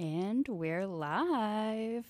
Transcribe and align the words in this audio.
And 0.00 0.48
we're 0.48 0.86
live. 0.86 2.06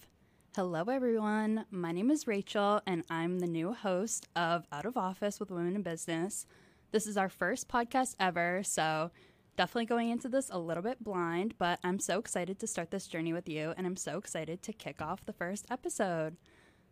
Hello, 0.55 0.85
everyone. 0.85 1.65
My 1.73 1.91
name 1.91 2.13
is 2.13 2.29
Rachel, 2.29 2.81
and 2.87 3.03
I'm 3.11 3.41
the 3.41 3.49
new 3.49 3.73
host 3.73 4.29
of 4.37 4.65
Out 4.71 4.87
of 4.87 4.97
Office 4.97 5.41
with 5.41 5.51
Women 5.51 5.75
in 5.75 5.83
Business. 5.83 6.47
This 6.93 7.09
is 7.09 7.17
our 7.17 7.29
first 7.29 7.67
podcast 7.67 8.15
ever, 8.21 8.63
so 8.63 9.11
definitely 9.57 9.87
going 9.87 10.09
into 10.09 10.29
this 10.29 10.51
a 10.51 10.59
little 10.61 10.85
bit 10.85 11.03
blind, 11.03 11.55
but 11.59 11.81
I'm 11.83 11.99
so 11.99 12.21
excited 12.21 12.61
to 12.61 12.69
start 12.69 12.93
this 12.93 13.09
journey 13.09 13.33
with 13.33 13.49
you, 13.49 13.75
and 13.77 13.89
I'm 13.89 13.97
so 13.97 14.19
excited 14.19 14.63
to 14.63 14.73
kick 14.73 15.03
off 15.03 15.27
the 15.27 15.33
first 15.33 15.67
episode. 15.69 16.37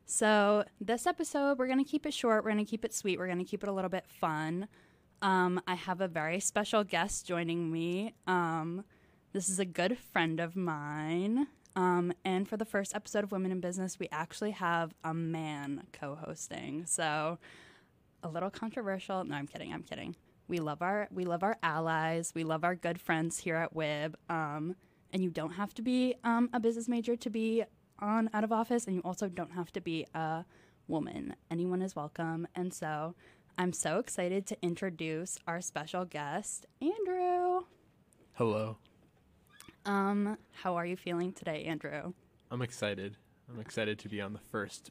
So, 0.04 0.64
this 0.80 1.06
episode, 1.06 1.60
we're 1.60 1.68
going 1.68 1.78
to 1.78 1.88
keep 1.88 2.06
it 2.06 2.14
short, 2.14 2.42
we're 2.42 2.50
going 2.50 2.64
to 2.64 2.68
keep 2.68 2.84
it 2.84 2.92
sweet, 2.92 3.20
we're 3.20 3.26
going 3.26 3.38
to 3.38 3.44
keep 3.44 3.62
it 3.62 3.68
a 3.68 3.72
little 3.72 3.88
bit 3.88 4.08
fun. 4.08 4.66
Um, 5.22 5.62
I 5.64 5.76
have 5.76 6.00
a 6.00 6.08
very 6.08 6.40
special 6.40 6.82
guest 6.82 7.24
joining 7.24 7.70
me. 7.70 8.14
Um, 8.26 8.82
this 9.32 9.48
is 9.48 9.58
a 9.58 9.64
good 9.64 9.98
friend 9.98 10.40
of 10.40 10.56
mine. 10.56 11.48
Um, 11.76 12.12
and 12.24 12.48
for 12.48 12.56
the 12.56 12.64
first 12.64 12.94
episode 12.94 13.24
of 13.24 13.32
Women 13.32 13.52
in 13.52 13.60
Business, 13.60 13.98
we 13.98 14.08
actually 14.10 14.52
have 14.52 14.94
a 15.04 15.14
man 15.14 15.84
co 15.92 16.16
hosting. 16.16 16.86
So, 16.86 17.38
a 18.22 18.28
little 18.28 18.50
controversial. 18.50 19.22
No, 19.24 19.36
I'm 19.36 19.46
kidding. 19.46 19.72
I'm 19.72 19.82
kidding. 19.82 20.16
We 20.48 20.58
love 20.58 20.82
our 20.82 21.08
we 21.12 21.24
love 21.24 21.42
our 21.42 21.56
allies. 21.62 22.32
We 22.34 22.42
love 22.42 22.64
our 22.64 22.74
good 22.74 23.00
friends 23.00 23.38
here 23.38 23.56
at 23.56 23.74
WIB. 23.74 24.14
Um, 24.28 24.74
and 25.12 25.22
you 25.22 25.30
don't 25.30 25.52
have 25.52 25.72
to 25.74 25.82
be 25.82 26.14
um, 26.24 26.50
a 26.52 26.60
business 26.60 26.88
major 26.88 27.16
to 27.16 27.30
be 27.30 27.64
on 28.00 28.30
out 28.32 28.44
of 28.44 28.52
office, 28.52 28.86
and 28.86 28.96
you 28.96 29.02
also 29.02 29.28
don't 29.28 29.52
have 29.52 29.72
to 29.72 29.80
be 29.80 30.06
a 30.14 30.44
woman. 30.86 31.34
Anyone 31.50 31.82
is 31.82 31.94
welcome. 31.94 32.48
And 32.54 32.72
so, 32.72 33.14
I'm 33.56 33.72
so 33.72 33.98
excited 33.98 34.46
to 34.46 34.56
introduce 34.62 35.38
our 35.46 35.60
special 35.60 36.04
guest, 36.04 36.66
Andrew. 36.80 37.62
Hello. 38.34 38.78
Um, 39.92 40.36
how 40.52 40.76
are 40.76 40.84
you 40.84 40.96
feeling 40.96 41.32
today, 41.32 41.64
Andrew? 41.64 42.12
I'm 42.50 42.60
excited. 42.60 43.16
I'm 43.50 43.58
excited 43.58 43.98
to 44.00 44.08
be 44.08 44.20
on 44.20 44.34
the 44.34 44.38
first 44.38 44.90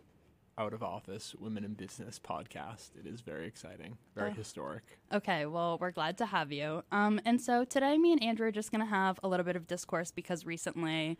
out 0.57 0.73
of 0.73 0.81
office 0.81 1.35
women 1.37 1.63
in 1.63 1.73
business 1.75 2.19
podcast. 2.19 2.89
It 2.99 3.05
is 3.05 3.21
very 3.21 3.45
exciting, 3.45 3.99
very 4.15 4.31
Oh. 4.31 4.33
historic. 4.33 4.81
Okay, 5.13 5.45
well, 5.45 5.77
we're 5.79 5.91
glad 5.91 6.17
to 6.17 6.25
have 6.25 6.51
you. 6.51 6.83
Um, 6.91 7.21
and 7.25 7.39
so 7.39 7.63
today, 7.63 7.95
me 7.99 8.11
and 8.11 8.23
Andrew 8.23 8.47
are 8.47 8.51
just 8.51 8.71
going 8.71 8.79
to 8.81 8.87
have 8.87 9.19
a 9.21 9.27
little 9.27 9.43
bit 9.43 9.55
of 9.55 9.67
discourse 9.67 10.09
because 10.11 10.47
recently 10.47 11.19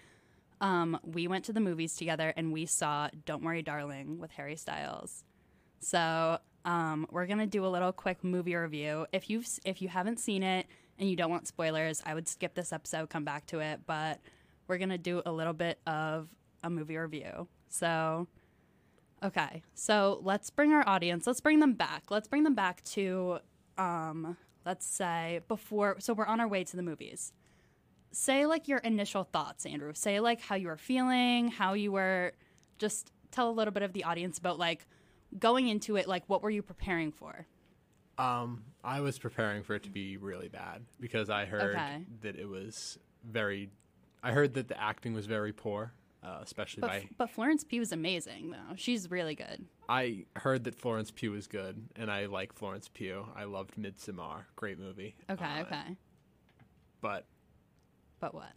um, 0.60 1.00
we 1.04 1.28
went 1.28 1.46
to 1.46 1.54
the 1.54 1.60
movies 1.60 1.96
together 1.96 2.34
and 2.36 2.52
we 2.52 2.66
saw 2.66 3.10
Don't 3.26 3.44
Worry, 3.44 3.62
Darling 3.62 4.18
with 4.18 4.32
Harry 4.32 4.56
Styles. 4.56 5.24
So 5.80 6.40
um, 6.66 7.06
we're 7.12 7.28
going 7.28 7.38
to 7.38 7.46
do 7.46 7.64
a 7.64 7.70
little 7.70 7.92
quick 7.92 8.24
movie 8.24 8.56
review. 8.56 9.06
If, 9.14 9.30
you've, 9.30 9.48
if 9.66 9.84
you 9.84 9.88
haven't 9.90 10.20
seen 10.20 10.42
it 10.42 10.66
and 11.00 11.10
you 11.10 11.16
don't 11.16 11.32
want 11.32 11.48
spoilers, 11.48 12.02
I 12.06 12.14
would 12.14 12.28
skip 12.28 12.56
this 12.56 12.74
episode, 12.74 13.10
come 13.10 13.24
back 13.24 13.46
to 13.48 13.60
it. 13.60 13.82
But 13.86 14.20
we're 14.68 14.78
going 14.78 14.90
to 14.90 14.98
do 14.98 15.22
a 15.26 15.32
little 15.32 15.54
bit 15.54 15.80
of 15.88 16.30
a 16.64 16.70
movie 16.70 16.98
review. 16.98 17.48
So. 17.70 18.28
Okay, 19.24 19.64
so 19.74 20.20
let's 20.22 20.52
bring 20.52 20.74
our 20.74 20.88
audience, 20.88 21.26
let's 21.26 21.42
bring 21.42 21.60
them 21.60 21.74
back. 21.74 22.12
Let's 22.12 22.28
bring 22.28 22.44
them 22.44 22.54
back 22.54 22.84
to, 22.84 23.40
um, 23.76 24.38
let's 24.64 24.86
say, 24.86 25.40
before, 25.48 25.96
so 25.98 26.14
we're 26.14 26.28
on 26.28 26.40
our 26.40 26.48
way 26.48 26.64
to 26.64 26.78
the 26.78 26.84
movies. 26.84 27.34
Say, 28.12 28.46
like, 28.46 28.68
your 28.68 28.78
initial 28.78 29.24
thoughts, 29.24 29.66
Andrew. 29.66 29.94
Say, 29.96 30.20
like, 30.20 30.40
how 30.40 30.54
you 30.54 30.68
were 30.68 30.78
feeling, 30.78 31.48
how 31.48 31.74
you 31.74 31.92
were, 31.92 32.34
just 32.78 33.12
tell 33.32 33.50
a 33.50 33.52
little 33.52 33.74
bit 33.74 33.82
of 33.82 33.92
the 33.94 34.04
audience 34.04 34.38
about, 34.38 34.60
like, 34.60 34.86
going 35.40 35.68
into 35.68 35.96
it, 35.96 36.08
like, 36.08 36.22
what 36.28 36.44
were 36.44 36.52
you 36.52 36.62
preparing 36.62 37.12
for? 37.12 37.48
Um, 38.18 38.64
I 38.84 39.02
was 39.02 39.20
preparing 39.20 39.64
for 39.64 39.76
it 39.76 39.84
to 39.84 39.90
be 39.90 40.18
really 40.18 40.48
bad 40.50 40.86
because 41.00 41.30
I 41.30 41.46
heard 41.46 41.76
Okay. 41.76 42.06
that 42.22 42.36
it 42.36 42.48
was 42.48 42.98
very. 43.24 43.70
I 44.24 44.32
heard 44.32 44.56
that 44.56 44.68
the 44.68 44.80
acting 44.82 45.14
was 45.14 45.28
very 45.28 45.54
poor, 45.54 45.94
uh, 46.24 46.40
especially 46.42 46.82
But, 46.82 46.88
by. 46.88 47.10
but 47.18 47.30
Florence 47.30 47.64
Pugh 47.64 47.82
is 47.82 47.92
amazing, 47.92 48.50
though. 48.50 48.76
She's 48.76 49.12
really 49.12 49.36
good. 49.36 49.66
I 49.88 50.26
heard 50.36 50.64
that 50.64 50.74
Florence 50.76 51.12
Pugh 51.12 51.32
was 51.32 51.48
good, 51.48 51.88
and 51.96 52.10
I 52.12 52.26
like 52.26 52.54
Florence 52.54 52.90
Pugh. 52.92 53.28
I 53.36 53.44
loved 53.44 53.76
Midsommar, 53.76 54.46
great 54.56 54.80
movie. 54.80 55.16
Okay, 55.30 55.46
Uh, 55.46 55.62
okay. 55.62 55.96
But 57.02 57.26
But 58.20 58.34
what? 58.34 58.52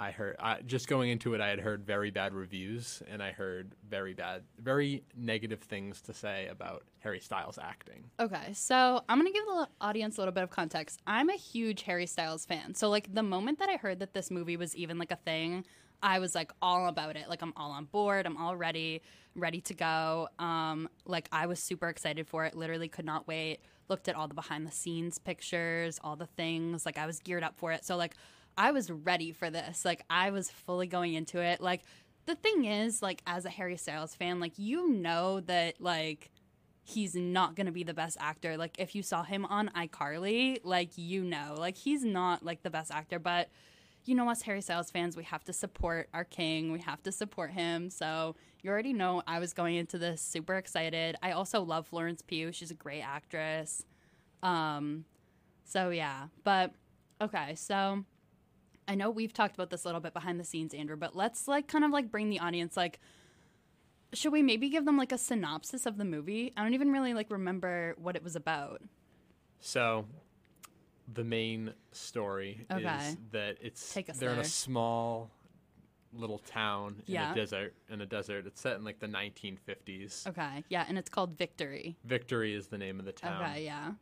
I 0.00 0.10
heard 0.10 0.36
I, 0.40 0.60
just 0.62 0.88
going 0.88 1.10
into 1.10 1.34
it, 1.34 1.40
I 1.40 1.48
had 1.48 1.60
heard 1.60 1.84
very 1.84 2.10
bad 2.10 2.34
reviews, 2.34 3.02
and 3.08 3.22
I 3.22 3.32
heard 3.32 3.74
very 3.88 4.14
bad, 4.14 4.42
very 4.58 5.04
negative 5.16 5.60
things 5.60 6.00
to 6.02 6.14
say 6.14 6.48
about 6.48 6.84
Harry 6.98 7.20
Styles 7.20 7.58
acting. 7.62 8.04
Okay, 8.18 8.52
so 8.52 9.02
I'm 9.08 9.18
gonna 9.18 9.32
give 9.32 9.44
the 9.44 9.68
audience 9.80 10.18
a 10.18 10.20
little 10.20 10.34
bit 10.34 10.42
of 10.42 10.50
context. 10.50 11.00
I'm 11.06 11.30
a 11.30 11.36
huge 11.36 11.82
Harry 11.82 12.06
Styles 12.06 12.44
fan, 12.44 12.74
so 12.74 12.90
like 12.90 13.14
the 13.14 13.22
moment 13.22 13.58
that 13.60 13.68
I 13.68 13.76
heard 13.76 14.00
that 14.00 14.14
this 14.14 14.30
movie 14.30 14.56
was 14.56 14.74
even 14.76 14.98
like 14.98 15.12
a 15.12 15.16
thing, 15.16 15.64
I 16.04 16.18
was 16.18 16.34
like 16.34 16.52
all 16.60 16.86
about 16.86 17.16
it. 17.16 17.28
Like 17.28 17.40
I'm 17.40 17.54
all 17.56 17.70
on 17.70 17.86
board. 17.86 18.26
I'm 18.26 18.36
all 18.36 18.54
ready, 18.54 19.00
ready 19.34 19.62
to 19.62 19.74
go. 19.74 20.28
Um, 20.38 20.88
like 21.06 21.28
I 21.32 21.46
was 21.46 21.58
super 21.58 21.88
excited 21.88 22.28
for 22.28 22.44
it. 22.44 22.54
Literally 22.54 22.88
could 22.88 23.06
not 23.06 23.26
wait. 23.26 23.60
Looked 23.88 24.08
at 24.08 24.14
all 24.14 24.28
the 24.28 24.34
behind 24.34 24.66
the 24.66 24.70
scenes 24.70 25.18
pictures, 25.18 25.98
all 26.04 26.14
the 26.14 26.26
things. 26.26 26.84
Like 26.84 26.98
I 26.98 27.06
was 27.06 27.20
geared 27.20 27.42
up 27.42 27.56
for 27.56 27.72
it. 27.72 27.86
So 27.86 27.96
like 27.96 28.16
I 28.56 28.70
was 28.72 28.90
ready 28.90 29.32
for 29.32 29.50
this. 29.50 29.84
Like 29.84 30.04
I 30.08 30.30
was 30.30 30.50
fully 30.50 30.86
going 30.86 31.14
into 31.14 31.40
it. 31.40 31.60
Like 31.60 31.82
the 32.26 32.34
thing 32.34 32.64
is, 32.64 33.02
like 33.02 33.22
as 33.26 33.44
a 33.44 33.50
Harry 33.50 33.76
Styles 33.76 34.14
fan, 34.14 34.40
like 34.40 34.58
you 34.58 34.88
know 34.90 35.40
that 35.40 35.80
like 35.80 36.30
he's 36.82 37.14
not 37.14 37.56
going 37.56 37.66
to 37.66 37.72
be 37.72 37.82
the 37.82 37.94
best 37.94 38.16
actor. 38.20 38.56
Like 38.56 38.78
if 38.78 38.94
you 38.94 39.02
saw 39.02 39.22
him 39.22 39.44
on 39.46 39.70
iCarly, 39.70 40.58
like 40.62 40.90
you 40.96 41.24
know, 41.24 41.54
like 41.58 41.76
he's 41.76 42.04
not 42.04 42.44
like 42.44 42.62
the 42.62 42.70
best 42.70 42.90
actor, 42.90 43.18
but 43.18 43.48
you 44.04 44.14
know 44.14 44.28
us 44.28 44.42
Harry 44.42 44.60
Styles 44.60 44.90
fans, 44.90 45.16
we 45.16 45.24
have 45.24 45.44
to 45.44 45.52
support 45.52 46.08
our 46.12 46.24
king. 46.24 46.72
We 46.72 46.80
have 46.80 47.02
to 47.04 47.12
support 47.12 47.52
him. 47.52 47.88
So 47.90 48.36
you 48.62 48.70
already 48.70 48.92
know 48.92 49.22
I 49.26 49.38
was 49.38 49.52
going 49.52 49.76
into 49.76 49.98
this 49.98 50.20
super 50.20 50.56
excited. 50.56 51.16
I 51.22 51.32
also 51.32 51.62
love 51.62 51.86
Florence 51.86 52.22
Pugh. 52.22 52.52
She's 52.52 52.70
a 52.70 52.74
great 52.74 53.02
actress. 53.02 53.84
Um 54.42 55.06
so 55.64 55.88
yeah, 55.88 56.28
but 56.44 56.72
okay, 57.20 57.54
so 57.54 58.04
I 58.86 58.94
know 58.94 59.10
we've 59.10 59.32
talked 59.32 59.54
about 59.54 59.70
this 59.70 59.84
a 59.84 59.88
little 59.88 60.00
bit 60.00 60.12
behind 60.12 60.38
the 60.38 60.44
scenes, 60.44 60.74
Andrew, 60.74 60.96
but 60.96 61.16
let's 61.16 61.48
like 61.48 61.68
kind 61.68 61.84
of 61.84 61.90
like 61.90 62.10
bring 62.10 62.30
the 62.30 62.40
audience 62.40 62.76
like 62.76 63.00
should 64.12 64.32
we 64.32 64.42
maybe 64.42 64.68
give 64.68 64.84
them 64.84 64.96
like 64.96 65.10
a 65.10 65.18
synopsis 65.18 65.86
of 65.86 65.96
the 65.96 66.04
movie? 66.04 66.52
I 66.56 66.62
don't 66.62 66.74
even 66.74 66.92
really 66.92 67.14
like 67.14 67.30
remember 67.30 67.94
what 67.98 68.14
it 68.14 68.22
was 68.22 68.36
about. 68.36 68.80
So, 69.58 70.06
the 71.12 71.24
main 71.24 71.72
story 71.90 72.64
Okay. 72.70 72.80
is 72.86 73.16
that 73.32 73.56
it's 73.60 73.94
they're 74.18 74.32
in 74.32 74.38
a 74.38 74.44
small 74.44 75.30
little 76.12 76.38
town 76.38 77.02
in 77.08 77.14
Yeah. 77.14 77.32
a 77.32 77.34
desert. 77.34 77.74
In 77.88 78.00
a 78.02 78.06
desert, 78.06 78.46
it's 78.46 78.60
set 78.60 78.76
in 78.76 78.84
like 78.84 79.00
the 79.00 79.08
1950s. 79.08 80.28
Okay, 80.28 80.62
yeah, 80.68 80.84
and 80.88 80.96
it's 80.96 81.10
called 81.10 81.36
Victory. 81.36 81.96
Victory 82.04 82.54
is 82.54 82.68
the 82.68 82.78
name 82.78 83.00
of 83.00 83.06
the 83.06 83.12
town, 83.12 83.42
Okay, 83.42 83.64
yeah. 83.64 83.94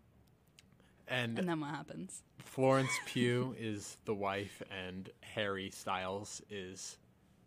And 1.13 1.39
And 1.39 1.49
then 1.49 1.61
what 1.61 1.71
happens? 1.71 2.23
Florence 2.39 2.91
Pugh 3.07 3.55
is 3.59 3.99
the 4.05 4.15
wife, 4.15 4.63
and 4.71 5.09
Harry 5.21 5.71
Styles 5.71 6.41
is 6.51 6.99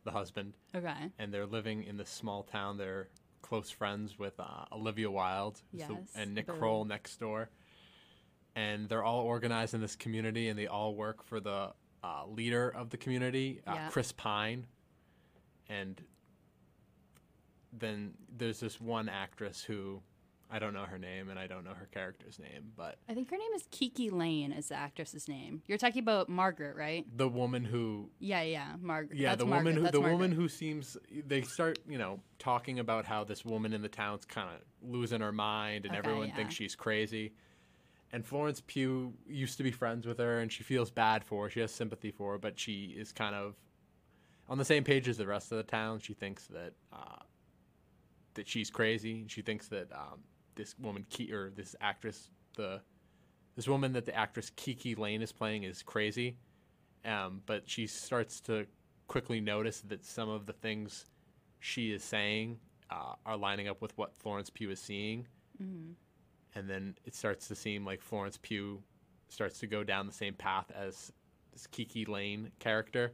the 0.06 0.12
husband. 0.12 0.54
Okay. 0.76 1.12
and 1.20 1.34
they're 1.34 1.46
living 1.48 1.84
in 1.84 1.98
this 1.98 2.10
small 2.10 2.44
town. 2.44 2.78
They're 2.78 3.10
close 3.42 3.70
friends 3.72 4.18
with 4.20 4.40
uh, 4.40 4.66
Olivia 4.72 5.10
Wilde 5.12 5.62
who's 5.72 5.88
the- 5.88 5.98
and 6.16 6.36
Nick. 6.36 6.48
Kroll 6.48 6.86
next 6.86 7.20
door. 7.20 7.50
And 8.56 8.88
they're 8.88 9.04
all 9.04 9.22
organized 9.22 9.74
in 9.74 9.82
this 9.82 9.96
community, 9.96 10.48
and 10.48 10.58
they 10.58 10.68
all 10.68 10.96
work 10.96 11.24
for 11.24 11.40
the 11.42 11.74
uh, 12.04 12.24
leader 12.28 12.70
of 12.70 12.90
the 12.90 12.98
community, 12.98 13.62
uh, 13.68 13.74
Yeah. 13.74 13.90
Chris 13.90 14.12
Pine. 14.14 14.68
And 15.68 16.02
then 17.74 18.14
there's 18.38 18.60
this 18.60 18.80
one 18.80 19.10
actress 19.10 19.62
who 19.64 20.02
I 20.52 20.60
don't 20.60 20.74
know 20.74 20.84
her 20.84 21.00
name, 21.00 21.30
and 21.30 21.40
I 21.40 21.48
don't 21.48 21.64
know 21.66 21.74
her 21.74 21.88
character's 21.92 22.38
name, 22.38 22.72
but 22.78 22.98
I 23.10 23.14
think 23.16 23.30
her 23.32 23.38
name 23.38 23.52
is 23.56 23.64
KiKi 23.64 24.12
Layne 24.12 24.52
is 24.52 24.68
the 24.70 24.76
actress's 24.76 25.28
name. 25.28 25.64
You're 25.66 25.80
talking 25.80 26.02
about 26.04 26.30
Margaret, 26.30 26.76
right? 26.76 27.06
the 27.18 27.28
woman 27.28 27.64
who 27.66 28.10
Yeah, 28.20 28.44
yeah, 28.44 28.74
Margaret. 28.80 29.18
Yeah, 29.18 29.30
That's 29.30 29.40
the 29.40 29.46
Margaret. 29.46 29.64
woman 29.66 29.76
who 29.78 29.82
That's 29.84 29.94
the 29.94 30.00
Margaret. 30.02 30.14
woman 30.16 30.32
who 30.32 30.48
seems 30.48 30.98
they 31.28 31.42
start 31.42 31.80
you 31.90 31.98
know 31.98 32.20
talking 32.38 32.78
about 32.80 33.06
how 33.06 33.24
this 33.24 33.44
woman 33.44 33.74
in 33.74 33.82
the 33.82 33.90
town's 33.90 34.24
kind 34.26 34.48
of 34.50 34.62
losing 34.88 35.22
her 35.22 35.32
mind 35.32 35.86
and 35.86 35.96
Okay, 35.96 35.98
everyone 36.08 36.28
yeah. 36.30 36.36
thinks 36.36 36.54
she's 36.54 36.76
crazy. 36.76 37.34
And 38.14 38.24
Florence 38.26 38.62
Pugh 38.66 39.14
used 39.28 39.58
to 39.58 39.64
be 39.64 39.72
friends 39.72 40.06
with 40.06 40.20
her, 40.20 40.40
and 40.40 40.50
she 40.52 40.62
feels 40.64 40.92
bad 40.92 41.24
for 41.24 41.46
her. 41.46 41.50
She 41.50 41.60
has 41.62 41.72
sympathy 41.74 42.12
for 42.12 42.34
her, 42.34 42.38
but 42.38 42.58
she 42.58 42.94
is 42.98 43.12
kind 43.12 43.36
of 43.36 43.56
on 44.48 44.58
the 44.60 44.64
same 44.64 44.84
page 44.84 45.10
as 45.10 45.18
the 45.18 45.26
rest 45.28 45.52
of 45.52 45.58
the 45.58 45.64
town. 45.64 46.00
She 46.00 46.14
thinks 46.14 46.46
that 46.48 46.74
uh, 46.94 47.24
that 48.36 48.48
she's 48.48 48.70
crazy. 48.70 49.26
She 49.28 49.42
thinks 49.42 49.68
that 49.70 49.92
um, 49.92 50.20
this 50.56 50.76
woman 50.80 51.06
Ki- 51.10 51.32
or 51.32 51.50
this 51.50 51.76
actress, 51.82 52.30
the 52.56 52.82
this 53.56 53.68
woman 53.68 53.94
that 53.94 54.06
the 54.06 54.16
actress 54.16 54.52
KiKi 54.56 54.98
Layne 54.98 55.22
is 55.22 55.32
playing 55.32 55.64
is 55.64 55.82
crazy. 55.82 56.38
Um, 57.06 57.42
but 57.46 57.64
she 57.70 57.88
starts 57.88 58.42
to 58.42 58.66
quickly 59.08 59.40
notice 59.40 59.82
that 59.82 60.04
some 60.04 60.30
of 60.30 60.46
the 60.46 60.54
things 60.54 61.06
she 61.60 61.92
is 61.92 62.04
saying 62.04 62.58
uh, 62.90 63.14
are 63.26 63.38
lining 63.38 63.68
up 63.68 63.82
with 63.82 63.98
what 63.98 64.16
Florence 64.16 64.50
Pugh 64.50 64.72
is 64.72 64.82
seeing. 64.82 65.28
Mm-hmm. 65.62 65.92
And 66.58 66.70
then 66.70 66.96
it 67.06 67.16
starts 67.16 67.48
to 67.50 67.56
seem 67.56 67.86
like 67.86 68.02
Florence 68.02 68.40
Pugh 68.42 68.82
starts 69.30 69.60
to 69.60 69.68
go 69.68 69.84
down 69.84 70.08
the 70.08 70.14
same 70.14 70.34
path 70.34 70.72
as 70.76 71.12
this 71.54 71.68
KiKi 71.68 72.08
Layne 72.08 72.52
character. 72.60 73.14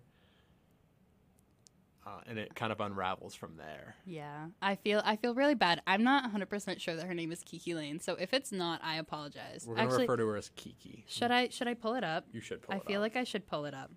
Uh, 2.11 2.19
and 2.27 2.37
it 2.37 2.53
kind 2.55 2.71
of 2.71 2.81
unravels 2.81 3.35
from 3.35 3.55
there. 3.57 3.95
Yeah, 4.05 4.47
I 4.61 4.75
feel 4.75 5.01
I 5.05 5.15
feel 5.15 5.33
really 5.33 5.55
bad. 5.55 5.81
I'm 5.87 6.03
not 6.03 6.23
100 6.23 6.49
percent 6.49 6.81
sure 6.81 6.95
that 6.95 7.05
her 7.05 7.13
name 7.13 7.31
is 7.31 7.43
KiKi 7.43 7.75
Layne. 7.75 7.99
So 7.99 8.15
if 8.15 8.33
it's 8.33 8.51
not, 8.51 8.81
I 8.83 8.97
apologize. 8.97 9.65
We're 9.65 9.75
gonna 9.75 9.87
Actually, 9.87 10.03
refer 10.03 10.17
to 10.17 10.27
her 10.27 10.35
as 10.37 10.49
Kiki. 10.55 11.05
should 11.07 11.31
I 11.31 11.49
should 11.49 11.67
I 11.67 11.73
pull 11.73 11.93
it 11.95 12.03
up? 12.03 12.25
You 12.33 12.41
should 12.41 12.61
pull 12.61 12.75
I 12.75 12.79
feel 12.79 12.97
up. 12.97 13.03
like 13.03 13.15
I 13.15 13.23
should 13.23 13.47
pull 13.47 13.65
it 13.65 13.73
up. 13.73 13.91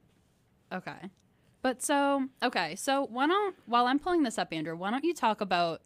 Okay. 0.73 1.11
But 1.63 1.83
so, 1.83 2.29
okay. 2.43 2.77
So, 2.77 3.07
why 3.11 3.27
don't, 3.27 3.57
while 3.65 3.87
I'm 3.87 3.99
pulling 3.99 4.23
this 4.23 4.37
up, 4.37 4.49
Andrew, 4.53 4.77
why 4.77 4.91
don't 4.91 5.03
you 5.03 5.15
talk 5.15 5.41
about 5.41 5.81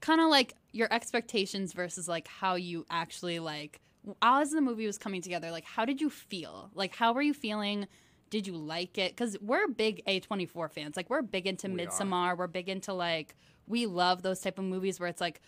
kind 0.00 0.20
of 0.20 0.28
like 0.28 0.54
your 0.72 0.92
expectations 0.92 1.72
versus 1.72 2.08
like 2.08 2.26
how 2.26 2.56
you 2.56 2.84
actually 2.90 3.38
like, 3.38 3.80
as 4.20 4.50
the 4.50 4.60
movie 4.60 4.84
was 4.84 4.98
coming 4.98 5.22
together, 5.22 5.52
like, 5.52 5.64
how 5.64 5.84
did 5.84 6.00
you 6.00 6.10
feel? 6.10 6.70
Like, 6.74 6.96
how 6.96 7.12
were 7.12 7.22
you 7.22 7.34
feeling? 7.34 7.86
Did 8.30 8.46
you 8.46 8.56
like 8.56 8.98
it? 8.98 9.12
Because 9.12 9.36
we're 9.40 9.68
big 9.68 10.02
A24 10.06 10.70
fans. 10.70 10.96
Like, 10.96 11.08
we're 11.08 11.22
big 11.22 11.46
into 11.46 11.68
We 11.68 11.74
are. 12.12 12.36
We're 12.36 12.46
big 12.48 12.68
into 12.68 12.92
like, 12.92 13.34
we 13.66 13.86
love 13.86 14.22
those 14.22 14.40
type 14.40 14.58
of 14.58 14.64
movies 14.64 14.98
where 14.98 15.08
it's 15.08 15.20
like, 15.20 15.40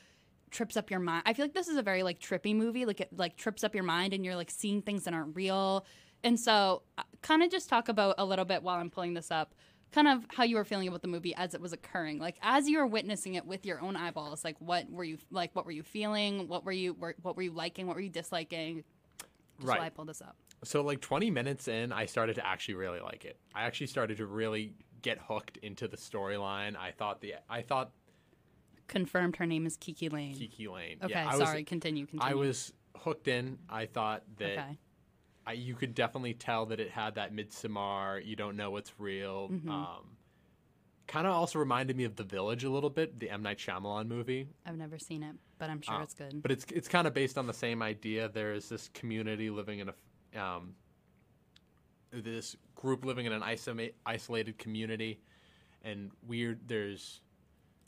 trips 0.51 0.77
up 0.77 0.91
your 0.91 1.01
mind. 1.01 1.23
I 1.27 1.33
feel 1.35 1.45
like 1.45 1.55
this 1.55 1.69
is 1.69 1.77
a 1.77 1.83
very 1.83 2.03
like 2.03 2.21
trippy 2.21 2.55
movie. 2.55 2.85
Like 2.85 3.01
it 3.01 3.09
like 3.17 3.37
trips 3.37 3.65
up 3.65 3.75
your 3.75 3.85
mind 3.85 4.13
and 4.15 4.25
you're 4.25 4.37
like 4.37 4.51
seeing 4.51 4.83
things 4.83 5.05
that 5.05 5.15
aren't 5.15 5.37
real. 5.37 5.85
And 6.25 6.39
so 6.39 6.83
uh, 6.97 7.03
kind 7.23 7.43
of 7.43 7.51
just 7.51 7.69
talk 7.69 7.89
about 7.89 8.15
a 8.19 8.25
little 8.25 8.45
bit 8.45 8.63
while 8.63 8.79
I'm 8.79 8.91
pulling 8.91 9.15
this 9.15 9.31
up, 9.31 9.55
kind 9.93 10.09
of 10.09 10.25
how 10.31 10.45
you 10.45 10.57
were 10.57 10.65
feeling 10.65 10.89
about 10.89 11.03
the 11.03 11.09
movie 11.09 11.35
as 11.35 11.55
it 11.55 11.61
was 11.61 11.73
occurring. 11.73 12.19
Like 12.19 12.37
as 12.43 12.69
you 12.69 12.79
were 12.79 12.87
witnessing 12.87 13.35
it 13.35 13.47
with 13.47 13.65
your 13.65 13.81
own 13.81 13.97
eyeballs, 13.97 14.45
like 14.45 14.57
what 14.59 14.91
were 14.91 15.05
you 15.05 15.19
like 15.31 15.55
what 15.55 15.65
were 15.67 15.73
you 15.73 15.83
feeling? 15.83 16.49
What 16.49 16.65
were 16.65 16.73
you 16.73 16.95
were, 16.95 17.15
what 17.23 17.37
were 17.37 17.43
you 17.43 17.53
liking? 17.53 17.87
What 17.87 17.97
were 17.97 18.03
you 18.03 18.11
disliking? 18.11 18.85
Just 19.59 19.69
Right. 19.69 19.79
while 19.79 19.87
I 19.87 19.91
pull 19.91 20.05
this 20.05 20.23
up. 20.23 20.37
So 20.65 20.83
like 20.83 21.01
20 21.01 21.31
minutes 21.31 21.69
in, 21.69 21.93
I 21.93 22.07
started 22.07 22.35
to 22.37 22.47
actually 22.47 22.75
really 22.75 23.01
like 23.01 23.25
it. 23.25 23.39
I 23.55 23.63
actually 23.63 23.87
started 23.89 24.17
to 24.19 24.27
really 24.27 24.75
get 25.03 25.19
hooked 25.19 25.57
into 25.59 25.87
the 25.89 25.97
storyline. 25.97 26.77
I 26.77 26.91
thought 26.91 27.21
the 27.21 27.35
I 27.49 27.63
thought 27.63 27.93
Confirmed 28.89 29.37
her 29.37 29.45
name 29.47 29.67
is 29.67 29.77
KiKi 29.77 30.11
Layne. 30.11 30.35
KiKi 30.35 30.73
Layne. 30.73 30.97
okay, 31.05 31.11
yeah, 31.13 31.29
I 31.29 31.37
sorry, 31.39 31.61
Was, 31.61 31.69
continue, 31.69 32.07
continue. 32.07 32.33
I 32.33 32.35
was 32.35 32.73
hooked 32.97 33.29
in. 33.29 33.59
I 33.69 33.85
thought 33.87 34.23
that 34.39 34.53
Okay. 34.53 34.79
I, 35.47 35.53
you 35.53 35.75
could 35.75 35.95
definitely 35.95 36.35
tell 36.35 36.67
that 36.67 36.81
it 36.81 36.91
had 36.91 37.15
that 37.17 37.35
Midsommar. 37.35 38.25
You 38.25 38.35
don't 38.37 38.57
know 38.57 38.71
what's 38.71 38.93
real. 38.99 39.49
Mm-hmm. 39.51 39.71
Um, 39.71 40.17
kind 41.07 41.27
of 41.27 41.35
also 41.35 41.59
reminded 41.59 41.97
me 41.97 42.05
of 42.05 42.17
The 42.17 42.25
Village 42.25 42.65
a 42.65 42.71
little 42.71 42.91
bit, 42.91 43.19
the 43.21 43.29
M 43.31 43.43
Night 43.43 43.59
Shyamalan 43.59 44.09
movie. 44.09 44.49
I've 44.67 44.77
never 44.77 44.99
seen 44.99 45.23
it, 45.23 45.37
but 45.59 45.69
I'm 45.71 45.81
sure 45.83 45.95
Uh, 45.97 46.03
it's 46.03 46.15
good. 46.15 46.41
But 46.43 46.51
it's 46.51 46.65
it's 46.73 46.89
kind 46.89 47.07
of 47.07 47.13
based 47.15 47.37
on 47.39 47.47
the 47.47 47.55
same 47.55 47.83
idea. 47.83 48.29
There's 48.29 48.69
this 48.71 48.89
community 48.95 49.51
living 49.51 49.79
in 49.81 49.89
a 49.91 49.95
um, 50.37 50.75
this 52.11 52.57
group 52.75 53.05
living 53.05 53.27
in 53.27 53.33
an 53.33 53.43
isolate, 53.43 53.95
isolated 54.07 54.59
community, 54.59 55.21
and 55.83 56.11
weird. 56.27 56.61
There's 56.67 57.21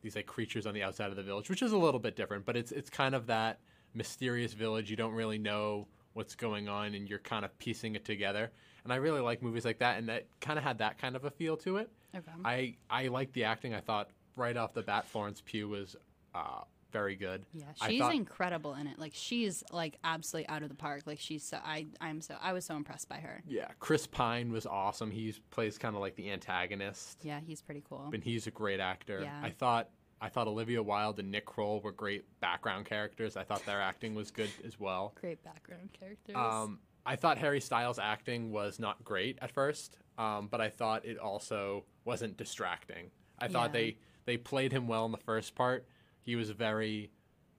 these 0.02 0.16
like 0.16 0.26
creatures 0.26 0.66
on 0.66 0.74
the 0.74 0.82
outside 0.82 1.10
of 1.10 1.16
the 1.16 1.22
village, 1.22 1.50
which 1.50 1.62
is 1.62 1.72
a 1.72 1.78
little 1.78 2.00
bit 2.00 2.16
different. 2.16 2.44
But 2.44 2.56
it's 2.56 2.72
it's 2.72 2.90
kind 2.90 3.14
of 3.14 3.26
that 3.26 3.60
mysterious 3.94 4.52
village. 4.52 4.90
You 4.90 4.96
don't 4.96 5.14
really 5.14 5.38
know 5.38 5.86
what's 6.12 6.34
going 6.34 6.68
on, 6.68 6.94
and 6.94 7.08
you're 7.08 7.18
kind 7.18 7.44
of 7.44 7.56
piecing 7.58 7.94
it 7.94 8.04
together. 8.04 8.50
And 8.84 8.92
I 8.92 8.96
really 8.96 9.20
like 9.20 9.42
movies 9.42 9.64
like 9.64 9.78
that, 9.78 9.98
and 9.98 10.08
that 10.08 10.26
kind 10.40 10.58
of 10.58 10.64
had 10.64 10.78
that 10.78 10.98
kind 10.98 11.16
of 11.16 11.24
a 11.24 11.30
feel 11.30 11.56
to 11.58 11.76
it. 11.76 11.90
Okay. 12.16 12.32
I 12.44 12.76
I 12.88 13.08
like 13.08 13.32
the 13.32 13.44
acting. 13.44 13.74
I 13.74 13.80
thought 13.80 14.10
right 14.36 14.56
off 14.56 14.72
the 14.74 14.82
bat, 14.82 15.06
Florence 15.06 15.42
Pugh 15.44 15.68
was 15.68 15.96
uh, 16.34 16.62
very 16.90 17.16
good. 17.16 17.44
Yeah, 17.52 17.64
she's 17.86 18.00
thought- 18.00 18.14
incredible 18.14 18.74
in 18.74 18.86
it. 18.86 18.98
Like 18.98 19.12
she's 19.14 19.62
like 19.72 19.98
absolutely 20.04 20.48
out 20.48 20.62
of 20.62 20.68
the 20.68 20.74
park. 20.74 21.02
Like 21.06 21.18
she's 21.20 21.42
so 21.44 21.58
I 21.64 21.86
I'm 22.00 22.20
so 22.20 22.36
I 22.40 22.52
was 22.52 22.64
so 22.64 22.76
impressed 22.76 23.08
by 23.08 23.16
her. 23.16 23.42
Yeah, 23.46 23.68
Chris 23.78 24.06
Pine 24.06 24.52
was 24.52 24.66
awesome. 24.66 25.10
He 25.10 25.34
plays 25.50 25.78
kind 25.78 25.94
of 25.94 26.00
like 26.00 26.16
the 26.16 26.30
antagonist, 26.30 27.20
Yeah, 27.22 27.40
he's 27.40 27.62
pretty 27.62 27.82
cool. 27.88 28.10
and 28.12 28.22
he's 28.22 28.46
a 28.46 28.50
great 28.50 28.80
actor. 28.80 29.20
Yeah. 29.22 29.40
I 29.42 29.50
thought 29.50 29.88
I 30.20 30.28
thought 30.28 30.46
Olivia 30.48 30.82
Wilde 30.82 31.18
and 31.20 31.30
Nick 31.30 31.46
Kroll 31.46 31.80
were 31.80 31.92
great 31.92 32.24
background 32.40 32.84
characters. 32.86 33.36
I 33.36 33.44
thought 33.44 33.64
their 33.64 33.80
acting 33.90 34.14
was 34.14 34.30
good 34.30 34.50
as 34.66 34.78
well. 34.78 35.14
Great 35.20 35.42
background 35.42 35.90
characters. 35.98 36.36
Um, 36.36 36.78
I 37.06 37.16
thought 37.16 37.38
Harry 37.38 37.60
Styles' 37.60 37.98
acting 37.98 38.50
was 38.52 38.78
not 38.78 39.02
great 39.02 39.38
at 39.40 39.50
first, 39.50 39.96
um, 40.18 40.48
but 40.50 40.60
I 40.60 40.68
thought 40.68 41.06
it 41.06 41.18
also 41.18 41.84
wasn't 42.04 42.36
distracting. 42.36 43.10
I 43.38 43.48
thought 43.48 43.70
Yeah. 43.70 43.80
they 43.80 43.96
they 44.26 44.36
played 44.36 44.70
him 44.70 44.86
well 44.86 45.06
in 45.06 45.12
the 45.12 45.16
first 45.18 45.54
part. 45.54 45.86
He 46.22 46.36
was 46.36 46.50
very 46.50 47.10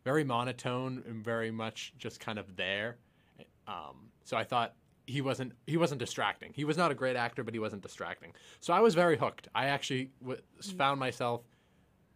very 0.04 0.24
monotone 0.24 1.04
and 1.08 1.24
very 1.24 1.52
much 1.52 1.94
just 1.98 2.20
kind 2.20 2.40
of 2.40 2.56
there. 2.56 2.98
Um, 3.68 4.10
so 4.24 4.36
I 4.36 4.44
thought 4.44 4.74
he 5.06 5.22
wasn't 5.22 5.54
he 5.68 5.78
wasn't 5.78 6.00
distracting. 6.00 6.54
He 6.56 6.64
was 6.64 6.78
not 6.78 6.92
a 6.92 6.96
great 6.96 7.16
actor, 7.16 7.44
but 7.44 7.54
he 7.54 7.60
wasn't 7.60 7.82
distracting. 7.84 8.34
So 8.60 8.74
I 8.74 8.80
was 8.80 8.96
very 8.96 9.18
hooked. 9.18 9.48
I 9.54 9.68
actually 9.68 10.10
w- 10.22 10.42
found 10.78 11.00
myself 11.00 11.42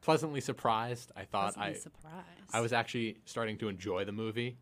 pleasantly 0.01 0.42
surprised. 0.42 1.12
I 1.15 1.25
thought 1.25 1.53
Pleasantly 1.56 1.71
I 1.71 1.80
surprised. 1.80 2.50
I 2.53 2.62
was 2.62 2.74
actually 2.74 3.18
starting 3.25 3.57
to 3.59 3.68
enjoy 3.69 4.06
the 4.06 4.12
movie. 4.12 4.57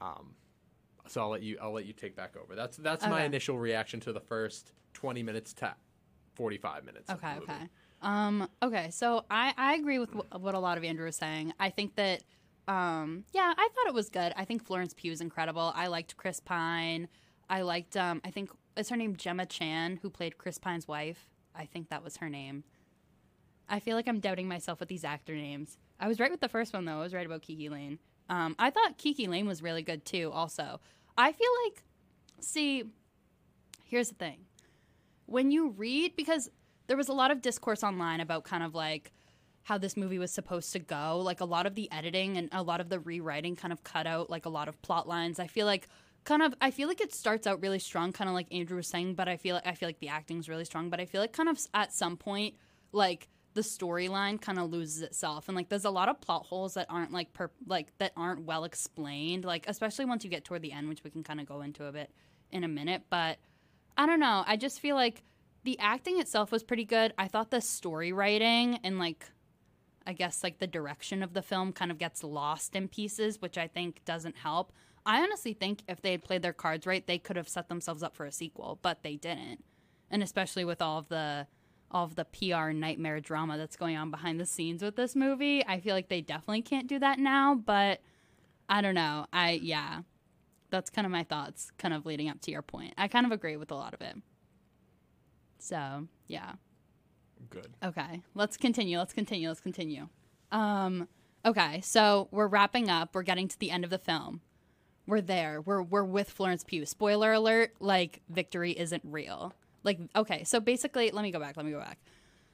Um, 0.00 0.34
so 1.06 1.22
I'll 1.22 1.30
let 1.30 1.42
you 1.42 1.58
I'll 1.62 1.72
let 1.72 1.86
you 1.86 1.92
take 1.92 2.14
back 2.14 2.36
over. 2.36 2.54
That's 2.54 2.76
that's 2.76 3.04
my 3.06 3.22
initial 3.24 3.58
reaction 3.58 4.00
to 4.00 4.12
the 4.12 4.20
first 4.20 4.72
twenty 4.92 5.22
minutes 5.22 5.52
to 5.54 5.74
forty 6.34 6.58
five 6.58 6.84
minutes. 6.84 7.08
Okay, 7.10 7.36
okay. 7.38 7.68
Um, 8.00 8.48
okay, 8.62 8.90
so 8.90 9.24
I, 9.30 9.52
I 9.56 9.74
agree 9.74 9.98
with 9.98 10.10
wh- 10.10 10.40
what 10.40 10.54
a 10.54 10.58
lot 10.58 10.78
of 10.78 10.84
Andrew 10.84 11.06
was 11.06 11.16
saying. 11.16 11.52
I 11.58 11.70
think 11.70 11.96
that, 11.96 12.22
um, 12.68 13.24
yeah, 13.32 13.52
I 13.56 13.68
thought 13.74 13.88
it 13.88 13.94
was 13.94 14.08
good. 14.08 14.32
I 14.36 14.44
think 14.44 14.64
Florence 14.64 14.94
Pugh 14.94 15.12
is 15.12 15.20
incredible. 15.20 15.72
I 15.74 15.88
liked 15.88 16.16
Chris 16.16 16.40
Pine. 16.40 17.08
I 17.50 17.62
liked, 17.62 17.96
um, 17.96 18.20
I 18.24 18.30
think, 18.30 18.50
is 18.76 18.88
her 18.90 18.96
name 18.96 19.16
Gemma 19.16 19.46
Chan, 19.46 19.98
who 20.02 20.10
played 20.10 20.38
Chris 20.38 20.58
Pine's 20.58 20.86
wife? 20.86 21.28
I 21.54 21.64
think 21.66 21.88
that 21.88 22.04
was 22.04 22.18
her 22.18 22.28
name. 22.28 22.62
I 23.68 23.80
feel 23.80 23.96
like 23.96 24.08
I'm 24.08 24.20
doubting 24.20 24.48
myself 24.48 24.80
with 24.80 24.88
these 24.88 25.04
actor 25.04 25.34
names. 25.34 25.76
I 25.98 26.08
was 26.08 26.20
right 26.20 26.30
with 26.30 26.40
the 26.40 26.48
first 26.48 26.72
one, 26.72 26.84
though. 26.84 26.98
I 27.00 27.02
was 27.02 27.12
right 27.12 27.26
about 27.26 27.42
KiKi 27.42 27.70
Layne. 27.70 27.98
Um, 28.30 28.54
I 28.58 28.70
thought 28.70 28.98
KiKi 28.98 29.28
Layne 29.28 29.48
was 29.48 29.62
really 29.62 29.82
good, 29.82 30.04
too, 30.04 30.30
also. 30.32 30.80
I 31.16 31.32
feel 31.32 31.50
like, 31.66 31.82
see, 32.40 32.84
here's 33.84 34.10
the 34.10 34.14
thing 34.14 34.44
when 35.26 35.50
you 35.50 35.70
read 35.70 36.16
because 36.16 36.50
there 36.88 36.96
was 36.96 37.08
a 37.08 37.12
lot 37.12 37.30
of 37.30 37.40
discourse 37.40 37.84
online 37.84 38.20
about 38.20 38.44
kind 38.44 38.62
of 38.62 38.74
like 38.74 39.12
how 39.62 39.78
this 39.78 39.96
movie 39.96 40.18
was 40.18 40.32
supposed 40.32 40.72
to 40.72 40.78
go. 40.78 41.18
Like 41.18 41.40
a 41.40 41.44
lot 41.44 41.66
of 41.66 41.74
the 41.74 41.90
editing 41.92 42.36
and 42.36 42.48
a 42.52 42.62
lot 42.62 42.80
of 42.80 42.88
the 42.88 42.98
rewriting 42.98 43.54
kind 43.54 43.72
of 43.72 43.84
cut 43.84 44.06
out 44.06 44.28
like 44.28 44.46
a 44.46 44.50
lot 44.50 44.68
of 44.68 44.80
plot 44.82 45.06
lines. 45.06 45.38
I 45.38 45.46
feel 45.46 45.66
like 45.66 45.88
kind 46.24 46.42
of 46.42 46.52
i 46.60 46.70
feel 46.70 46.88
like 46.88 47.00
it 47.00 47.14
starts 47.14 47.46
out 47.46 47.62
really 47.62 47.78
strong 47.78 48.12
kind 48.12 48.28
of 48.28 48.34
like 48.34 48.46
andrew 48.52 48.76
was 48.76 48.88
saying 48.88 49.14
but 49.14 49.28
i 49.28 49.36
feel 49.36 49.54
like 49.54 49.66
i 49.66 49.72
feel 49.72 49.88
like 49.88 50.00
the 50.00 50.08
acting's 50.08 50.48
really 50.48 50.64
strong. 50.64 50.90
But 50.90 51.00
i 51.00 51.06
feel 51.06 51.20
like 51.20 51.32
kind 51.32 51.48
of 51.48 51.58
at 51.72 51.92
some 51.92 52.16
point 52.16 52.54
like 52.92 53.28
the 53.54 53.64
storyline 53.64 54.40
kind 54.40 54.58
of 54.58 54.70
loses 54.70 55.02
itself. 55.02 55.48
And 55.48 55.56
like 55.56 55.68
there's 55.68 55.84
a 55.84 55.90
lot 55.90 56.08
of 56.08 56.20
plot 56.20 56.46
holes 56.46 56.74
that 56.74 56.86
aren't 56.88 57.12
like 57.12 57.32
per 57.32 57.50
like 57.66 57.88
that 57.98 58.12
aren't 58.16 58.44
well 58.44 58.62
explained. 58.62 59.44
Like 59.44 59.64
especially 59.66 60.04
once 60.04 60.22
you 60.22 60.30
get 60.30 60.44
toward 60.44 60.62
the 60.62 60.70
end 60.70 60.88
which 60.88 61.02
we 61.02 61.10
can 61.10 61.24
kind 61.24 61.40
of 61.40 61.46
go 61.46 61.62
into 61.62 61.84
a 61.84 61.90
bit 61.92 62.10
in 62.52 62.62
a 62.62 62.68
minute. 62.68 63.02
But 63.10 63.38
I 63.96 64.06
don't 64.06 64.20
know. 64.20 64.44
I 64.46 64.56
just 64.56 64.78
feel 64.78 64.94
like 64.94 65.24
the 65.64 65.78
acting 65.78 66.20
itself 66.20 66.52
was 66.52 66.62
pretty 66.62 66.84
good. 66.84 67.12
I 67.18 67.28
thought 67.28 67.50
the 67.50 67.60
story 67.60 68.12
writing 68.12 68.78
and 68.82 68.98
like 68.98 69.26
I 70.06 70.14
guess 70.14 70.42
like 70.42 70.58
the 70.58 70.66
direction 70.66 71.22
of 71.22 71.34
the 71.34 71.42
film 71.42 71.72
kind 71.72 71.90
of 71.90 71.98
gets 71.98 72.24
lost 72.24 72.74
in 72.74 72.88
pieces, 72.88 73.42
which 73.42 73.58
I 73.58 73.66
think 73.66 74.04
doesn't 74.06 74.36
help. 74.38 74.72
I 75.04 75.22
honestly 75.22 75.52
think 75.52 75.82
if 75.86 76.00
they 76.00 76.12
had 76.12 76.24
played 76.24 76.42
their 76.42 76.52
cards 76.52 76.86
right, 76.86 77.06
they 77.06 77.18
could 77.18 77.36
have 77.36 77.48
set 77.48 77.68
themselves 77.68 78.02
up 78.02 78.16
for 78.16 78.24
a 78.24 78.32
sequel, 78.32 78.78
but 78.80 79.02
they 79.02 79.16
didn't. 79.16 79.64
And 80.10 80.22
especially 80.22 80.64
with 80.64 80.80
all 80.80 80.98
of 80.98 81.08
the 81.08 81.46
all 81.90 82.04
of 82.04 82.16
the 82.16 82.26
PR 82.26 82.70
nightmare 82.70 83.20
drama 83.20 83.56
that's 83.56 83.76
going 83.76 83.96
on 83.96 84.10
behind 84.10 84.38
the 84.38 84.46
scenes 84.46 84.82
with 84.82 84.96
this 84.96 85.16
movie, 85.16 85.64
I 85.66 85.80
feel 85.80 85.94
like 85.94 86.08
they 86.08 86.20
definitely 86.20 86.62
can't 86.62 86.86
do 86.86 86.98
that 86.98 87.18
now, 87.18 87.54
but 87.54 88.00
I 88.68 88.80
don't 88.80 88.94
know. 88.94 89.26
I 89.32 89.52
yeah 89.62 90.02
that's 90.70 90.90
kind 90.90 91.06
of 91.06 91.12
my 91.12 91.24
thoughts 91.24 91.70
kind 91.78 91.94
of 91.94 92.06
leading 92.06 92.28
up 92.28 92.40
to 92.40 92.50
your 92.50 92.62
point 92.62 92.94
i 92.98 93.08
kind 93.08 93.26
of 93.26 93.32
agree 93.32 93.56
with 93.56 93.70
a 93.70 93.74
lot 93.74 93.94
of 93.94 94.00
it 94.00 94.16
so 95.58 96.06
yeah. 96.26 96.52
Good. 97.50 97.68
okay. 97.82 98.22
Let's 98.34 98.56
continue. 98.56 98.98
Let's 98.98 99.12
continue. 99.12 99.48
Let's 99.48 99.60
continue. 99.60 100.08
Um 100.52 101.08
okay. 101.44 101.80
So 101.82 102.28
we're 102.30 102.48
wrapping 102.48 102.90
up. 102.90 103.14
We're 103.14 103.22
getting 103.22 103.48
to 103.48 103.58
the 103.58 103.70
end 103.70 103.84
of 103.84 103.90
the 103.90 103.98
film. 103.98 104.40
We're 105.06 105.20
there. 105.20 105.60
We're 105.60 105.82
we're 105.82 106.04
with 106.04 106.30
florence 106.30 106.64
pugh. 106.64 106.84
Spoiler 106.86 107.32
alert 107.32 107.74
like 107.80 108.20
victory 108.28 108.72
isn't 108.72 109.02
real. 109.04 109.54
Like 109.84 109.98
okay. 110.14 110.44
So 110.44 110.60
basically 110.60 111.10
let 111.10 111.22
me 111.22 111.30
go 111.30 111.40
back. 111.40 111.56
Let 111.56 111.66
me 111.66 111.72
go 111.72 111.80
back. 111.80 111.98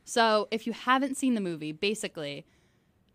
So 0.05 0.49
if 0.51 0.67
you 0.67 0.73
haven't 0.73 1.17
seen 1.17 1.35
the 1.35 1.41
movie 1.41 1.73
basically 1.73 2.47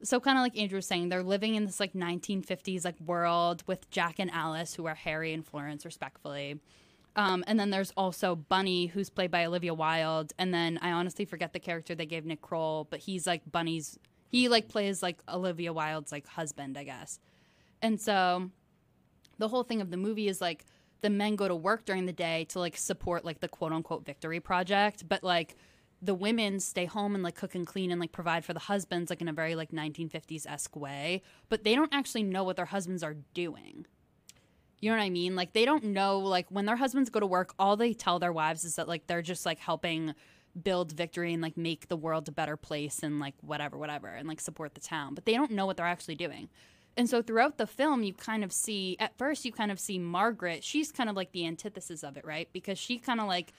so 0.03 0.19
kind 0.19 0.37
of 0.37 0.43
like 0.43 0.57
Andrew 0.57 0.77
was 0.77 0.85
saying, 0.85 1.09
they're 1.09 1.23
living 1.23 1.55
in 1.55 1.65
this 1.65 1.79
like 1.79 1.93
1950s 1.93 2.85
like 2.85 2.99
world 3.01 3.63
with 3.67 3.89
Jack 3.89 4.15
and 4.19 4.31
Alice, 4.31 4.73
who 4.75 4.85
are 4.85 4.95
Harry 4.95 5.33
and 5.33 5.45
Florence, 5.45 5.85
respectfully. 5.85 6.59
Um, 7.19 7.43
and 7.47 7.59
then 7.59 7.69
there's 7.69 7.91
also 7.97 8.33
Bunny, 8.33 8.85
who's 8.85 9.09
played 9.09 9.29
by 9.29 9.43
Olivia 9.43 9.73
Wilde. 9.73 10.31
And 10.39 10.53
then 10.53 10.79
I 10.81 10.91
honestly 10.91 11.25
forget 11.25 11.51
the 11.51 11.59
character 11.59 11.93
they 11.93 12.05
gave 12.05 12.23
Nick 12.23 12.41
Kroll, 12.41 12.87
but 12.89 13.01
he's 13.01 13.27
like 13.27 13.41
Bunny's. 13.51 13.99
He 14.29 14.47
like 14.47 14.69
plays 14.69 15.03
like 15.03 15.19
Olivia 15.27 15.73
Wilde's 15.73 16.13
like 16.13 16.25
husband, 16.27 16.77
I 16.77 16.85
guess. 16.85 17.19
And 17.81 17.99
so 17.99 18.49
the 19.37 19.49
whole 19.49 19.63
thing 19.63 19.81
of 19.81 19.91
the 19.91 19.97
movie 19.97 20.29
is 20.29 20.39
like 20.39 20.65
the 21.01 21.09
men 21.09 21.35
go 21.35 21.49
to 21.49 21.55
work 21.55 21.83
during 21.83 22.05
the 22.05 22.13
day 22.13 22.45
to 22.51 22.59
like 22.59 22.77
support 22.77 23.25
like 23.25 23.41
the 23.41 23.49
quote 23.49 23.73
unquote 23.73 24.05
victory 24.05 24.39
project, 24.39 25.09
but 25.09 25.21
like 25.21 25.57
the 26.01 26.15
women 26.15 26.61
stay 26.61 26.85
home 26.85 27.15
and 27.15 27.23
like 27.23 27.35
cook 27.35 27.53
and 27.53 27.67
clean 27.67 27.91
and 27.91 27.99
like 27.99 28.13
provide 28.13 28.45
for 28.45 28.53
the 28.53 28.61
husbands 28.61 29.09
like 29.09 29.19
in 29.19 29.27
a 29.27 29.33
very 29.33 29.55
like 29.55 29.71
1950s 29.71 30.47
esque 30.47 30.77
way, 30.77 31.21
but 31.49 31.65
they 31.65 31.75
don't 31.75 31.93
actually 31.93 32.23
know 32.23 32.45
what 32.45 32.55
their 32.55 32.67
husbands 32.67 33.03
are 33.03 33.17
doing. 33.33 33.85
You 34.79 34.89
know 34.89 34.97
what 34.97 35.03
I 35.03 35.09
mean? 35.09 35.35
Like 35.35 35.53
they 35.53 35.65
don't 35.65 35.85
know 35.85 36.19
like 36.19 36.47
when 36.49 36.65
their 36.65 36.75
husbands 36.77 37.09
go 37.09 37.19
to 37.19 37.25
work, 37.25 37.53
all 37.59 37.75
they 37.75 37.93
tell 37.93 38.19
their 38.19 38.33
wives 38.33 38.63
is 38.63 38.75
that 38.75 38.87
like 38.87 39.07
they're 39.07 39.21
just 39.21 39.45
like 39.45 39.59
helping 39.59 40.13
build 40.61 40.91
victory 40.91 41.33
and 41.33 41.41
like 41.41 41.57
make 41.57 41.87
the 41.87 41.95
world 41.95 42.27
a 42.27 42.31
better 42.31 42.57
place 42.57 42.99
and 43.03 43.19
like 43.19 43.35
whatever 43.41 43.77
whatever 43.77 44.07
and 44.07 44.27
like 44.27 44.41
support 44.41 44.73
the 44.73 44.81
town, 44.81 45.13
but 45.13 45.25
they 45.25 45.33
don't 45.33 45.51
know 45.51 45.65
what 45.65 45.77
they're 45.77 45.85
actually 45.85 46.15
doing. 46.15 46.49
And 46.97 47.09
so 47.09 47.21
throughout 47.21 47.57
the 47.57 47.67
film, 47.67 48.03
you 48.03 48.13
kind 48.13 48.43
of 48.43 48.51
see, 48.51 48.97
at 48.99 49.17
first, 49.17 49.45
you 49.45 49.53
kind 49.53 49.71
of 49.71 49.79
see 49.79 49.97
Margaret. 49.97 50.63
She's 50.63 50.91
kind 50.91 51.09
of 51.09 51.15
like 51.15 51.31
the 51.31 51.45
antithesis 51.45 52.03
of 52.03 52.17
it, 52.17 52.25
right? 52.25 52.49
Because 52.51 52.77
she 52.77 52.97
kind 52.97 53.21
of 53.21 53.27
like 53.27 53.53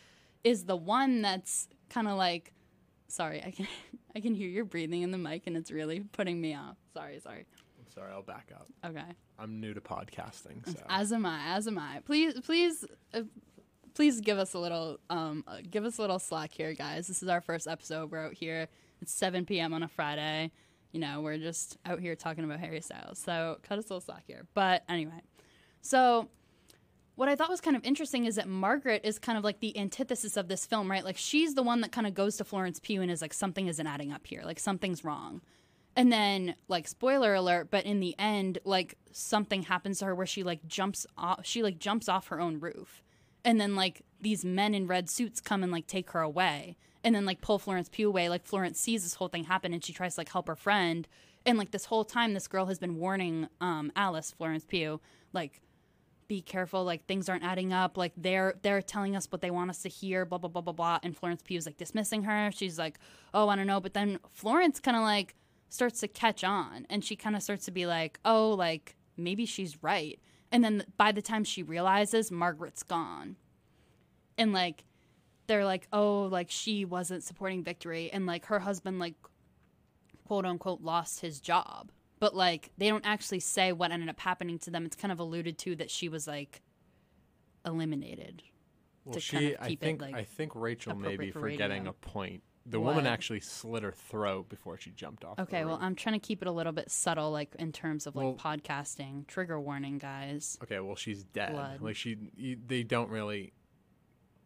is 0.45 0.65
the 0.65 0.77
one 0.77 1.23
that's 1.23 1.69
kind 1.89 2.09
of 2.09 2.17
like, 2.17 2.53
sorry, 3.09 3.43
I 3.45 3.51
can 3.51 3.67
I 4.17 4.21
can 4.21 4.35
hear 4.35 4.49
your 4.49 4.65
breathing 4.65 5.03
in 5.03 5.11
the 5.11 5.19
mic, 5.19 5.47
and 5.47 5.57
it's 5.57 5.71
really 5.71 6.01
putting 6.01 6.41
me 6.41 6.55
off. 6.55 6.77
Sorry, 6.93 7.21
sorry. 7.21 7.47
Sorry, 8.01 8.13
I'll 8.15 8.23
back 8.23 8.51
up. 8.55 8.67
Okay. 8.83 9.05
I'm 9.39 9.61
new 9.61 9.75
to 9.75 9.81
podcasting, 9.83 10.67
so 10.67 10.83
As 10.89 11.13
am 11.13 11.27
I. 11.27 11.55
As 11.55 11.67
am 11.67 11.79
I. 11.79 12.01
Please, 12.07 12.33
please, 12.41 12.83
uh, 13.13 13.25
please 13.93 14.23
give 14.23 14.39
us 14.39 14.55
a 14.55 14.59
little, 14.59 14.99
um, 15.11 15.45
uh, 15.47 15.59
give 15.71 15.85
us 15.85 15.99
a 15.99 16.01
little 16.01 16.19
slack 16.19 16.51
here, 16.51 16.73
guys. 16.73 17.09
This 17.09 17.23
is 17.23 17.29
our 17.29 17.43
first 17.43 17.69
episode. 17.69 18.11
We're 18.11 18.25
out 18.25 18.33
here. 18.33 18.69
It's 19.03 19.13
7 19.13 19.45
p.m. 19.45 19.75
on 19.75 19.83
a 19.83 19.89
Friday. 19.89 20.51
You 20.93 21.01
know, 21.01 21.21
we're 21.21 21.37
just 21.37 21.77
out 21.85 22.01
here 22.01 22.17
talking 22.17 22.43
about 22.43 22.59
Harry 22.61 22.81
Styles. 22.81 23.19
So 23.19 23.59
cut 23.69 23.79
us 23.79 23.85
a 23.85 23.89
little 23.89 24.01
slack 24.01 24.25
here. 24.27 24.47
But 24.55 24.83
anyway, 24.89 25.21
so 25.83 26.31
what 27.17 27.29
I 27.29 27.37
thought 27.37 27.51
was 27.51 27.61
kind 27.61 27.77
of 27.77 27.85
interesting 27.85 28.25
is 28.25 28.37
that 28.37 28.49
Margaret 28.49 29.03
is 29.05 29.19
kind 29.19 29.37
of 29.37 29.45
like 29.45 29.61
the 29.61 29.77
antithesis 29.79 30.39
of 30.39 30.49
this 30.49 30.65
film, 30.65 30.91
right? 30.91 31.05
Like 31.05 31.19
she's 31.19 31.53
the 31.53 31.63
one 31.63 31.83
that 31.83 31.93
kind 31.93 32.07
of 32.07 32.15
goes 32.15 32.39
to 32.39 32.45
Florence 32.45 32.81
Pugh 32.81 33.03
and 33.03 33.11
is 33.11 33.21
like, 33.21 33.35
something 33.35 33.67
isn't 33.67 33.87
adding 33.87 34.11
up 34.11 34.27
here. 34.27 34.41
Like 34.43 34.59
something's 34.59 35.05
wrong. 35.05 35.43
And 36.01 36.11
then, 36.11 36.55
like, 36.67 36.89
spoiler 36.89 37.35
alert, 37.35 37.69
but 37.71 37.85
in 37.85 38.01
the 38.01 38.15
end, 38.19 38.59
like, 38.65 38.97
something 39.13 39.65
happens 39.65 39.99
to 39.99 40.07
her 40.07 40.15
where 40.15 40.25
she, 40.25 40.43
like, 40.43 40.67
jumps 40.67 41.07
off, 41.19 41.41
she, 41.45 41.63
like, 41.63 41.79
jumps 41.79 42.09
off 42.09 42.29
her 42.29 42.41
own 42.41 42.59
roof. 42.59 43.03
And 43.45 43.61
then, 43.61 43.77
like, 43.77 44.01
these 44.19 44.43
men 44.43 44.73
in 44.73 44.87
red 44.87 45.11
suits 45.11 45.43
come 45.43 45.63
and, 45.63 45.71
like, 45.71 45.87
take 45.87 46.13
her 46.13 46.23
away. 46.23 46.79
And 47.05 47.15
then, 47.15 47.27
like, 47.27 47.43
pull 47.43 47.59
Florence 47.59 47.91
Pugh 47.91 48.09
away. 48.09 48.31
Like, 48.31 48.47
Florence 48.47 48.81
sees 48.81 49.03
this 49.03 49.17
whole 49.17 49.29
thing 49.29 49.45
happen 49.45 49.75
and 49.75 49.85
she 49.85 49.93
tries 49.93 50.15
to, 50.15 50.21
like, 50.21 50.31
help 50.31 50.49
her 50.49 50.57
friend. 50.57 51.07
And, 51.45 51.59
like, 51.59 51.71
this 51.71 51.85
whole 51.85 52.07
time, 52.07 52.33
this 52.33 52.49
girl 52.49 52.65
has 52.65 52.79
been 52.79 52.97
warning 52.97 53.49
um, 53.61 53.93
Alice, 53.95 54.33
Florence 54.33 54.65
Pugh, 54.65 55.03
like, 55.35 55.61
be 56.29 56.41
careful 56.41 56.85
like 56.85 57.05
things 57.07 57.29
aren't 57.29 57.43
adding 57.43 57.73
up 57.73 57.97
like 57.97 58.13
they're 58.17 58.55
they're 58.63 58.81
telling 58.81 59.17
us 59.17 59.27
what 59.33 59.41
they 59.41 59.51
want 59.51 59.69
us 59.69 59.83
to 59.83 59.89
hear 59.89 60.25
blah 60.25 60.39
blah 60.39 60.49
blah 60.49 60.63
blah 60.63 60.73
blah 60.73 60.97
and 61.03 61.17
florence 61.17 61.43
Pugh 61.43 61.59
is 61.59 61.67
like 61.67 61.77
dismissing 61.77 62.23
her 62.23 62.53
she's 62.53 62.79
like 62.79 63.01
oh 63.35 63.49
i 63.49 63.57
don't 63.57 63.67
know 63.67 63.81
but 63.81 63.95
then 63.95 64.17
florence 64.33 64.79
kind 64.79 64.97
of 64.97 65.03
like 65.03 65.35
starts 65.71 66.01
to 66.01 66.09
catch 66.09 66.45
on 66.45 66.87
and 66.91 67.03
she 67.05 67.17
kind 67.17 67.35
of 67.35 67.43
starts 67.43 67.65
to 67.65 67.71
be 67.71 67.87
like 67.87 68.19
oh 68.25 68.51
like 68.51 68.97
maybe 69.17 69.47
she's 69.47 69.83
right 69.83 70.21
and 70.53 70.63
then 70.63 70.85
by 70.99 71.11
the 71.11 71.23
time 71.23 71.45
she 71.45 71.63
realizes 71.63 72.31
margaret's 72.31 72.83
gone 72.83 73.37
and 74.37 74.53
like 74.53 74.85
they're 75.47 75.65
like 75.65 75.89
oh 75.93 76.23
like 76.25 76.51
she 76.51 76.85
wasn't 76.85 77.23
supporting 77.23 77.65
victory 77.65 78.11
and 78.13 78.27
like 78.27 78.47
her 78.47 78.59
husband 78.59 78.99
like 78.99 79.15
quote 80.27 80.45
unquote 80.45 80.83
lost 80.83 81.21
his 81.21 81.41
job 81.41 81.91
but 82.19 82.37
like 82.37 82.71
they 82.77 82.89
don't 82.89 83.07
actually 83.07 83.41
say 83.41 83.73
what 83.73 83.91
ended 83.91 84.09
up 84.09 84.21
happening 84.21 84.59
to 84.59 84.71
them 84.71 84.85
it's 84.85 84.97
kind 84.97 85.11
of 85.11 85.19
alluded 85.19 85.57
to 85.57 85.75
that 85.75 85.91
she 85.91 86.09
was 86.09 86.27
like 86.27 86.61
eliminated 87.65 88.43
well, 89.05 89.15
to 89.15 89.21
she. 89.21 89.37
kind 89.37 89.47
of 89.47 89.57
I 89.61 89.69
keep 89.69 89.83
it, 89.83 89.87
think 89.87 90.03
like, 90.03 90.15
I 90.15 90.25
think 90.25 90.53
Rachel 90.55 90.95
may 90.95 91.17
be 91.17 91.31
for 91.31 91.41
forgetting 91.41 91.85
radio. 91.85 91.91
a 91.91 91.95
point. 91.95 92.43
The 92.71 92.81
woman 92.81 93.05
What? 93.05 93.07
actually 93.13 93.41
slit 93.41 93.83
her 93.83 93.93
throat 93.93 94.49
before 94.49 94.79
she 94.79 94.91
jumped 94.91 95.25
off. 95.25 95.39
okay 95.39 95.65
well 95.65 95.79
i'm 95.83 95.95
trying 95.95 96.15
to 96.21 96.25
keep 96.27 96.41
it 96.43 96.49
a 96.49 96.53
little 96.53 96.73
bit 96.73 96.91
subtle 96.91 97.31
like 97.31 97.55
in 97.59 97.73
terms 97.73 98.07
of 98.07 98.15
like 98.17 98.25
Well- 98.25 98.35
podcasting 98.37 99.27
trigger 99.27 99.59
warning 99.61 99.99
guys 99.99 100.57
Okay, 100.63 100.79
well, 100.81 100.97
she's 100.97 101.25
dead. 101.25 101.53
Blood. 101.53 101.81
Like 101.81 101.97
she, 101.97 102.17
you, 102.37 102.57
they 102.67 102.83
don't 102.83 103.11
really 103.11 103.53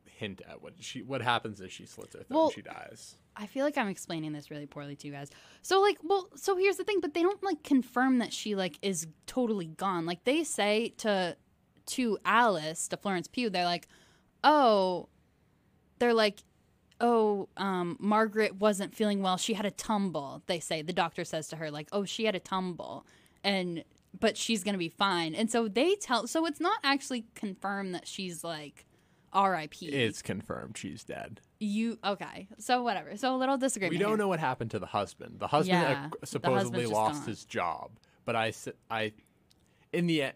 hint 0.06 0.40
at 0.48 0.62
what 0.62 0.74
she. 0.80 1.02
What 1.02 1.22
happens 1.22 1.60
is 1.60 1.72
she 1.72 1.86
slits 1.86 2.14
her 2.14 2.22
throat 2.22 2.36
Well- 2.36 2.44
and 2.46 2.54
she 2.54 2.62
dies. 2.62 3.16
I 3.36 3.46
feel 3.46 3.64
like 3.64 3.76
I'm 3.76 3.88
explaining 3.88 4.32
this 4.32 4.48
really 4.48 4.66
poorly 4.66 4.94
to 4.94 5.06
you 5.08 5.12
guys. 5.12 5.28
So 5.62 5.80
like, 5.80 5.98
well, 6.04 6.28
so 6.36 6.56
here's 6.56 6.76
the 6.76 6.84
thing, 6.84 7.00
but 7.00 7.14
they 7.14 7.22
don't 7.22 7.42
like 7.42 7.64
confirm 7.64 8.18
that 8.18 8.32
she 8.32 8.54
like 8.54 8.78
is 8.80 9.08
totally 9.26 9.66
gone. 9.66 10.06
Like 10.06 10.22
they 10.22 10.44
say 10.44 10.90
to 10.98 11.36
to 11.86 12.16
Alice, 12.24 12.86
to 12.88 12.96
Florence 12.96 13.26
Pugh, 13.26 13.50
they're 13.50 13.64
like, 13.64 13.88
"Oh, 14.44 15.08
they're 15.98 16.14
like, 16.14 16.44
"Oh, 17.08 17.48
um 17.56 17.96
Margaret 18.00 18.52
wasn't 18.56 18.94
feeling 18.94 19.20
well. 19.22 19.36
She 19.36 19.54
had 19.54 19.66
a 19.66 19.70
tumble." 19.70 20.42
They 20.46 20.60
say. 20.60 20.82
The 20.82 20.92
doctor 20.92 21.24
says 21.24 21.48
to 21.48 21.56
her 21.56 21.70
like, 21.70 21.88
"Oh, 21.92 22.04
she 22.04 22.24
had 22.24 22.34
a 22.34 22.40
tumble." 22.40 23.06
And 23.42 23.84
but 24.18 24.36
she's 24.36 24.62
going 24.64 24.74
to 24.74 24.78
be 24.78 24.88
fine. 25.06 25.34
And 25.34 25.50
so 25.50 25.66
they 25.68 25.96
tell 25.96 26.26
so 26.26 26.46
it's 26.46 26.60
not 26.60 26.78
actually 26.84 27.22
confirmed 27.34 27.94
that 27.96 28.06
she's 28.06 28.44
like 28.44 28.86
RIP. 29.34 29.74
It's 29.82 30.22
confirmed 30.22 30.78
she's 30.78 31.02
dead. 31.04 31.40
you 31.58 31.98
okay. 32.04 32.46
So 32.58 32.82
whatever. 32.84 33.16
So 33.16 33.34
a 33.34 33.38
little 33.38 33.58
disagreement. 33.58 33.94
We 33.94 33.98
don't 33.98 34.10
here. 34.10 34.18
know 34.18 34.28
what 34.28 34.38
happened 34.40 34.70
to 34.70 34.78
the 34.78 34.86
husband. 34.86 35.40
The 35.40 35.48
husband 35.48 35.78
uh, 35.82 35.88
Yeah, 35.90 36.08
the 36.20 36.26
supposedly 36.26 36.82
just 36.82 36.92
lost 36.92 37.20
gone. 37.22 37.28
his 37.28 37.44
job, 37.44 37.90
but 38.24 38.36
I, 38.36 38.52
I, 38.88 39.12
in 39.92 40.06
the 40.06 40.22
end, 40.22 40.34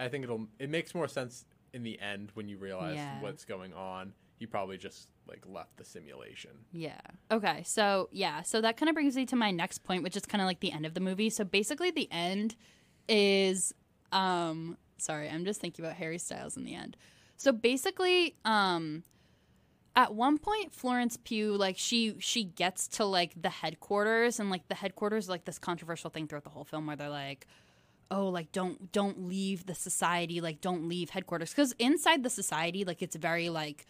I 0.00 0.08
think 0.08 0.24
it'll 0.24 0.46
it 0.58 0.68
makes 0.68 0.92
more 0.94 1.06
sense 1.08 1.44
in 1.72 1.82
the 1.84 2.00
end 2.00 2.30
when 2.34 2.48
you 2.48 2.56
realize 2.58 2.96
Yeah. 2.96 3.20
what's 3.22 3.44
going 3.44 3.72
on. 3.74 4.12
He 4.38 4.46
probably 4.46 4.78
just 4.78 5.08
like 5.28 5.44
left 5.46 5.76
the 5.76 5.84
simulation. 5.84 6.52
Yeah. 6.72 7.00
Okay. 7.30 7.62
So, 7.64 8.08
yeah. 8.12 8.42
So 8.42 8.60
that 8.60 8.76
kind 8.76 8.88
of 8.88 8.94
brings 8.94 9.16
me 9.16 9.26
to 9.26 9.36
my 9.36 9.50
next 9.50 9.78
point, 9.84 10.02
which 10.02 10.16
is 10.16 10.24
kind 10.26 10.40
of 10.40 10.46
like 10.46 10.60
the 10.60 10.72
end 10.72 10.86
of 10.86 10.94
the 10.94 11.00
movie. 11.00 11.30
So 11.30 11.44
basically, 11.44 11.90
the 11.90 12.08
end 12.10 12.56
is. 13.08 13.74
um 14.12 14.76
Sorry, 15.00 15.28
I'm 15.28 15.44
just 15.44 15.60
thinking 15.60 15.84
about 15.84 15.96
Harry 15.96 16.18
Styles 16.18 16.56
in 16.56 16.64
the 16.64 16.74
end. 16.74 16.96
So 17.36 17.52
basically, 17.52 18.34
um 18.44 19.04
at 19.96 20.14
one 20.14 20.38
point 20.38 20.72
Florence 20.72 21.16
Pugh 21.16 21.56
like 21.56 21.76
she 21.76 22.14
she 22.20 22.44
gets 22.44 22.86
to 22.88 23.04
like 23.04 23.40
the 23.40 23.48
headquarters 23.48 24.38
and 24.38 24.48
like 24.48 24.68
the 24.68 24.74
headquarters 24.76 25.28
like 25.28 25.44
this 25.44 25.58
controversial 25.58 26.08
thing 26.08 26.28
throughout 26.28 26.44
the 26.44 26.50
whole 26.50 26.64
film 26.64 26.86
where 26.86 26.94
they're 26.94 27.08
like 27.08 27.46
oh 28.10 28.28
like 28.28 28.52
don't 28.52 28.92
don't 28.92 29.28
leave 29.28 29.66
the 29.66 29.74
society 29.74 30.40
like 30.40 30.60
don't 30.60 30.88
leave 30.88 31.10
headquarters 31.10 31.50
because 31.50 31.72
inside 31.80 32.22
the 32.22 32.30
society 32.30 32.84
like 32.84 33.02
it's 33.02 33.16
very 33.16 33.48
like 33.48 33.86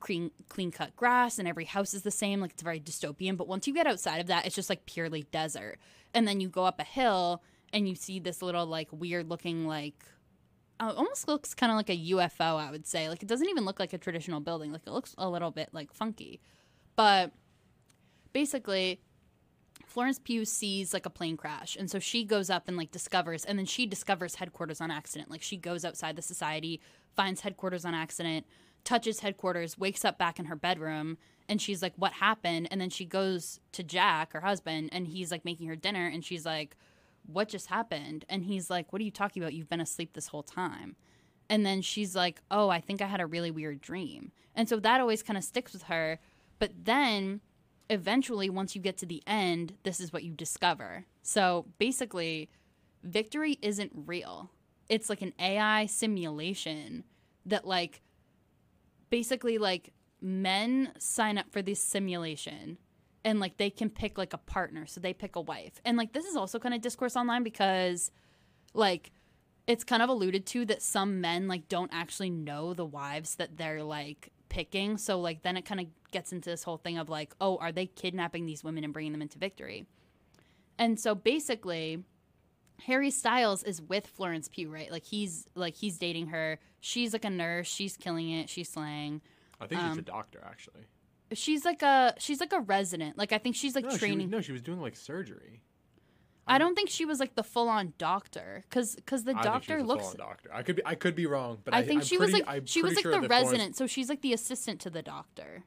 clean 0.00 0.30
clean 0.48 0.70
cut 0.70 0.94
grass 0.96 1.38
and 1.38 1.48
every 1.48 1.64
house 1.64 1.94
is 1.94 2.02
the 2.02 2.10
same. 2.10 2.40
Like 2.40 2.52
it's 2.52 2.62
very 2.62 2.80
dystopian. 2.80 3.36
But 3.36 3.48
once 3.48 3.66
you 3.66 3.74
get 3.74 3.86
outside 3.86 4.18
of 4.18 4.26
that 4.28 4.46
it's 4.46 4.54
just 4.54 4.70
like 4.70 4.86
purely 4.86 5.24
desert. 5.24 5.78
And 6.14 6.26
then 6.26 6.40
you 6.40 6.48
go 6.48 6.64
up 6.64 6.80
a 6.80 6.84
hill 6.84 7.42
and 7.72 7.88
you 7.88 7.94
see 7.94 8.18
this 8.18 8.42
little 8.42 8.66
like 8.66 8.88
weird 8.92 9.28
looking 9.28 9.66
like 9.66 10.04
uh, 10.80 10.92
almost 10.96 11.26
looks 11.26 11.54
kind 11.54 11.72
of 11.72 11.76
like 11.76 11.90
a 11.90 12.10
UFO 12.12 12.56
I 12.56 12.70
would 12.70 12.86
say. 12.86 13.08
Like 13.08 13.22
it 13.22 13.28
doesn't 13.28 13.48
even 13.48 13.64
look 13.64 13.80
like 13.80 13.92
a 13.92 13.98
traditional 13.98 14.40
building. 14.40 14.72
Like 14.72 14.82
it 14.86 14.92
looks 14.92 15.14
a 15.18 15.28
little 15.28 15.50
bit 15.50 15.70
like 15.72 15.92
funky. 15.92 16.40
But 16.96 17.32
basically 18.32 19.00
Florence 19.86 20.18
Pugh 20.18 20.44
sees 20.44 20.92
like 20.92 21.06
a 21.06 21.10
plane 21.10 21.36
crash, 21.36 21.74
and 21.74 21.90
so 21.90 21.98
she 21.98 22.24
goes 22.24 22.50
up 22.50 22.68
and 22.68 22.76
like 22.76 22.90
discovers, 22.90 23.44
and 23.44 23.58
then 23.58 23.66
she 23.66 23.86
discovers 23.86 24.34
headquarters 24.34 24.80
on 24.80 24.90
accident. 24.90 25.30
Like 25.30 25.42
she 25.42 25.56
goes 25.56 25.84
outside 25.84 26.14
the 26.14 26.22
society, 26.22 26.80
finds 27.16 27.40
headquarters 27.40 27.84
on 27.84 27.94
accident, 27.94 28.46
touches 28.84 29.20
headquarters, 29.20 29.78
wakes 29.78 30.04
up 30.04 30.18
back 30.18 30.38
in 30.38 30.46
her 30.46 30.56
bedroom, 30.56 31.18
and 31.48 31.60
she's 31.60 31.82
like, 31.82 31.94
"What 31.96 32.14
happened?" 32.14 32.68
And 32.70 32.80
then 32.80 32.90
she 32.90 33.04
goes 33.04 33.60
to 33.72 33.82
Jack, 33.82 34.32
her 34.32 34.40
husband, 34.40 34.90
and 34.92 35.06
he's 35.06 35.30
like 35.30 35.44
making 35.44 35.68
her 35.68 35.76
dinner, 35.76 36.06
and 36.06 36.24
she's 36.24 36.46
like, 36.46 36.76
"What 37.26 37.48
just 37.48 37.66
happened?" 37.68 38.24
And 38.28 38.44
he's 38.44 38.70
like, 38.70 38.92
"What 38.92 39.00
are 39.00 39.04
you 39.04 39.10
talking 39.10 39.42
about? 39.42 39.54
You've 39.54 39.70
been 39.70 39.80
asleep 39.80 40.12
this 40.12 40.28
whole 40.28 40.42
time." 40.42 40.96
And 41.50 41.64
then 41.64 41.82
she's 41.82 42.14
like, 42.14 42.40
"Oh, 42.50 42.68
I 42.68 42.80
think 42.80 43.00
I 43.02 43.06
had 43.06 43.20
a 43.20 43.26
really 43.26 43.50
weird 43.50 43.80
dream." 43.80 44.32
And 44.54 44.68
so 44.68 44.78
that 44.80 45.00
always 45.00 45.22
kind 45.22 45.36
of 45.38 45.44
sticks 45.44 45.72
with 45.72 45.84
her. 45.84 46.18
But 46.58 46.72
then 46.84 47.40
eventually 47.90 48.50
once 48.50 48.74
you 48.76 48.82
get 48.82 48.98
to 48.98 49.06
the 49.06 49.22
end 49.26 49.74
this 49.82 50.00
is 50.00 50.12
what 50.12 50.22
you 50.22 50.32
discover 50.32 51.06
so 51.22 51.66
basically 51.78 52.50
victory 53.02 53.58
isn't 53.62 53.92
real 53.94 54.50
it's 54.88 55.08
like 55.08 55.22
an 55.22 55.32
ai 55.38 55.86
simulation 55.86 57.04
that 57.46 57.66
like 57.66 58.02
basically 59.10 59.58
like 59.58 59.92
men 60.20 60.92
sign 60.98 61.38
up 61.38 61.46
for 61.50 61.62
this 61.62 61.80
simulation 61.80 62.78
and 63.24 63.40
like 63.40 63.56
they 63.56 63.70
can 63.70 63.90
pick 63.90 64.18
like 64.18 64.32
a 64.32 64.38
partner 64.38 64.86
so 64.86 65.00
they 65.00 65.12
pick 65.12 65.36
a 65.36 65.40
wife. 65.40 65.80
And 65.84 65.96
like 65.96 66.12
this 66.12 66.24
is 66.24 66.36
also 66.36 66.58
kind 66.58 66.74
of 66.74 66.80
discourse 66.80 67.16
online 67.16 67.42
because 67.42 68.10
like 68.74 69.12
it's 69.66 69.84
kind 69.84 70.02
of 70.02 70.08
alluded 70.08 70.46
to 70.46 70.64
that 70.66 70.82
some 70.82 71.20
men 71.20 71.46
like 71.46 71.68
don't 71.68 71.90
actually 71.92 72.30
know 72.30 72.74
the 72.74 72.86
wives 72.86 73.36
that 73.36 73.56
they're 73.56 73.82
like 73.82 74.30
picking. 74.48 74.96
So 74.96 75.20
like 75.20 75.42
then 75.42 75.56
it 75.56 75.64
kind 75.64 75.80
of 75.80 75.86
gets 76.10 76.32
into 76.32 76.48
this 76.48 76.62
whole 76.62 76.78
thing 76.78 76.98
of 76.98 77.08
like 77.08 77.34
oh 77.40 77.56
are 77.58 77.72
they 77.72 77.86
kidnapping 77.86 78.46
these 78.46 78.64
women 78.64 78.84
and 78.84 78.92
bringing 78.92 79.12
them 79.12 79.22
into 79.22 79.38
victory? 79.38 79.86
And 80.78 80.98
so 80.98 81.14
basically 81.14 82.04
harry 82.86 83.10
styles 83.10 83.62
is 83.64 83.82
with 83.82 84.06
florence 84.06 84.48
pugh 84.48 84.70
right 84.70 84.90
like 84.92 85.04
he's 85.04 85.46
like 85.54 85.74
he's 85.74 85.98
dating 85.98 86.28
her 86.28 86.58
she's 86.80 87.12
like 87.12 87.24
a 87.24 87.30
nurse 87.30 87.66
she's 87.66 87.96
killing 87.96 88.30
it 88.30 88.48
she's 88.48 88.68
slaying 88.68 89.20
I 89.60 89.66
think 89.66 89.80
Um, 89.82 89.98
a 89.98 90.02
doctor 90.02 90.40
actually. 90.46 90.82
she's 91.32 91.64
like 91.64 91.82
a 91.82 92.14
she's 92.18 92.38
like 92.38 92.52
a 92.52 92.60
resident. 92.60 93.18
Like 93.18 93.32
I 93.32 93.38
think 93.38 93.56
she's 93.56 93.74
like 93.74 93.82
no, 93.84 93.90
she 93.90 93.94
was, 93.94 93.98
training. 94.00 94.30
no, 94.30 94.40
she 94.40 94.52
was 94.52 94.62
doing 94.62 94.80
like 94.80 94.94
surgery. 94.94 95.62
I 96.46 96.58
don't 96.58 96.76
think 96.76 96.88
she 96.88 97.04
was 97.04 97.18
like 97.18 97.34
the 97.34 97.42
full 97.42 97.68
on 97.68 97.92
doctor 97.98 98.64
because 98.70 98.94
because 98.94 99.24
the 99.24 99.34
I 99.36 99.42
doctor 99.42 99.82
looks. 99.82 100.14
doctor. 100.14 100.48
I 100.54 100.62
could 100.62 100.76
be 100.76 100.82
I 100.86 100.94
could 100.94 101.16
be 101.16 101.26
wrong, 101.26 101.58
but 101.64 101.74
I 101.74 101.78
I, 101.78 101.82
think 101.82 102.02
I'm 102.02 102.06
she 102.06 102.16
was 102.18 102.32
like 102.32 102.44
I'm 102.46 102.66
she 102.66 102.82
was 102.82 102.94
like 102.94 103.02
sure 103.02 103.12
the 103.12 103.20
that 103.22 103.26
Florence- 103.26 103.50
resident, 103.50 103.76
so 103.76 103.88
she's 103.88 104.08
like 104.08 104.22
the 104.22 104.32
assistant 104.32 104.80
to 104.82 104.90
the 104.90 105.02
doctor, 105.02 105.64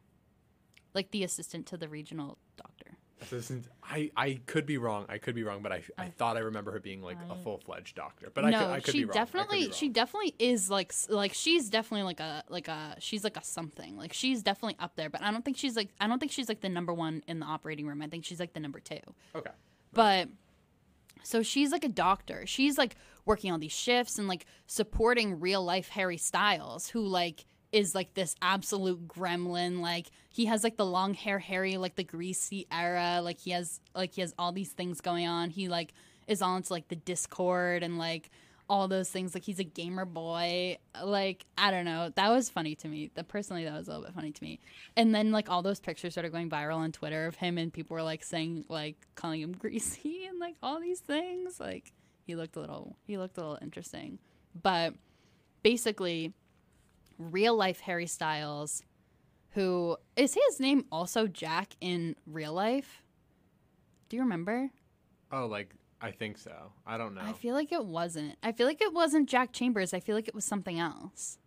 like 0.93 1.11
the 1.11 1.23
assistant 1.25 1.65
to 1.67 1.75
the 1.77 1.89
regional 1.89 2.37
doctor. 2.55 2.90
Assistant, 3.21 3.65
I, 3.83 4.09
I 4.17 4.39
could 4.47 4.65
be 4.65 4.77
wrong. 4.77 5.05
I 5.07 5.17
could 5.17 5.35
be 5.35 5.43
wrong, 5.43 5.61
but 5.61 5.71
I, 5.71 5.83
I 5.97 6.07
thought 6.07 6.37
I 6.37 6.39
remember 6.41 6.71
her 6.71 6.79
being 6.79 7.01
like 7.01 7.17
a 7.29 7.35
full 7.35 7.59
fledged 7.59 7.95
doctor. 7.95 8.31
But 8.33 8.45
I 8.45 8.51
could, 8.51 8.59
I 8.61 8.79
could 8.79 8.91
she 8.93 8.99
be 8.99 9.05
wrong. 9.05 9.17
I 9.17 9.19
could 9.25 9.31
definitely 9.37 9.67
be 9.67 9.73
she 9.73 9.89
definitely 9.89 10.35
is 10.39 10.69
like 10.69 10.89
s- 10.91 11.07
like 11.09 11.33
she's 11.33 11.69
definitely 11.69 12.03
like 12.03 12.19
a 12.19 12.43
like 12.49 12.67
a 12.67 12.95
she's 12.99 13.23
like 13.23 13.37
a 13.37 13.43
something 13.43 13.95
like 13.97 14.13
she's 14.13 14.41
definitely 14.41 14.75
up 14.79 14.95
there. 14.95 15.09
But 15.09 15.21
I 15.21 15.31
don't 15.31 15.45
think 15.45 15.57
she's 15.57 15.75
like 15.75 15.89
I 15.99 16.07
don't 16.07 16.19
think 16.19 16.31
she's 16.31 16.49
like 16.49 16.61
the 16.61 16.69
number 16.69 16.93
one 16.93 17.23
in 17.27 17.39
the 17.39 17.45
operating 17.45 17.85
room. 17.85 18.01
I 18.01 18.07
think 18.07 18.25
she's 18.25 18.39
like 18.39 18.53
the 18.53 18.59
number 18.59 18.79
two. 18.79 18.99
okay. 19.35 19.51
But 19.93 20.29
so 21.23 21.43
she's 21.43 21.71
like 21.71 21.83
a 21.83 21.89
doctor. 21.89 22.45
She's 22.47 22.77
like 22.77 22.95
working 23.25 23.51
on 23.51 23.59
these 23.59 23.71
shifts 23.71 24.17
and 24.17 24.27
like 24.27 24.45
supporting 24.65 25.39
real 25.39 25.63
life 25.63 25.89
Harry 25.89 26.17
Styles, 26.17 26.89
who 26.89 27.01
like 27.05 27.45
is 27.71 27.95
like 27.95 28.13
this 28.13 28.35
absolute 28.41 29.07
gremlin. 29.07 29.79
Like 29.79 30.07
he 30.29 30.45
has 30.45 30.63
like 30.63 30.77
the 30.77 30.85
long 30.85 31.13
hair 31.13 31.39
Harry, 31.39 31.77
like 31.77 31.95
the 31.95 32.03
greasy 32.03 32.67
era. 32.71 33.21
Like 33.23 33.39
he 33.39 33.51
has 33.51 33.79
like 33.95 34.13
he 34.13 34.21
has 34.21 34.33
all 34.37 34.51
these 34.51 34.71
things 34.71 35.01
going 35.01 35.27
on. 35.27 35.49
He 35.49 35.67
like 35.67 35.93
is 36.27 36.41
on 36.41 36.63
to 36.63 36.73
like 36.73 36.87
the 36.87 36.95
Discord 36.95 37.83
and 37.83 37.97
like 37.97 38.29
all 38.69 38.87
those 38.87 39.09
things. 39.09 39.33
Like 39.33 39.43
he's 39.43 39.59
a 39.59 39.65
gamer 39.65 40.05
boy. 40.05 40.77
Like 41.03 41.45
I 41.57 41.71
don't 41.71 41.85
know. 41.85 42.11
That 42.15 42.29
was 42.29 42.49
funny 42.49 42.75
to 42.75 42.87
me. 42.87 43.11
That 43.15 43.27
personally, 43.27 43.65
that 43.65 43.73
was 43.73 43.87
a 43.87 43.91
little 43.91 44.05
bit 44.05 44.15
funny 44.15 44.31
to 44.31 44.43
me. 44.43 44.59
And 44.95 45.13
then 45.13 45.31
like 45.31 45.49
all 45.49 45.61
those 45.61 45.79
pictures 45.79 46.13
started 46.13 46.31
going 46.31 46.49
viral 46.49 46.77
on 46.77 46.91
Twitter 46.91 47.25
of 47.25 47.35
him, 47.35 47.57
and 47.57 47.71
people 47.71 47.95
were 47.95 48.03
like 48.03 48.23
saying 48.23 48.65
like 48.69 48.95
calling 49.15 49.41
him 49.41 49.53
greasy 49.59 50.25
and 50.25 50.39
like 50.39 50.55
all 50.61 50.79
these 50.79 50.99
things. 50.99 51.59
Like 51.59 51.93
he 52.25 52.35
looked 52.35 52.55
a 52.55 52.59
little 52.59 52.95
he 53.05 53.17
looked 53.17 53.37
a 53.37 53.41
little 53.41 53.59
interesting. 53.61 54.19
But 54.61 54.93
basically, 55.63 56.33
real 57.29 57.55
life 57.55 57.81
Harry 57.81 58.07
Styles, 58.07 58.83
who 59.51 59.97
is 60.15 60.33
his 60.33 60.59
name 60.59 60.85
also 60.91 61.27
Jack 61.27 61.75
in 61.81 62.15
real 62.25 62.53
life? 62.53 63.01
Do 64.09 64.17
you 64.17 64.23
remember? 64.23 64.71
Oh, 65.31 65.45
like 65.45 65.75
I 66.01 66.11
think 66.11 66.37
so. 66.37 66.71
I 66.85 66.97
don't 66.97 67.13
know. 67.13 67.21
I 67.23 67.33
feel 67.33 67.53
like 67.53 67.71
it 67.71 67.85
wasn't. 67.85 68.35
I 68.41 68.51
feel 68.51 68.67
like 68.67 68.81
it 68.81 68.93
wasn't 68.93 69.29
Jack 69.29 69.53
Chambers. 69.53 69.93
I 69.93 69.99
feel 69.99 70.15
like 70.15 70.27
it 70.27 70.35
was 70.35 70.45
something 70.45 70.79
else. 70.79 71.37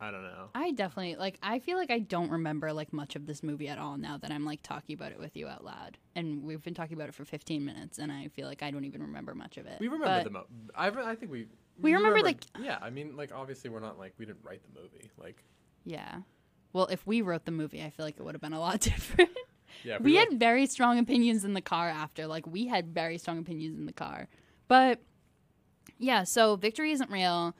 I 0.00 0.12
don't 0.12 0.22
know. 0.22 0.50
I 0.54 0.70
definitely 0.70 1.16
like 1.16 1.38
I 1.42 1.58
feel 1.58 1.76
like 1.76 1.90
I 1.90 1.98
don't 1.98 2.30
remember 2.30 2.72
like 2.72 2.92
much 2.92 3.16
of 3.16 3.26
this 3.26 3.42
movie 3.42 3.68
at 3.68 3.78
all 3.78 3.96
now 3.96 4.16
that 4.18 4.30
I'm 4.30 4.44
like 4.44 4.62
talking 4.62 4.94
about 4.94 5.10
it 5.10 5.18
with 5.18 5.36
you 5.36 5.48
out 5.48 5.64
loud. 5.64 5.98
And 6.14 6.44
we've 6.44 6.62
been 6.62 6.74
talking 6.74 6.96
about 6.96 7.08
it 7.08 7.14
for 7.14 7.24
15 7.24 7.64
minutes 7.64 7.98
and 7.98 8.12
I 8.12 8.28
feel 8.28 8.46
like 8.46 8.62
I 8.62 8.70
don't 8.70 8.84
even 8.84 9.02
remember 9.02 9.34
much 9.34 9.56
of 9.56 9.66
it. 9.66 9.78
We 9.80 9.88
remember 9.88 10.06
But 10.06 10.24
the 10.24 10.30
mo. 10.30 10.44
I, 10.76 10.88
I 10.88 11.14
think 11.16 11.32
we. 11.32 11.48
We 11.80 11.94
remember 11.94 12.20
like 12.20 12.42
Yeah, 12.60 12.78
I 12.80 12.90
mean, 12.90 13.16
like 13.16 13.32
obviously 13.34 13.70
we're 13.70 13.80
not 13.80 13.98
like 13.98 14.14
we 14.18 14.26
didn't 14.26 14.44
write 14.44 14.62
the 14.62 14.80
movie. 14.80 15.10
Like 15.16 15.42
Yeah. 15.84 16.18
Well, 16.72 16.86
if 16.86 17.06
we 17.06 17.22
wrote 17.22 17.44
the 17.44 17.50
movie, 17.52 17.82
I 17.82 17.90
feel 17.90 18.04
like 18.04 18.16
it 18.18 18.22
would 18.22 18.34
have 18.34 18.42
been 18.42 18.52
a 18.52 18.60
lot 18.60 18.80
different. 18.92 19.30
yeah, 19.84 19.98
we 20.00 20.16
wrote- 20.18 20.30
had 20.30 20.40
very 20.40 20.66
strong 20.66 20.98
opinions 20.98 21.44
in 21.44 21.54
the 21.54 21.60
car 21.62 21.88
after. 21.88 22.26
Like 22.26 22.46
we 22.46 22.66
had 22.66 22.92
very 22.92 23.18
strong 23.18 23.38
opinions 23.38 23.78
in 23.78 23.86
the 23.86 23.92
car. 23.92 24.28
But 24.66 25.00
yeah, 25.98 26.24
so 26.24 26.56
victory 26.56 26.92
isn't 26.92 27.10
real. 27.10 27.54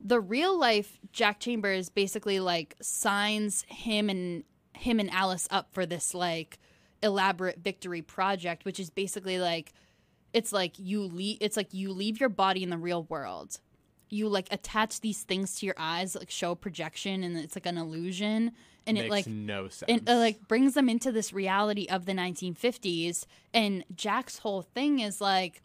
The 0.00 0.20
real 0.20 0.58
life 0.58 0.98
Jack 1.12 1.40
Chambers 1.40 1.88
basically 1.88 2.40
like 2.40 2.74
signs 2.82 3.64
him 3.68 4.10
and 4.10 4.44
him 4.76 4.98
and 5.00 5.10
Alice 5.10 5.46
up 5.50 5.72
for 5.72 5.86
this 5.86 6.12
like 6.14 6.58
elaborate 7.02 7.58
victory 7.58 8.02
project, 8.02 8.64
which 8.64 8.80
is 8.80 8.90
basically 8.90 9.38
like 9.38 9.72
it's 10.34 10.52
like 10.52 10.74
you 10.78 11.02
leave 11.02 11.38
it's 11.40 11.56
like 11.56 11.72
you 11.72 11.92
leave 11.92 12.20
your 12.20 12.28
body 12.28 12.62
in 12.62 12.68
the 12.68 12.76
real 12.76 13.04
world. 13.04 13.60
You 14.10 14.28
like 14.28 14.48
attach 14.52 15.00
these 15.00 15.22
things 15.22 15.56
to 15.56 15.66
your 15.66 15.76
eyes, 15.78 16.14
like 16.14 16.30
show 16.30 16.54
projection 16.54 17.24
and 17.24 17.38
it's 17.38 17.56
like 17.56 17.66
an 17.66 17.78
illusion. 17.78 18.52
And 18.86 18.96
makes 18.98 19.06
it 19.06 19.10
like 19.10 19.26
no 19.28 19.68
sense. 19.68 19.88
and 19.88 20.08
uh, 20.10 20.16
like 20.16 20.46
brings 20.46 20.74
them 20.74 20.90
into 20.90 21.10
this 21.10 21.32
reality 21.32 21.86
of 21.88 22.04
the 22.04 22.12
1950s 22.12 23.24
and 23.54 23.82
jack's 23.94 24.36
whole 24.38 24.60
thing 24.60 24.98
is 25.00 25.22
like 25.22 25.62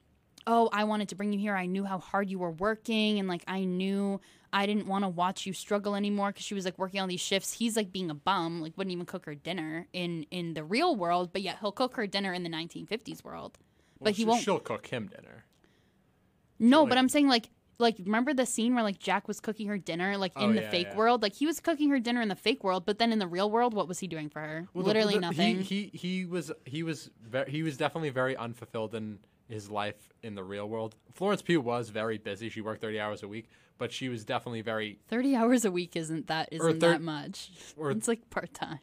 oh 0.47 0.69
i 0.71 0.85
wanted 0.85 1.09
to 1.09 1.15
bring 1.15 1.33
you 1.33 1.39
here. 1.39 1.53
I 1.53 1.65
knew 1.65 1.83
how 1.83 1.97
hard 1.99 2.29
you 2.29 2.39
were 2.39 2.51
working. 2.51 3.19
And 3.19 3.27
like 3.27 3.43
i 3.47 3.65
knew 3.65 4.21
i 4.53 4.65
didn't 4.65 4.87
want 4.87 5.03
to 5.03 5.09
watch 5.09 5.45
you 5.45 5.51
struggle 5.53 5.95
anymore 5.95 6.29
because 6.29 6.45
she 6.45 6.53
was 6.53 6.63
like 6.63 6.77
working 6.79 7.01
on 7.01 7.09
these 7.09 7.19
shifts. 7.19 7.53
He's 7.53 7.75
like 7.75 7.91
being 7.91 8.09
a 8.09 8.15
bum 8.15 8.61
like 8.61 8.77
wouldn't 8.77 8.93
even 8.93 9.05
cook 9.05 9.25
her 9.25 9.35
dinner 9.35 9.87
in 9.93 10.23
in 10.31 10.53
the 10.53 10.63
real 10.63 10.95
world 10.95 11.33
but 11.33 11.41
yet 11.41 11.57
he'll 11.59 11.71
cook 11.73 11.95
her 11.95 12.05
dinner 12.07 12.33
in 12.33 12.43
the 12.43 12.49
1950s 12.49 13.23
world 13.23 13.57
Well, 13.99 14.05
but 14.11 14.13
he 14.15 14.23
she- 14.23 14.27
won't 14.27 14.43
She'll 14.43 14.59
cook 14.59 14.87
him 14.87 15.07
dinner. 15.07 15.45
no, 16.59 16.81
like- 16.81 16.89
but 16.89 16.97
I'm 16.97 17.09
saying 17.09 17.27
like 17.27 17.49
like 17.81 17.95
remember 17.99 18.33
the 18.33 18.45
scene 18.45 18.75
where 18.75 18.83
like 18.83 18.99
Jack 18.99 19.27
was 19.27 19.39
cooking 19.39 19.67
her 19.67 19.77
dinner 19.77 20.17
like 20.17 20.33
oh, 20.35 20.43
in 20.45 20.49
Oh, 20.51 20.53
the 20.53 20.61
yeah, 20.63 20.69
fake 20.69 20.87
yeah. 20.91 20.95
world? 20.97 21.21
Like 21.21 21.33
he 21.33 21.45
was 21.45 21.59
cooking 21.61 21.89
her 21.91 21.99
dinner 21.99 22.21
in 22.21 22.27
the 22.27 22.35
fake 22.35 22.61
world, 22.63 22.85
but 22.85 22.99
then 22.99 23.11
in 23.13 23.19
the 23.19 23.27
real 23.27 23.49
world, 23.49 23.73
what 23.73 23.87
was 23.87 23.99
he 23.99 24.07
doing 24.07 24.29
for 24.29 24.41
her? 24.41 24.67
Well, 24.73 24.83
the- 24.83 24.87
Literally 24.89 25.13
the- 25.15 25.21
nothing. 25.21 25.61
He, 25.61 25.89
he 25.93 25.97
he 25.97 26.25
was 26.25 26.51
he 26.65 26.83
was 26.83 27.09
very, 27.23 27.49
he 27.51 27.63
was 27.63 27.77
definitely 27.77 28.09
very 28.09 28.35
unfulfilled 28.35 28.95
in 28.95 29.19
his 29.47 29.69
life 29.71 30.11
in 30.23 30.35
the 30.35 30.43
real 30.43 30.67
world. 30.67 30.95
Florence 31.13 31.41
Pugh 31.41 31.61
was 31.61 31.89
very 31.89 32.17
busy. 32.17 32.49
She 32.49 32.61
worked 32.61 32.81
thirty 32.81 32.99
hours 32.99 33.23
a 33.23 33.27
week, 33.29 33.49
but 33.77 33.91
she 33.93 34.09
was 34.09 34.25
definitely 34.25 34.61
very. 34.61 34.99
30 35.07 35.35
hours 35.37 35.63
a 35.65 35.71
week 35.71 35.95
isn't 35.95 36.27
that 36.27 36.49
isn't 36.51 36.79
thir- 36.81 36.91
that 36.91 37.01
much. 37.01 37.49
Or 37.77 37.91
It's 37.91 38.07
like 38.09 38.29
part 38.29 38.53
time. 38.53 38.79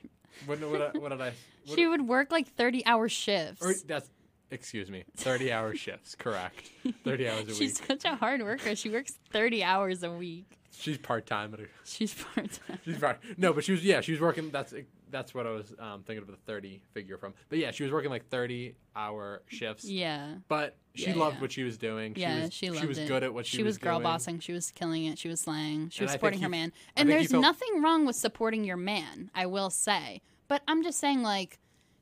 what, 0.47 0.59
what, 0.61 0.99
what 1.01 1.09
did 1.11 1.21
I? 1.21 1.27
What, 1.27 1.35
She 1.77 1.87
would 1.87 2.09
work 2.09 2.33
like 2.33 2.49
30 2.49 2.85
hour 2.87 3.09
shifts. 3.11 3.61
or 3.65 3.75
that's 3.87 4.09
excuse 4.51 4.91
me, 4.91 5.05
thirty 5.17 5.53
hour 5.53 5.75
shifts. 5.85 6.15
Correct, 6.15 6.71
thirty 7.05 7.29
hours 7.29 7.43
a 7.49 7.55
She's 7.55 7.59
week. 7.61 7.69
She's 7.79 7.87
such 7.87 8.05
a 8.05 8.15
hard 8.17 8.43
worker. 8.43 8.75
She 8.77 8.91
works 8.91 9.19
30 9.33 9.63
hours 9.65 10.03
a 10.03 10.11
week. 10.11 10.47
She's 10.79 10.99
part 10.99 11.27
time 11.27 11.55
at 11.55 11.61
She's 11.85 12.13
part 12.15 12.51
time. 12.67 12.79
She's 12.85 13.01
right. 13.01 13.17
No, 13.39 13.53
but 13.55 13.65
she 13.65 13.73
was 13.73 13.83
yeah, 13.85 14.01
she 14.03 14.13
was 14.13 14.21
working. 14.21 14.51
That's 14.51 14.75
that's 15.11 15.33
what 15.35 15.47
I 15.47 15.51
was 15.51 15.73
um, 15.79 16.03
thinking 16.03 16.23
of 16.23 16.27
the 16.27 16.37
thirty 16.45 16.83
figure 16.93 17.17
from. 17.17 17.33
But 17.49 17.59
yeah, 17.59 17.71
she 17.71 17.83
was 17.85 17.93
working 17.93 18.11
like 18.11 18.29
thirty 18.29 18.75
hour 18.95 19.43
shifts. 19.47 19.85
Yeah. 19.85 20.35
But 20.49 20.77
she 20.95 21.07
Yeah, 21.11 21.17
loved 21.17 21.37
yeah. 21.37 21.41
what 21.43 21.53
she 21.53 21.63
was 21.63 21.79
doing. 21.79 22.13
Yeah, 22.17 22.35
she 22.37 22.43
was, 22.43 22.53
she 22.53 22.69
loved 22.71 22.81
she 22.83 22.87
was 22.89 22.99
it. 22.99 23.09
good 23.09 23.23
at 23.23 23.33
what 23.33 23.47
she, 23.47 23.51
was 23.51 23.57
doing. 23.57 23.65
she 23.65 23.67
was 23.67 23.79
girl 23.79 23.95
doing. 23.99 24.03
bossing. 24.03 24.39
She 24.41 24.53
was 24.53 24.71
killing 24.73 25.07
it. 25.07 25.19
She 25.19 25.29
was 25.29 25.41
slaying. 25.41 25.89
She 25.91 26.01
And 26.01 26.07
was 26.07 26.13
supporting 26.13 26.41
he- 26.41 26.45
her 26.45 26.49
man. 26.51 26.73
And 26.97 27.09
there's 27.09 27.31
felt- 27.31 27.41
nothing 27.43 27.83
wrong 27.83 28.05
with 28.05 28.17
supporting 28.17 28.65
your 28.65 28.77
man, 28.77 29.31
I 29.35 29.47
will 29.47 29.71
say. 29.71 30.21
But 30.49 30.63
I'm 30.69 30.83
just 30.83 30.99
saying, 30.99 31.23
like, 31.23 31.59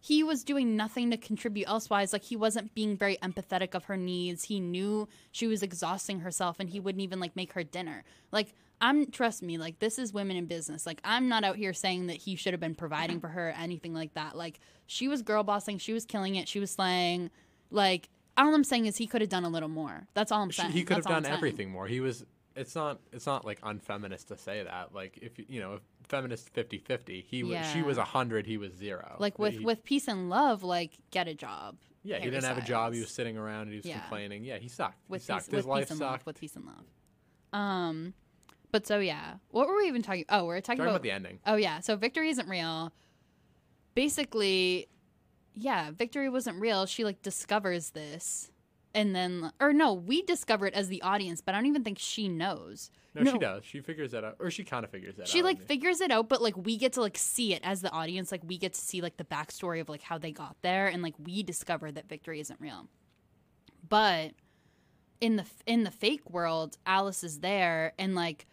he 0.07 0.23
was 0.23 0.45
doing 0.45 0.77
nothing 0.77 1.11
to 1.11 1.17
contribute 1.17 1.67
elsewise. 1.67 2.12
Like, 2.12 2.25
he 2.25 2.37
wasn't 2.37 2.75
being 2.75 2.95
very 2.95 3.17
empathetic 3.23 3.75
of 3.75 3.85
her 3.85 3.97
needs. 3.97 4.45
He 4.45 4.61
knew 4.61 5.09
she 5.33 5.47
was 5.47 5.62
exhausting 5.62 6.21
herself 6.21 6.61
and 6.61 6.69
he 6.69 6.79
wouldn't 6.79 7.01
even, 7.01 7.21
like, 7.21 7.35
make 7.35 7.55
her 7.55 7.64
dinner. 7.64 8.05
Like, 8.31 8.53
I'm, 8.83 9.11
trust 9.11 9.43
me, 9.43 9.57
like, 9.57 9.79
this 9.79 9.99
is 9.99 10.12
women 10.12 10.37
in 10.37 10.45
business. 10.45 10.85
Like, 10.85 11.01
I'm 11.05 11.27
not 11.31 11.43
out 11.43 11.57
here 11.57 11.73
saying 11.73 12.09
that 12.09 12.17
he 12.17 12.37
should 12.37 12.53
have 12.53 12.61
been 12.61 12.75
providing 12.75 13.19
for 13.19 13.29
her, 13.29 13.49
or 13.49 13.53
anything 13.53 13.95
like 13.95 14.12
that. 14.12 14.37
Like, 14.37 14.61
she 14.87 15.09
was 15.09 15.23
girl 15.23 15.43
bossing. 15.43 15.79
She 15.79 15.95
was 15.95 16.05
killing 16.05 16.35
it. 16.35 16.49
She 16.49 16.61
was 16.61 16.71
slaying. 16.71 17.31
Like, 17.71 18.11
all 18.37 18.55
I'm 18.55 18.62
saying 18.64 18.85
is 18.85 18.99
he 18.99 19.07
could 19.07 19.23
have 19.23 19.31
done 19.31 19.45
a 19.45 19.49
little 19.49 19.71
more. 19.71 20.07
That's 20.12 20.31
all 20.31 20.43
I'm 20.43 20.53
saying. 20.53 20.73
he 20.73 20.83
could 20.85 20.97
have 20.97 21.05
That's 21.05 21.07
all 21.12 21.17
I'm 21.17 21.23
done 21.23 21.33
everything 21.33 21.71
more. 21.71 21.87
He 21.87 22.01
was. 22.01 22.27
It's 22.57 22.75
not. 22.75 23.01
It's 23.11 23.25
not 23.25 23.47
like 23.47 23.59
unfeminist 23.62 24.29
to 24.29 24.37
say 24.37 24.62
that. 24.64 24.95
Like 24.95 25.19
if 25.23 25.38
you- 25.38 25.47
you 25.49 25.61
know, 25.61 25.75
if 25.75 25.81
feminist 26.09 26.53
50-50, 26.55 27.25
He 27.25 27.43
was. 27.43 27.59
She 27.73 27.79
Yeah. 27.79 27.85
was 27.85 27.99
hundred. 27.99 28.47
He 28.47 28.57
was 28.57 28.73
zero. 28.73 29.17
Like 29.19 29.38
with 29.38 29.55
He- 29.55 29.64
with 29.64 29.85
peace 29.85 30.09
and 30.09 30.29
love, 30.31 30.62
like 30.62 30.93
get 31.11 31.29
a 31.29 31.35
job. 31.35 31.77
Yeah, 32.03 32.19
he 32.19 32.25
didn't 32.27 32.45
have 32.45 32.59
a 32.59 32.62
job. 32.62 32.93
He 32.93 33.01
was 33.01 33.11
sitting 33.11 33.37
around. 33.38 33.62
and 33.62 33.71
He 33.71 33.77
was 33.79 33.87
Yeah. 33.87 34.01
complaining. 34.01 34.45
Yeah, 34.45 34.59
he 34.59 34.69
sucked. 34.69 34.99
with 35.09 35.23
he 35.23 35.27
sucked. 35.27 35.47
peace, 35.47 35.57
His 35.57 35.67
life 35.67 35.88
sucked. 35.88 36.01
love. 36.01 36.27
With 36.27 36.38
peace 36.38 36.55
and 36.57 36.67
love. 36.67 36.85
Um, 37.53 38.14
but 38.73 38.87
so 38.87 38.99
yeah, 38.99 39.37
what 39.51 39.69
were 39.69 39.77
we 39.77 39.88
even 39.88 40.03
talking? 40.03 40.25
Oh, 40.29 40.45
we're 40.45 40.61
talking, 40.61 40.79
Talking 40.79 40.83
about, 40.83 40.90
about 40.97 41.03
the 41.03 41.11
ending. 41.12 41.40
Oh 41.47 41.57
yeah, 41.57 41.81
so 41.81 41.97
victory 41.97 42.29
isn't 42.31 42.49
real. 42.49 42.93
Basically, 43.95 44.88
yeah, 45.55 45.90
victory 45.93 46.29
wasn't 46.29 46.61
real. 46.61 46.85
She 46.87 47.05
like 47.05 47.23
discovers 47.23 47.90
this, 47.90 48.51
and 48.94 49.14
then 49.14 49.52
or 49.61 49.72
no, 49.72 49.92
we 49.92 50.22
discover 50.22 50.66
it 50.66 50.74
as 50.74 50.88
the 50.88 51.02
audience, 51.02 51.40
but 51.40 51.54
I 51.54 51.59
don't 51.59 51.66
even 51.66 51.85
think 51.85 51.98
she 51.98 52.28
knows. 52.28 52.90
No, 53.14 53.33
she 53.33 53.38
does. 53.38 53.64
She 53.64 53.80
figures 53.80 54.11
that 54.11 54.24
out, 54.24 54.37
or 54.40 54.50
she 54.50 54.64
kind 54.64 54.85
of 54.85 54.90
figures 54.90 55.16
that 55.16 55.28
She 55.28 55.38
out. 55.38 55.40
She 55.40 55.42
like 55.42 55.61
I 55.62 55.64
figures 55.64 56.00
it 56.00 56.11
out, 56.11 56.28
but 56.28 56.42
like 56.42 56.57
we 56.57 56.76
get 56.76 56.94
to 56.94 57.00
like 57.00 57.16
see 57.16 57.52
it 57.54 57.61
as 57.64 57.80
the 57.80 57.90
audience. 57.90 58.33
Like 58.33 58.42
we 58.44 58.59
get 58.59 58.74
to 58.74 58.80
see 58.80 59.00
like 59.00 59.16
the 59.16 59.24
backstory 59.24 59.80
of 59.80 59.88
like 59.88 60.02
how 60.02 60.18
they 60.18 60.33
got 60.33 60.57
there, 60.62 60.87
and 60.87 61.02
like 61.02 61.14
we 61.18 61.42
discover 61.42 61.92
that 61.92 62.09
victory 62.09 62.40
isn't 62.40 62.61
real. 62.61 62.88
But 63.88 64.33
in 65.20 65.37
the 65.37 65.44
in 65.66 65.85
the 65.85 65.90
fake 65.90 66.28
world, 66.30 66.78
Alice 66.87 67.22
is 67.22 67.40
there, 67.40 67.92
and 67.98 68.14
like 68.14 68.46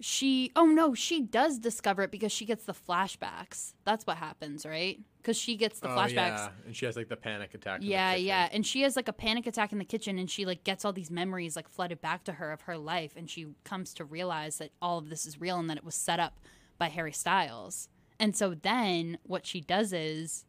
she 0.00 0.50
oh 0.56 0.66
no, 0.66 0.94
she 0.94 1.20
does 1.20 1.58
discover 1.58 2.02
it 2.02 2.10
because 2.10 2.32
she 2.32 2.44
gets 2.44 2.64
the 2.64 2.74
flashbacks. 2.74 3.74
That's 3.84 4.06
what 4.06 4.16
happens, 4.16 4.66
right? 4.66 5.00
Because 5.24 5.38
she 5.38 5.56
gets 5.56 5.80
the 5.80 5.88
oh, 5.88 5.96
flashbacks. 5.96 6.12
Yeah. 6.12 6.48
And 6.66 6.76
she 6.76 6.84
has 6.84 6.96
like 6.96 7.08
the 7.08 7.16
panic 7.16 7.54
attack. 7.54 7.80
Yeah, 7.82 8.14
yeah. 8.14 8.50
And 8.52 8.66
she 8.66 8.82
has 8.82 8.94
like 8.94 9.08
a 9.08 9.12
panic 9.12 9.46
attack 9.46 9.72
in 9.72 9.78
the 9.78 9.84
kitchen 9.86 10.18
and 10.18 10.30
she 10.30 10.44
like 10.44 10.64
gets 10.64 10.84
all 10.84 10.92
these 10.92 11.10
memories 11.10 11.56
like 11.56 11.66
flooded 11.66 12.02
back 12.02 12.24
to 12.24 12.32
her 12.32 12.52
of 12.52 12.60
her 12.62 12.76
life 12.76 13.14
and 13.16 13.30
she 13.30 13.46
comes 13.64 13.94
to 13.94 14.04
realize 14.04 14.58
that 14.58 14.72
all 14.82 14.98
of 14.98 15.08
this 15.08 15.24
is 15.24 15.40
real 15.40 15.58
and 15.58 15.70
that 15.70 15.78
it 15.78 15.84
was 15.84 15.94
set 15.94 16.20
up 16.20 16.40
by 16.76 16.88
Harry 16.88 17.12
Styles. 17.12 17.88
And 18.20 18.36
so 18.36 18.54
then 18.54 19.16
what 19.22 19.46
she 19.46 19.62
does 19.62 19.94
is 19.94 20.44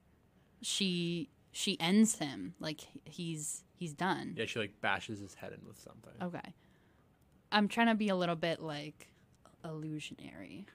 she 0.62 1.30
she 1.54 1.80
ends 1.80 2.18
him 2.18 2.56
like 2.60 2.82
he's 3.06 3.64
he's 3.76 3.94
done. 3.94 4.34
Yeah, 4.38 4.46
she 4.46 4.60
like 4.60 4.82
bashes 4.82 5.22
his 5.22 5.36
head 5.36 5.54
in 5.54 5.66
with 5.66 5.80
something. 5.80 6.14
Okay. 6.22 6.54
I'm 7.50 7.70
trying 7.70 7.88
to 7.88 7.96
be 7.96 8.10
a 8.10 8.16
little 8.16 8.36
bit 8.36 8.60
like 8.60 9.08
illusionary. 9.64 10.68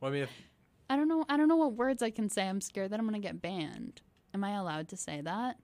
Well, 0.00 0.10
I 0.10 0.14
mean, 0.14 0.22
if, 0.22 0.30
I 0.90 0.96
don't 0.96 1.08
know 1.08 1.24
I 1.28 1.36
don't 1.38 1.48
know 1.48 1.56
what 1.56 1.72
words 1.74 2.02
I 2.02 2.10
can 2.10 2.28
say. 2.28 2.46
I'm 2.46 2.60
scared 2.60 2.90
that 2.90 2.98
I'm 3.00 3.08
going 3.08 3.20
to 3.20 3.26
get 3.26 3.40
banned. 3.40 4.02
Am 4.34 4.44
I 4.44 4.50
allowed 4.56 4.88
to 4.88 4.96
say 4.96 5.22
that? 5.22 5.56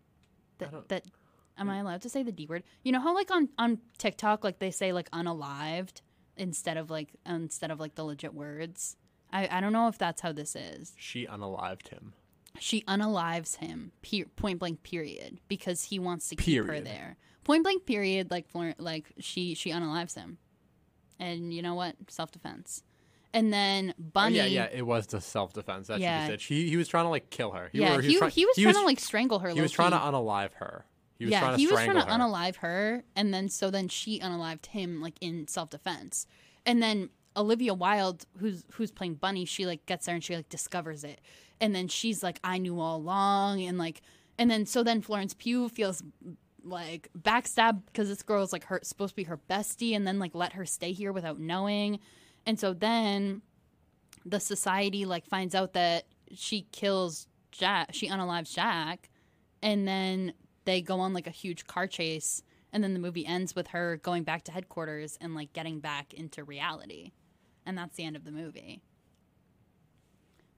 That 0.59 0.89
that 0.89 1.05
am 1.59 1.69
I 1.69 1.79
allowed 1.79 2.03
to 2.03 2.09
say 2.09 2.23
the 2.23 2.33
D 2.33 2.47
word? 2.47 2.62
You 2.83 2.93
know 2.93 3.01
how 3.01 3.15
like 3.15 3.31
on 3.31 3.49
on 3.59 3.79
TikTok 3.99 4.45
like 4.45 4.59
they 4.61 4.71
say 4.71 4.93
like 4.93 5.11
unalived 5.11 6.01
instead 6.37 6.77
of 6.77 6.91
like 6.91 7.11
instead 7.27 7.71
of 7.71 7.81
like 7.81 7.95
the 7.97 8.05
legit 8.05 8.33
words? 8.33 8.97
I 9.33 9.49
I 9.51 9.61
don't 9.61 9.73
know 9.73 9.89
if 9.89 9.99
that's 9.99 10.21
how 10.23 10.33
this 10.33 10.55
is. 10.57 10.95
she 10.97 11.27
unalived 11.27 11.89
him. 11.89 12.15
She 12.59 12.81
unalives 12.89 13.57
him, 13.57 13.93
per- 14.03 14.31
point 14.35 14.61
blank 14.61 14.83
period, 14.83 15.41
because 15.47 15.83
he 15.85 15.99
wants 15.99 16.31
to 16.31 16.37
keep 16.37 16.65
her 16.65 16.81
there. 16.81 17.19
Point 17.45 17.65
blank 17.65 17.85
period, 17.85 18.31
like 18.31 18.49
Flor- 18.49 18.75
like 18.79 19.12
she 19.19 19.55
she 19.55 19.71
unalives 19.71 20.15
him, 20.15 20.39
and 21.19 21.53
you 21.53 21.61
know 21.61 21.75
what? 21.75 21.97
Self 22.09 22.31
defense. 22.31 22.83
And 23.37 23.53
then 23.53 23.92
Oh, 23.99 24.03
Bunny, 24.14 24.37
yeah, 24.37 24.46
yeah, 24.46 24.68
it 24.72 24.87
was 24.87 25.07
the 25.09 25.20
self 25.20 25.53
defense. 25.53 25.88
That 25.88 26.01
Yeah. 26.01 26.25
she 26.25 26.31
did. 26.31 26.40
He 26.40 26.68
he 26.70 26.77
was 26.77 26.88
trying 26.88 27.05
to 27.05 27.11
like 27.11 27.29
kill 27.31 27.51
her. 27.53 27.68
He, 27.70 27.81
yeah, 27.81 27.96
or 27.96 28.01
he, 28.01 28.16
try- 28.16 28.31
he 28.31 28.46
was 28.46 28.57
trying 28.57 28.75
to 28.75 28.81
like 28.81 28.99
strangle 28.99 29.38
her. 29.40 29.51
he 29.51 29.61
was 29.61 29.72
trying 29.72 29.90
to 29.90 29.99
unalive 29.99 30.53
her. 30.55 30.87
He 31.18 31.25
was 31.27 31.33
yeah, 31.33 31.40
trying 31.40 31.53
to 31.53 31.59
he 31.59 31.66
was 31.66 31.75
trying 31.75 31.94
to 31.94 32.01
her. 32.03 32.11
unalive 32.11 32.57
her, 32.57 33.05
and 33.14 33.33
then 33.35 33.49
so 33.49 33.70
then 33.70 33.88
she 33.88 34.18
unalived 34.20 34.66
him 34.66 35.01
like 35.03 35.14
in 35.20 35.46
self 35.49 35.70
defense, 35.70 36.27
and 36.64 36.83
then 36.83 37.11
Olivia 37.37 37.75
Wilde, 37.75 38.25
who's 38.38 38.64
who's 38.72 38.90
playing 38.90 39.14
Bunny, 39.16 39.44
she 39.44 39.66
like 39.66 39.85
gets 39.87 40.07
there 40.07 40.14
and 40.14 40.25
she 40.25 40.35
like 40.37 40.49
discovers 40.49 41.05
it, 41.05 41.20
and 41.61 41.75
then 41.75 41.88
she's 41.88 42.22
like, 42.22 42.40
I 42.42 42.57
knew 42.59 42.81
all 42.81 42.96
along, 42.96 43.61
and 43.62 43.77
like, 43.77 44.01
and 44.38 44.51
then 44.51 44.64
so 44.66 44.83
then 44.83 45.01
Florence 45.03 45.35
Pugh 45.35 45.68
feels 45.68 46.03
like 46.64 47.09
backstab 47.18 47.83
because 47.87 48.09
this 48.09 48.22
girl's 48.22 48.53
like 48.53 48.64
her 48.64 48.81
supposed 48.83 49.12
to 49.12 49.16
be 49.16 49.25
her 49.25 49.38
bestie, 49.51 49.94
and 49.94 50.07
then 50.07 50.18
like 50.18 50.35
let 50.35 50.55
her 50.55 50.64
stay 50.66 50.92
here 50.92 51.12
without 51.12 51.38
knowing, 51.38 51.99
and 52.46 52.59
so 52.59 52.72
then 52.72 53.42
the 54.24 54.40
society 54.40 55.04
like 55.04 55.26
finds 55.26 55.54
out 55.54 55.72
that 55.74 56.04
she 56.35 56.66
kills 56.72 57.26
Jack, 57.52 57.88
she 57.92 58.09
unalives 58.09 58.52
Jack, 58.52 59.11
and 59.62 59.87
then 59.87 60.32
they 60.64 60.80
go 60.82 61.00
on 61.00 61.12
like 61.12 61.26
a 61.26 61.30
huge 61.30 61.66
car 61.66 61.87
chase 61.87 62.42
and 62.72 62.82
then 62.82 62.92
the 62.92 63.00
movie 63.00 63.24
ends 63.24 63.54
with 63.54 63.68
her 63.68 63.96
going 63.98 64.22
back 64.22 64.42
to 64.44 64.52
headquarters 64.52 65.16
and 65.20 65.35
like 65.35 65.52
getting 65.52 65.80
back 65.80 66.12
into 66.12 66.44
reality. 66.44 67.12
And 67.64 67.78
that's 67.78 67.96
the 67.96 68.04
end 68.04 68.16
of 68.16 68.24
the 68.24 68.32
movie. 68.32 68.82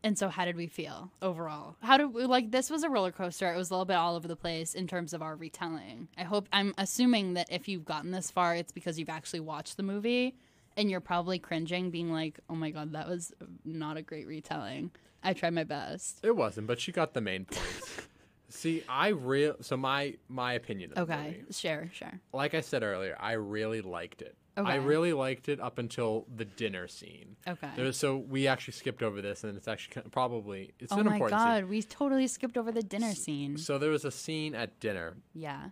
And 0.02 0.18
so 0.18 0.28
how 0.28 0.44
did 0.44 0.56
we 0.56 0.66
feel 0.66 1.12
overall? 1.20 1.76
How 1.82 1.96
did 1.96 2.14
we 2.14 2.24
like 2.24 2.50
this 2.50 2.70
was 2.70 2.82
a 2.82 2.88
roller 2.88 3.12
coaster. 3.12 3.52
It 3.52 3.56
was 3.56 3.70
a 3.70 3.74
little 3.74 3.84
bit 3.84 3.96
all 3.96 4.16
over 4.16 4.28
the 4.28 4.36
place 4.36 4.74
in 4.74 4.86
terms 4.86 5.12
of 5.12 5.22
our 5.22 5.36
retelling. 5.36 6.08
I 6.16 6.22
hope 6.22 6.48
i'm 6.52 6.74
assuming 6.78 7.34
that 7.34 7.48
if 7.50 7.68
you've 7.68 7.84
gotten 7.84 8.10
this 8.10 8.30
far 8.30 8.54
it's 8.54 8.72
because 8.72 8.98
you've 8.98 9.08
actually 9.08 9.40
watched 9.40 9.76
the 9.76 9.82
movie 9.82 10.36
and 10.78 10.90
you're 10.90 11.00
probably 11.00 11.38
cringing 11.38 11.90
being 11.90 12.10
like 12.10 12.40
oh 12.48 12.54
my 12.54 12.70
god 12.70 12.92
that 12.92 13.06
was 13.06 13.34
not 13.64 13.96
a 13.98 14.02
great 14.02 14.26
retelling 14.26 14.90
i 15.22 15.34
tried 15.34 15.52
my 15.52 15.64
best 15.64 16.20
It 16.24 16.34
wasn't, 16.36 16.66
but 16.66 16.80
she 16.80 16.92
got 16.92 17.12
the 17.12 17.20
main 17.20 17.44
points. 17.44 18.02
See, 18.50 18.82
I 18.88 19.08
real 19.08 19.56
so 19.60 19.76
my 19.76 20.14
my 20.28 20.54
opinion 20.54 20.92
of 20.92 21.06
the 21.06 21.14
okay 21.14 21.26
movie. 21.40 21.52
sure 21.52 21.90
sure 21.92 22.20
Like 22.32 22.54
I 22.54 22.62
said 22.62 22.82
earlier, 22.82 23.14
I 23.20 23.32
really 23.32 23.82
liked 23.82 24.22
it. 24.22 24.36
Okay. 24.56 24.72
I 24.72 24.76
really 24.76 25.12
liked 25.12 25.48
it 25.48 25.60
up 25.60 25.78
until 25.78 26.26
the 26.34 26.44
dinner 26.46 26.88
scene. 26.88 27.36
okay 27.46 27.68
There, 27.76 27.92
so 27.92 28.16
we 28.16 28.48
actually 28.48 28.72
skipped 28.72 29.02
over 29.02 29.20
this, 29.20 29.44
and 29.44 29.56
it's 29.56 29.68
actually 29.68 30.02
probably 30.10 30.72
it's 30.80 30.92
Oh 30.92 30.98
an 30.98 31.06
my 31.06 31.12
important 31.12 31.40
scene. 31.42 31.48
god, 31.48 31.64
we 31.66 31.82
totally 31.82 32.26
skipped 32.26 32.56
over 32.56 32.72
the 32.72 32.82
dinner 32.82 33.12
scene. 33.14 33.56
So 33.58 33.76
there 33.78 33.90
was 33.90 34.04
a 34.06 34.10
scene 34.10 34.54
at 34.54 34.80
dinner 34.80 35.16
Yeah, 35.34 35.70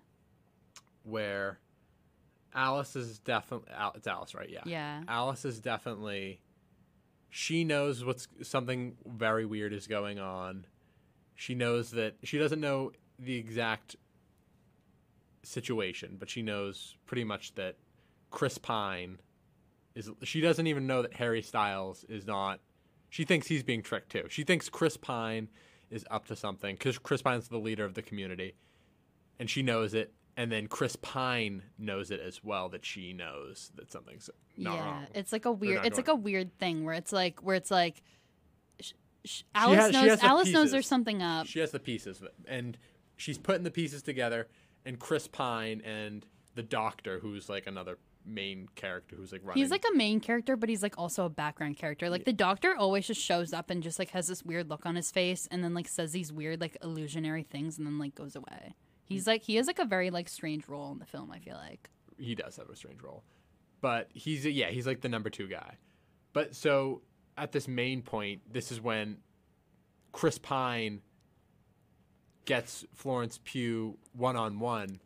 where 1.02 1.58
Alice 2.56 2.96
is 2.96 3.18
definitely 3.18 3.68
it's 3.94 4.06
Alice, 4.06 4.34
right? 4.34 4.48
Yeah. 4.48 4.62
yeah, 4.64 5.02
Alice 5.06 5.44
is 5.44 5.60
definitely 5.60 6.40
she 7.28 7.64
knows 7.64 8.02
what's 8.02 8.26
something 8.42 8.96
very 9.06 9.44
weird 9.44 9.74
is 9.74 9.86
going 9.86 10.18
on. 10.18 10.66
She 11.34 11.54
knows 11.54 11.90
that 11.90 12.14
she 12.22 12.38
doesn't 12.38 12.60
know 12.60 12.92
the 13.18 13.36
exact 13.36 13.96
situation, 15.42 16.16
but 16.18 16.30
she 16.30 16.40
knows 16.40 16.96
pretty 17.04 17.24
much 17.24 17.54
that 17.56 17.76
Chris 18.30 18.56
Pine 18.56 19.18
is 19.94 20.10
she 20.22 20.40
doesn't 20.40 20.66
even 20.66 20.86
know 20.86 21.02
that 21.02 21.14
Harry 21.14 21.42
Styles 21.42 22.04
is 22.08 22.26
not 22.26 22.60
she 23.10 23.24
thinks 23.24 23.46
he's 23.46 23.62
being 23.62 23.82
tricked 23.82 24.10
too. 24.10 24.24
She 24.30 24.44
thinks 24.44 24.70
Chris 24.70 24.96
Pine 24.96 25.48
is 25.90 26.06
up 26.10 26.26
to 26.28 26.36
something 26.36 26.76
cuz 26.78 26.96
Chris 26.98 27.20
Pine's 27.20 27.48
the 27.48 27.58
leader 27.58 27.84
of 27.84 27.92
the 27.92 28.02
community 28.02 28.54
and 29.38 29.50
she 29.50 29.62
knows 29.62 29.92
it 29.92 30.14
and 30.36 30.52
then 30.52 30.66
Chris 30.66 30.96
Pine 30.96 31.62
knows 31.78 32.10
it 32.10 32.20
as 32.20 32.44
well 32.44 32.68
that 32.68 32.84
she 32.84 33.12
knows 33.12 33.70
that 33.76 33.90
something's 33.90 34.28
not 34.56 34.74
yeah. 34.74 34.84
wrong. 34.84 35.06
It's 35.14 35.32
like 35.32 35.46
a 35.46 35.52
weird. 35.52 35.86
It's 35.86 35.96
like 35.96 36.08
a 36.08 36.14
weird 36.14 36.56
thing 36.58 36.84
where 36.84 36.94
it's 36.94 37.12
like 37.12 37.40
where 37.40 37.56
it's 37.56 37.70
like. 37.70 38.02
Sh- 38.80 38.92
sh- 39.24 39.42
Alice 39.54 39.78
has- 39.78 39.92
knows. 39.92 40.22
Alice 40.22 40.50
knows 40.50 40.70
there's 40.70 40.86
something 40.86 41.22
up. 41.22 41.46
She 41.46 41.60
has 41.60 41.70
the 41.70 41.80
pieces, 41.80 42.22
and 42.46 42.76
she's 43.16 43.38
putting 43.38 43.62
the 43.62 43.70
pieces 43.70 44.02
together. 44.02 44.48
And 44.84 44.98
Chris 44.98 45.26
Pine 45.26 45.82
and 45.84 46.24
the 46.54 46.62
Doctor, 46.62 47.18
who's 47.18 47.48
like 47.48 47.66
another 47.66 47.98
main 48.26 48.68
character, 48.74 49.16
who's 49.16 49.32
like 49.32 49.40
running. 49.42 49.62
He's 49.62 49.70
like 49.70 49.84
a 49.90 49.96
main 49.96 50.20
character, 50.20 50.54
but 50.56 50.68
he's 50.68 50.82
like 50.82 50.98
also 50.98 51.24
a 51.24 51.30
background 51.30 51.76
character. 51.76 52.10
Like 52.10 52.24
the 52.24 52.32
doctor 52.32 52.76
always 52.76 53.06
just 53.06 53.20
shows 53.20 53.52
up 53.52 53.70
and 53.70 53.82
just 53.82 53.98
like 53.98 54.10
has 54.10 54.26
this 54.26 54.44
weird 54.44 54.68
look 54.68 54.84
on 54.84 54.96
his 54.96 55.10
face, 55.10 55.48
and 55.50 55.64
then 55.64 55.72
like 55.74 55.88
says 55.88 56.12
these 56.12 56.32
weird 56.32 56.60
like 56.60 56.76
illusionary 56.82 57.42
things, 57.42 57.78
and 57.78 57.86
then 57.86 57.98
like 57.98 58.14
goes 58.14 58.36
away. 58.36 58.74
He's 59.06 59.26
like 59.26 59.42
he 59.42 59.56
has 59.56 59.66
like 59.66 59.78
a 59.78 59.84
very 59.84 60.10
like 60.10 60.28
strange 60.28 60.68
role 60.68 60.92
in 60.92 60.98
the 60.98 61.06
film. 61.06 61.30
I 61.32 61.38
feel 61.38 61.56
like. 61.56 61.88
he 62.18 62.34
does 62.34 62.56
have 62.56 62.68
a 62.70 62.76
strange 62.76 63.00
role, 63.02 63.22
but 63.80 64.08
he's 64.12 64.44
yeah, 64.44 64.68
he's 64.70 64.86
like 64.86 65.00
the 65.00 65.08
number 65.08 65.30
two 65.30 65.46
guy. 65.48 65.76
But 66.32 66.54
so 66.54 67.02
at 67.38 67.52
this 67.52 67.66
main 67.68 68.02
point, 68.02 68.40
this 68.52 68.70
is 68.72 68.80
when 68.80 69.18
Chris 70.12 70.38
Pine 70.38 71.00
gets 72.44 72.84
Florence 72.94 73.40
Pugh 73.44 73.96
one 74.12 74.36
on 74.36 74.58
one, 74.58 75.00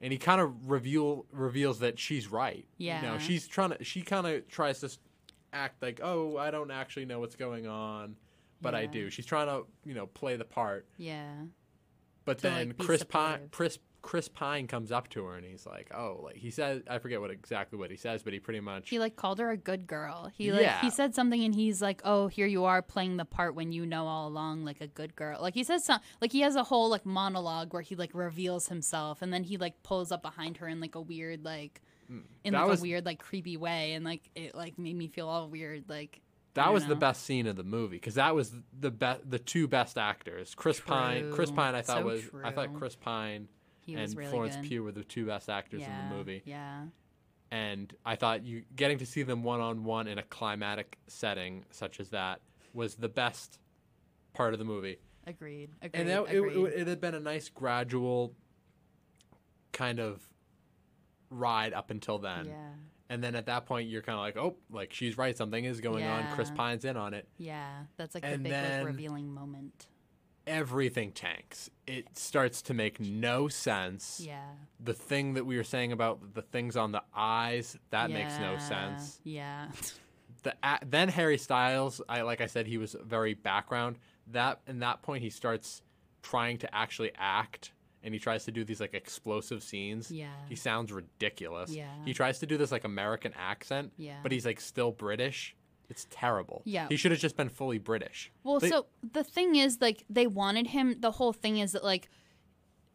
and 0.00 0.12
he 0.12 0.18
kind 0.18 0.40
of 0.40 0.70
reveal 0.70 1.26
reveals 1.30 1.78
that 1.80 1.98
she's 1.98 2.28
right. 2.28 2.66
you 2.78 2.90
know, 2.90 3.00
Yeah. 3.14 3.18
she's 3.18 3.46
trying 3.46 3.70
to. 3.70 3.84
She 3.84 4.02
kind 4.02 4.26
of 4.26 4.48
tries 4.48 4.80
to 4.80 4.90
act 5.52 5.82
like, 5.82 6.00
oh, 6.02 6.36
I 6.36 6.50
don't 6.50 6.70
actually 6.70 7.04
know 7.06 7.20
what's 7.20 7.36
going 7.36 7.66
on, 7.66 8.16
but 8.60 8.74
I 8.74 8.86
do. 8.86 9.10
She's 9.10 9.26
trying 9.26 9.46
to 9.48 9.66
you 9.84 9.94
know 9.94 10.06
play 10.06 10.36
the 10.36 10.44
part. 10.44 10.86
Yeah. 10.98 11.32
But 12.26 12.38
then 12.38 12.68
like, 12.68 12.78
Chris 12.78 13.02
Pine. 13.04 13.48
Chris, 13.50 13.78
Chris 14.02 14.28
Pine 14.28 14.66
comes 14.68 14.92
up 14.92 15.08
to 15.08 15.24
her 15.24 15.34
and 15.36 15.44
he's 15.44 15.66
like, 15.66 15.90
"Oh, 15.92 16.20
like 16.22 16.36
he 16.36 16.50
says, 16.50 16.82
I 16.88 16.98
forget 16.98 17.20
what 17.20 17.30
exactly 17.32 17.76
what 17.78 17.90
he 17.90 17.96
says, 17.96 18.22
but 18.22 18.32
he 18.32 18.38
pretty 18.38 18.60
much 18.60 18.88
He 18.90 18.98
like 19.00 19.16
called 19.16 19.38
her 19.40 19.50
a 19.50 19.56
good 19.56 19.86
girl. 19.86 20.30
He 20.32 20.52
like 20.52 20.60
Yeah. 20.62 20.80
he 20.80 20.90
said 20.90 21.14
something 21.14 21.42
and 21.42 21.54
he's 21.54 21.80
like, 21.82 22.02
"Oh, 22.04 22.28
here 22.28 22.46
you 22.46 22.64
are 22.66 22.82
playing 22.82 23.16
the 23.16 23.24
part 23.24 23.54
when 23.56 23.72
you 23.72 23.84
know 23.86 24.06
all 24.06 24.28
along 24.28 24.64
like 24.64 24.80
a 24.80 24.86
good 24.86 25.16
girl." 25.16 25.40
Like 25.40 25.54
he 25.54 25.64
says 25.64 25.84
some 25.84 26.00
like 26.20 26.30
he 26.30 26.42
has 26.42 26.54
a 26.54 26.62
whole 26.64 26.88
like 26.88 27.04
monologue 27.06 27.72
where 27.72 27.82
he 27.82 27.96
like 27.96 28.10
reveals 28.14 28.68
himself 28.68 29.22
and 29.22 29.32
then 29.32 29.42
he 29.44 29.56
like 29.56 29.82
pulls 29.82 30.12
up 30.12 30.22
behind 30.22 30.58
her 30.58 30.68
in 30.68 30.78
like 30.80 30.94
a 30.94 31.00
weird 31.00 31.44
like 31.44 31.80
in 32.08 32.18
Mm. 32.18 32.52
That 32.52 32.60
like 32.60 32.68
was- 32.68 32.80
a 32.80 32.82
weird 32.82 33.04
like 33.06 33.18
creepy 33.18 33.56
way 33.56 33.94
and 33.94 34.04
like 34.04 34.30
it 34.36 34.54
like 34.54 34.78
made 34.78 34.94
me 34.94 35.08
feel 35.08 35.26
all 35.28 35.48
weird 35.48 35.88
like 35.88 36.20
that 36.56 36.72
was 36.72 36.86
the 36.86 36.96
best 36.96 37.22
scene 37.24 37.46
of 37.46 37.56
the 37.56 37.64
movie 37.64 37.96
because 37.96 38.14
that 38.14 38.34
was 38.34 38.52
the 38.78 38.90
best, 38.90 39.30
the 39.30 39.38
two 39.38 39.68
best 39.68 39.96
actors. 39.96 40.54
Chris 40.54 40.80
Pine, 40.80 41.32
Chris 41.32 41.50
Pine, 41.50 41.74
I 41.74 41.82
thought 41.82 41.98
So 41.98 42.04
was, 42.04 42.22
I 42.44 42.50
thought. 42.50 42.74
Chris 42.74 42.96
Pine 42.96 43.48
he 43.80 43.94
and 43.94 44.14
really 44.16 44.30
Florence 44.30 44.56
good. 44.56 44.64
Pugh 44.64 44.82
were 44.82 44.92
the 44.92 45.04
two 45.04 45.26
best 45.26 45.48
actors 45.48 45.80
yeah, 45.82 46.02
in 46.02 46.08
the 46.08 46.14
movie, 46.16 46.42
Yeah. 46.44 46.86
and 47.52 47.94
I 48.04 48.16
thought 48.16 48.44
you 48.44 48.64
getting 48.74 48.98
to 48.98 49.06
see 49.06 49.22
them 49.22 49.42
one 49.44 49.60
on 49.60 49.84
one 49.84 50.08
in 50.08 50.18
a 50.18 50.22
climatic 50.24 50.98
setting 51.06 51.64
such 51.70 52.00
as 52.00 52.10
that 52.10 52.40
was 52.74 52.96
the 52.96 53.08
best 53.08 53.58
part 54.34 54.52
of 54.52 54.58
the 54.58 54.64
movie. 54.64 54.98
Agreed. 55.26 55.70
Agreed. 55.82 56.00
and 56.00 56.08
that, 56.08 56.22
it, 56.32 56.36
agreed. 56.38 56.56
it, 56.56 56.80
it 56.80 56.86
had 56.88 57.00
been 57.00 57.14
a 57.14 57.20
nice 57.20 57.48
gradual 57.48 58.34
kind 59.72 59.98
of 60.00 60.20
ride 61.30 61.72
up 61.72 61.90
until 61.90 62.18
then 62.18 62.46
yeah. 62.46 62.70
And 63.08 63.22
then 63.22 63.34
at 63.34 63.46
that 63.46 63.66
point 63.66 63.88
you're 63.88 64.02
kind 64.02 64.16
of 64.16 64.22
like 64.22 64.36
oh 64.36 64.56
like 64.70 64.92
she's 64.92 65.16
right. 65.16 65.36
Something 65.36 65.64
is 65.64 65.80
going 65.80 66.04
on. 66.04 66.26
Chris 66.34 66.50
pine's 66.50 66.84
in 66.84 66.96
on 66.96 67.14
it. 67.14 67.28
Yeah. 67.38 67.70
That's 67.96 68.14
like 68.14 68.28
the 68.28 68.38
big 68.38 68.52
like 68.52 68.84
revealing 68.86 69.32
moment. 69.32 69.86
everything 70.46 71.12
tanks. 71.12 71.70
It 71.86 72.16
starts 72.16 72.62
to 72.62 72.74
make 72.74 73.00
no 73.00 73.48
sense. 73.48 74.20
Yeah. 74.22 74.44
the 74.78 74.94
thing 74.94 75.34
that 75.34 75.44
we 75.46 75.56
were 75.56 75.64
saying 75.64 75.92
about 75.92 76.34
the 76.34 76.42
things 76.42 76.76
on 76.76 76.92
the 76.92 77.02
eyes 77.14 77.76
that 77.90 78.10
makes 78.10 78.38
no 78.38 78.58
sense. 78.58 79.20
Yeah. 79.24 79.68
the 80.42 80.54
a- 80.62 80.78
then 80.86 81.08
harry 81.08 81.38
styles 81.38 82.00
i 82.08 82.22
like 82.22 82.40
i 82.40 82.46
said 82.46 82.66
he 82.66 82.78
was 82.78 82.94
very 83.04 83.34
background. 83.34 83.98
That 84.28 84.60
in 84.66 84.80
that 84.80 85.02
point 85.02 85.22
he 85.22 85.30
starts 85.30 85.82
trying 86.22 86.58
to 86.58 86.74
actually 86.74 87.12
act 87.16 87.70
and 88.06 88.14
he 88.14 88.18
tries 88.18 88.44
to 88.46 88.52
do 88.52 88.64
these 88.64 88.80
like 88.80 88.94
explosive 88.94 89.62
scenes 89.62 90.10
Yeah. 90.10 90.28
he 90.48 90.54
sounds 90.56 90.90
ridiculous 90.92 91.70
Yeah. 91.70 91.90
he 92.06 92.14
tries 92.14 92.38
to 92.38 92.46
do 92.46 92.56
this 92.56 92.72
like 92.72 92.84
american 92.84 93.32
accent 93.36 93.92
Yeah. 93.98 94.20
but 94.22 94.32
he's 94.32 94.46
like 94.46 94.60
still 94.60 94.92
british 94.92 95.54
It's 95.88 96.06
terrible. 96.10 96.62
Yeah. 96.64 96.88
He 96.88 96.96
should 96.96 97.12
have 97.12 97.20
just 97.20 97.36
been 97.36 97.48
fully 97.48 97.78
British. 97.78 98.32
Well, 98.42 98.58
They- 98.58 98.70
so 98.70 98.86
the 99.12 99.22
thing 99.22 99.54
is, 99.54 99.78
like, 99.80 100.02
they 100.10 100.26
wanted 100.26 100.66
him. 100.66 100.98
The 101.00 101.12
whole 101.12 101.32
thing 101.32 101.58
is 101.58 101.70
that, 101.72 101.84
like, 101.84 102.08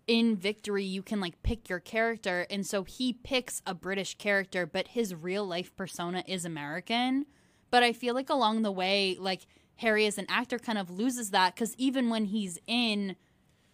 in 0.07 0.35
Victory, 0.35 0.83
you 0.83 1.01
can 1.01 1.19
like 1.21 1.41
pick 1.41 1.69
your 1.69 1.79
character, 1.79 2.45
and 2.49 2.65
so 2.67 2.83
he 2.83 3.13
picks 3.13 3.61
a 3.65 3.73
British 3.73 4.15
character, 4.17 4.65
but 4.65 4.89
his 4.89 5.15
real 5.15 5.45
life 5.45 5.73
persona 5.77 6.21
is 6.27 6.43
American. 6.43 7.25
But 7.69 7.81
I 7.83 7.93
feel 7.93 8.13
like 8.13 8.29
along 8.29 8.63
the 8.63 8.71
way, 8.73 9.15
like 9.19 9.47
Harry 9.77 10.05
as 10.05 10.17
an 10.17 10.25
actor 10.27 10.59
kind 10.59 10.77
of 10.77 10.89
loses 10.89 11.29
that 11.31 11.55
because 11.55 11.73
even 11.77 12.09
when 12.09 12.25
he's 12.25 12.59
in 12.67 13.15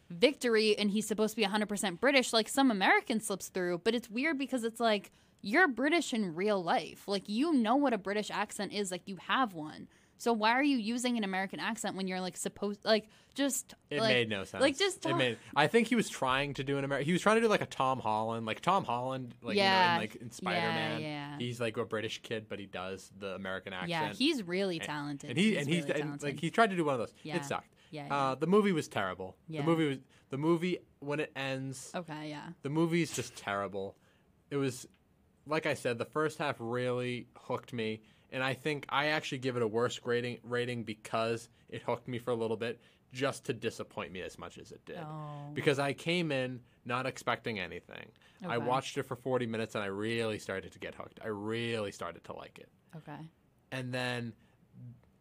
Victory 0.09 0.77
and 0.77 0.91
he's 0.91 1.07
supposed 1.07 1.35
to 1.35 1.41
be 1.41 1.47
100% 1.47 1.99
British, 1.99 2.33
like 2.33 2.49
some 2.49 2.71
American 2.71 3.19
slips 3.19 3.49
through. 3.49 3.81
But 3.83 3.95
it's 3.95 4.09
weird 4.09 4.37
because 4.37 4.63
it's 4.63 4.79
like 4.79 5.11
you're 5.41 5.67
British 5.67 6.13
in 6.13 6.35
real 6.35 6.63
life. 6.63 7.07
Like 7.07 7.23
you 7.27 7.53
know 7.53 7.75
what 7.75 7.93
a 7.93 7.97
British 7.97 8.31
accent 8.31 8.73
is, 8.73 8.91
like 8.91 9.03
you 9.05 9.17
have 9.27 9.53
one. 9.53 9.87
So 10.19 10.33
why 10.33 10.53
are 10.53 10.63
you 10.63 10.77
using 10.77 11.17
an 11.17 11.23
American 11.23 11.59
accent 11.59 11.95
when 11.95 12.07
you're 12.07 12.21
like 12.21 12.37
supposed 12.37 12.83
like 12.83 13.07
just 13.35 13.75
It 13.91 13.99
like, 13.99 14.09
made 14.09 14.29
no 14.29 14.43
sense. 14.45 14.61
Like 14.61 14.77
just 14.77 15.05
it 15.05 15.15
made. 15.15 15.37
I 15.55 15.67
think 15.67 15.87
he 15.87 15.95
was 15.95 16.09
trying 16.09 16.55
to 16.55 16.63
do 16.63 16.77
an 16.79 16.83
American. 16.83 17.05
He 17.05 17.13
was 17.13 17.21
trying 17.21 17.35
to 17.35 17.41
do 17.41 17.47
like 17.47 17.61
a 17.61 17.67
Tom 17.67 17.99
Holland, 17.99 18.47
like 18.47 18.61
Tom 18.61 18.83
Holland, 18.83 19.35
like 19.43 19.57
you 19.57 19.63
know, 19.63 19.91
in, 19.91 19.97
like 19.97 20.15
in 20.15 20.31
Spider 20.31 20.59
Man. 20.59 21.01
yeah. 21.01 21.37
He's 21.37 21.61
like 21.61 21.77
a 21.77 21.85
British 21.85 22.21
kid, 22.23 22.47
but 22.49 22.57
he 22.57 22.65
does 22.65 23.11
the 23.19 23.35
American 23.35 23.73
accent. 23.73 23.89
yeah, 23.89 24.13
he's 24.13 24.41
really 24.41 24.79
talented. 24.79 25.29
and 25.29 25.37
he 25.37 25.49
he's 25.49 25.57
and 25.57 25.67
he's 25.67 25.85
and, 25.85 26.23
like 26.23 26.39
he 26.39 26.49
tried 26.49 26.71
to 26.71 26.75
do 26.75 26.85
one 26.85 26.95
of 26.95 26.99
those. 26.99 27.13
Yeah. 27.21 27.37
It 27.37 27.45
sucked. 27.45 27.69
Yeah, 27.91 28.13
Uh, 28.13 28.35
the 28.35 28.47
movie 28.47 28.71
was 28.71 28.87
terrible. 28.87 29.35
Yeah. 29.47 29.61
The 29.61 29.67
movie 29.67 29.87
was 29.89 29.97
the 30.29 30.37
movie 30.37 30.77
when 30.99 31.19
it 31.19 31.31
ends. 31.35 31.91
okay, 31.95 32.29
yeah. 32.29 32.49
The 32.61 32.69
movie's 32.69 33.15
just 33.15 33.35
terrible. 33.35 33.95
It 34.51 34.57
was, 34.57 34.87
like 35.45 35.65
I 35.65 35.73
said, 35.73 35.97
the 35.97 36.05
first 36.05 36.37
half 36.37 36.55
really 36.59 37.27
hooked 37.37 37.71
me, 37.73 38.01
and 38.31 38.43
I 38.43 38.53
think 38.53 38.85
I 38.89 39.07
actually 39.07 39.37
give 39.39 39.55
it 39.55 39.61
a 39.61 39.67
worse 39.67 40.01
rating 40.03 40.39
rating 40.43 40.83
because 40.83 41.49
it 41.69 41.81
hooked 41.83 42.07
me 42.07 42.17
for 42.19 42.31
a 42.31 42.35
little 42.35 42.57
bit, 42.57 42.81
just 43.13 43.45
to 43.45 43.53
disappoint 43.53 44.11
me 44.11 44.21
as 44.21 44.37
much 44.37 44.57
as 44.57 44.71
it 44.71 44.85
did. 44.85 44.99
Oh. 44.99 45.49
Because 45.53 45.79
I 45.79 45.93
came 45.93 46.31
in 46.31 46.59
not 46.85 47.05
expecting 47.05 47.57
anything. 47.59 48.11
Okay. 48.43 48.53
I 48.53 48.57
watched 48.57 48.97
it 48.97 49.03
for 49.03 49.15
40 49.15 49.45
minutes 49.47 49.75
and 49.75 49.83
I 49.83 49.87
really 49.87 50.39
started 50.39 50.71
to 50.73 50.79
get 50.79 50.93
hooked. 50.93 51.19
I 51.23 51.27
really 51.27 51.91
started 51.91 52.23
to 52.25 52.33
like 52.33 52.59
it. 52.59 52.69
Okay. 52.97 53.29
And 53.71 53.93
then 53.93 54.33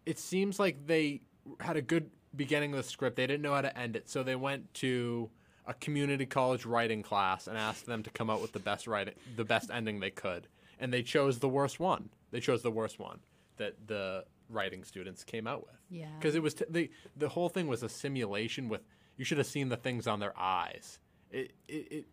it 0.05 0.18
seems 0.18 0.59
like 0.59 0.87
they 0.87 1.22
had 1.61 1.76
a 1.76 1.83
good 1.83 2.11
beginning 2.37 2.72
of 2.72 2.77
the 2.79 2.83
script. 2.83 3.16
They 3.16 3.27
didn't 3.27 3.42
know 3.42 3.55
how 3.55 3.62
to 3.62 3.77
end 3.79 3.96
it, 3.96 4.09
so 4.09 4.22
they 4.22 4.37
went 4.37 4.72
to 4.75 5.31
a 5.66 5.75
community 5.75 6.27
college 6.27 6.64
writing 6.64 7.03
class 7.03 7.46
and 7.49 7.59
asked 7.59 7.87
them 7.87 8.03
to 8.05 8.11
come 8.11 8.31
up 8.31 8.40
with 8.40 8.53
the 8.53 8.59
best 8.61 8.87
writing, 8.87 9.14
the 9.37 9.44
best 9.44 9.70
ending 9.72 10.01
they 10.01 10.11
could, 10.11 10.46
and 10.79 10.92
they 10.92 11.03
chose 11.03 11.38
the 11.40 11.49
worst 11.49 11.81
one. 11.81 12.09
They 12.31 12.40
chose 12.40 12.62
the 12.62 12.70
worst 12.70 12.99
one 12.99 13.20
that 13.57 13.75
the 13.87 14.25
writing 14.49 14.85
students 14.85 15.25
came 15.25 15.46
out 15.46 15.62
with 15.66 15.75
Yeah. 15.90 16.07
because 16.18 16.35
it 16.37 16.42
was 16.42 16.55
t- 16.55 16.64
the 16.70 16.90
the 17.16 17.29
whole 17.29 17.49
thing 17.49 17.66
was 17.66 17.83
a 17.83 17.88
simulation 17.88 18.68
with 18.68 18.83
you 19.16 19.25
should 19.25 19.38
have 19.38 19.46
seen 19.46 19.68
the 19.70 19.77
things 19.77 20.07
on 20.07 20.20
their 20.20 20.38
eyes. 20.38 20.99
It 21.33 21.53
it 21.66 21.88
it 21.90 22.05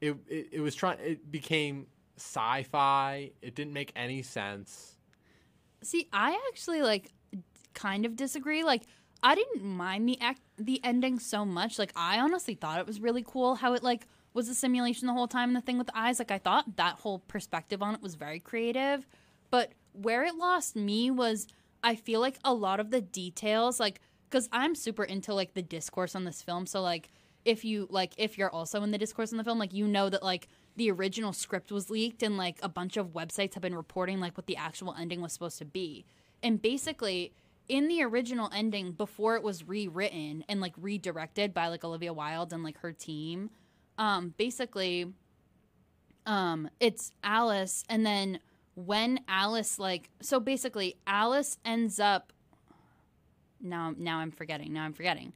it, 0.00 0.16
it, 0.28 0.48
it 0.52 0.60
was 0.60 0.74
trying. 0.74 0.98
It 1.00 1.30
became 1.30 1.86
sci-fi. 2.16 3.32
It 3.42 3.54
didn't 3.54 3.72
make 3.72 3.92
any 3.96 4.22
sense. 4.22 4.96
See, 5.82 6.08
I 6.12 6.38
actually 6.52 6.82
like 6.82 7.10
kind 7.74 8.04
of 8.06 8.16
disagree. 8.16 8.62
Like, 8.64 8.82
I 9.22 9.34
didn't 9.34 9.62
mind 9.62 10.08
the 10.08 10.20
act- 10.20 10.40
the 10.56 10.80
ending 10.84 11.18
so 11.18 11.44
much. 11.44 11.78
Like, 11.78 11.92
I 11.96 12.18
honestly 12.20 12.54
thought 12.54 12.80
it 12.80 12.86
was 12.86 13.00
really 13.00 13.24
cool 13.26 13.56
how 13.56 13.74
it 13.74 13.82
like 13.82 14.06
was 14.32 14.48
a 14.48 14.54
simulation 14.54 15.06
the 15.06 15.12
whole 15.12 15.28
time 15.28 15.50
and 15.50 15.56
the 15.56 15.60
thing 15.60 15.78
with 15.78 15.88
the 15.88 15.98
eyes. 15.98 16.18
Like, 16.18 16.30
I 16.30 16.38
thought 16.38 16.76
that 16.76 16.96
whole 17.00 17.18
perspective 17.20 17.82
on 17.82 17.94
it 17.94 18.02
was 18.02 18.14
very 18.14 18.40
creative. 18.40 19.06
But 19.50 19.72
where 19.92 20.24
it 20.24 20.36
lost 20.36 20.76
me 20.76 21.10
was 21.10 21.48
I 21.82 21.96
feel 21.96 22.20
like 22.20 22.38
a 22.44 22.54
lot 22.54 22.80
of 22.80 22.90
the 22.90 23.00
details, 23.00 23.80
like, 23.80 24.00
because 24.28 24.48
I'm 24.52 24.74
super 24.74 25.02
into 25.04 25.34
like 25.34 25.54
the 25.54 25.62
discourse 25.62 26.14
on 26.14 26.24
this 26.24 26.42
film. 26.42 26.66
So 26.66 26.82
like, 26.82 27.10
if 27.44 27.64
you 27.64 27.86
like, 27.90 28.12
if 28.16 28.38
you're 28.38 28.50
also 28.50 28.82
in 28.82 28.90
the 28.90 28.98
discourse 28.98 29.32
on 29.32 29.38
the 29.38 29.44
film, 29.44 29.58
like, 29.58 29.72
you 29.72 29.88
know 29.88 30.08
that 30.08 30.22
like 30.22 30.48
the 30.76 30.90
original 30.90 31.32
script 31.32 31.72
was 31.72 31.90
leaked 31.90 32.22
and 32.22 32.36
like 32.36 32.58
a 32.62 32.68
bunch 32.68 32.96
of 32.96 33.08
websites 33.08 33.54
have 33.54 33.62
been 33.62 33.74
reporting 33.74 34.20
like 34.20 34.36
what 34.36 34.46
the 34.46 34.56
actual 34.56 34.94
ending 34.98 35.20
was 35.20 35.32
supposed 35.32 35.58
to 35.58 35.64
be. 35.64 36.04
And 36.42 36.62
basically, 36.62 37.32
in 37.70 37.86
the 37.86 38.02
original 38.02 38.50
ending, 38.52 38.90
before 38.90 39.36
it 39.36 39.44
was 39.44 39.66
rewritten 39.66 40.44
and 40.48 40.60
like 40.60 40.74
redirected 40.76 41.54
by 41.54 41.68
like 41.68 41.84
Olivia 41.84 42.12
Wilde 42.12 42.52
and 42.52 42.64
like 42.64 42.76
her 42.78 42.92
team, 42.92 43.48
um, 43.96 44.34
basically, 44.36 45.06
um, 46.26 46.68
it's 46.80 47.12
Alice, 47.22 47.84
and 47.88 48.04
then 48.04 48.40
when 48.74 49.20
Alice 49.28 49.78
like 49.78 50.10
so 50.20 50.40
basically 50.40 50.96
Alice 51.06 51.58
ends 51.64 52.00
up. 52.00 52.32
Now, 53.62 53.94
now 53.96 54.18
I'm 54.18 54.32
forgetting. 54.32 54.72
Now 54.72 54.84
I'm 54.84 54.92
forgetting. 54.92 55.32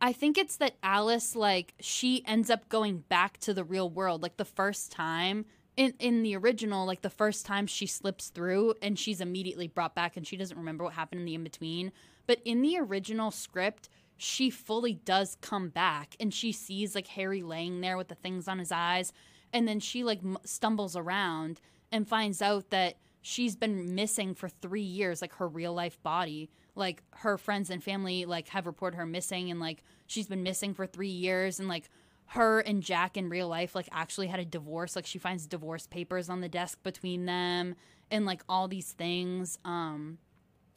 I 0.00 0.12
think 0.12 0.36
it's 0.36 0.56
that 0.56 0.74
Alice 0.82 1.34
like 1.34 1.72
she 1.80 2.22
ends 2.26 2.50
up 2.50 2.68
going 2.68 2.98
back 2.98 3.38
to 3.38 3.54
the 3.54 3.64
real 3.64 3.88
world 3.88 4.22
like 4.22 4.36
the 4.36 4.44
first 4.44 4.92
time 4.92 5.46
in 5.76 5.94
in 5.98 6.22
the 6.22 6.36
original 6.36 6.86
like 6.86 7.02
the 7.02 7.10
first 7.10 7.46
time 7.46 7.66
she 7.66 7.86
slips 7.86 8.28
through 8.28 8.74
and 8.82 8.98
she's 8.98 9.20
immediately 9.20 9.68
brought 9.68 9.94
back 9.94 10.16
and 10.16 10.26
she 10.26 10.36
doesn't 10.36 10.58
remember 10.58 10.84
what 10.84 10.92
happened 10.94 11.20
in 11.20 11.24
the 11.24 11.34
in 11.34 11.42
between 11.42 11.92
but 12.26 12.40
in 12.44 12.62
the 12.62 12.78
original 12.78 13.30
script 13.30 13.88
she 14.22 14.50
fully 14.50 14.94
does 14.94 15.36
come 15.40 15.68
back 15.68 16.14
and 16.20 16.32
she 16.32 16.52
sees 16.52 16.94
like 16.94 17.08
Harry 17.08 17.42
laying 17.42 17.80
there 17.80 17.96
with 17.96 18.06
the 18.06 18.14
things 18.14 18.46
on 18.46 18.60
his 18.60 18.70
eyes. 18.70 19.12
And 19.52 19.66
then 19.66 19.80
she 19.80 20.04
like 20.04 20.20
m- 20.22 20.38
stumbles 20.44 20.94
around 20.94 21.60
and 21.90 22.06
finds 22.06 22.40
out 22.40 22.70
that 22.70 22.98
she's 23.20 23.56
been 23.56 23.96
missing 23.96 24.34
for 24.34 24.48
3 24.48 24.80
years 24.80 25.20
like 25.22 25.34
her 25.34 25.48
real 25.48 25.74
life 25.74 26.00
body. 26.04 26.50
Like 26.76 27.02
her 27.16 27.36
friends 27.36 27.68
and 27.68 27.82
family 27.82 28.24
like 28.24 28.46
have 28.50 28.66
reported 28.66 28.96
her 28.96 29.06
missing 29.06 29.50
and 29.50 29.58
like 29.58 29.82
she's 30.06 30.28
been 30.28 30.44
missing 30.44 30.72
for 30.72 30.86
3 30.86 31.08
years 31.08 31.58
and 31.58 31.68
like 31.68 31.90
her 32.32 32.60
and 32.60 32.82
Jack 32.82 33.16
in 33.16 33.28
real 33.28 33.48
life 33.48 33.74
like 33.74 33.88
actually 33.92 34.26
had 34.26 34.40
a 34.40 34.44
divorce 34.44 34.96
like 34.96 35.06
she 35.06 35.18
finds 35.18 35.46
divorce 35.46 35.86
papers 35.86 36.28
on 36.30 36.40
the 36.40 36.48
desk 36.48 36.82
between 36.82 37.26
them 37.26 37.74
and 38.10 38.24
like 38.24 38.42
all 38.48 38.68
these 38.68 38.92
things 38.92 39.58
um 39.64 40.18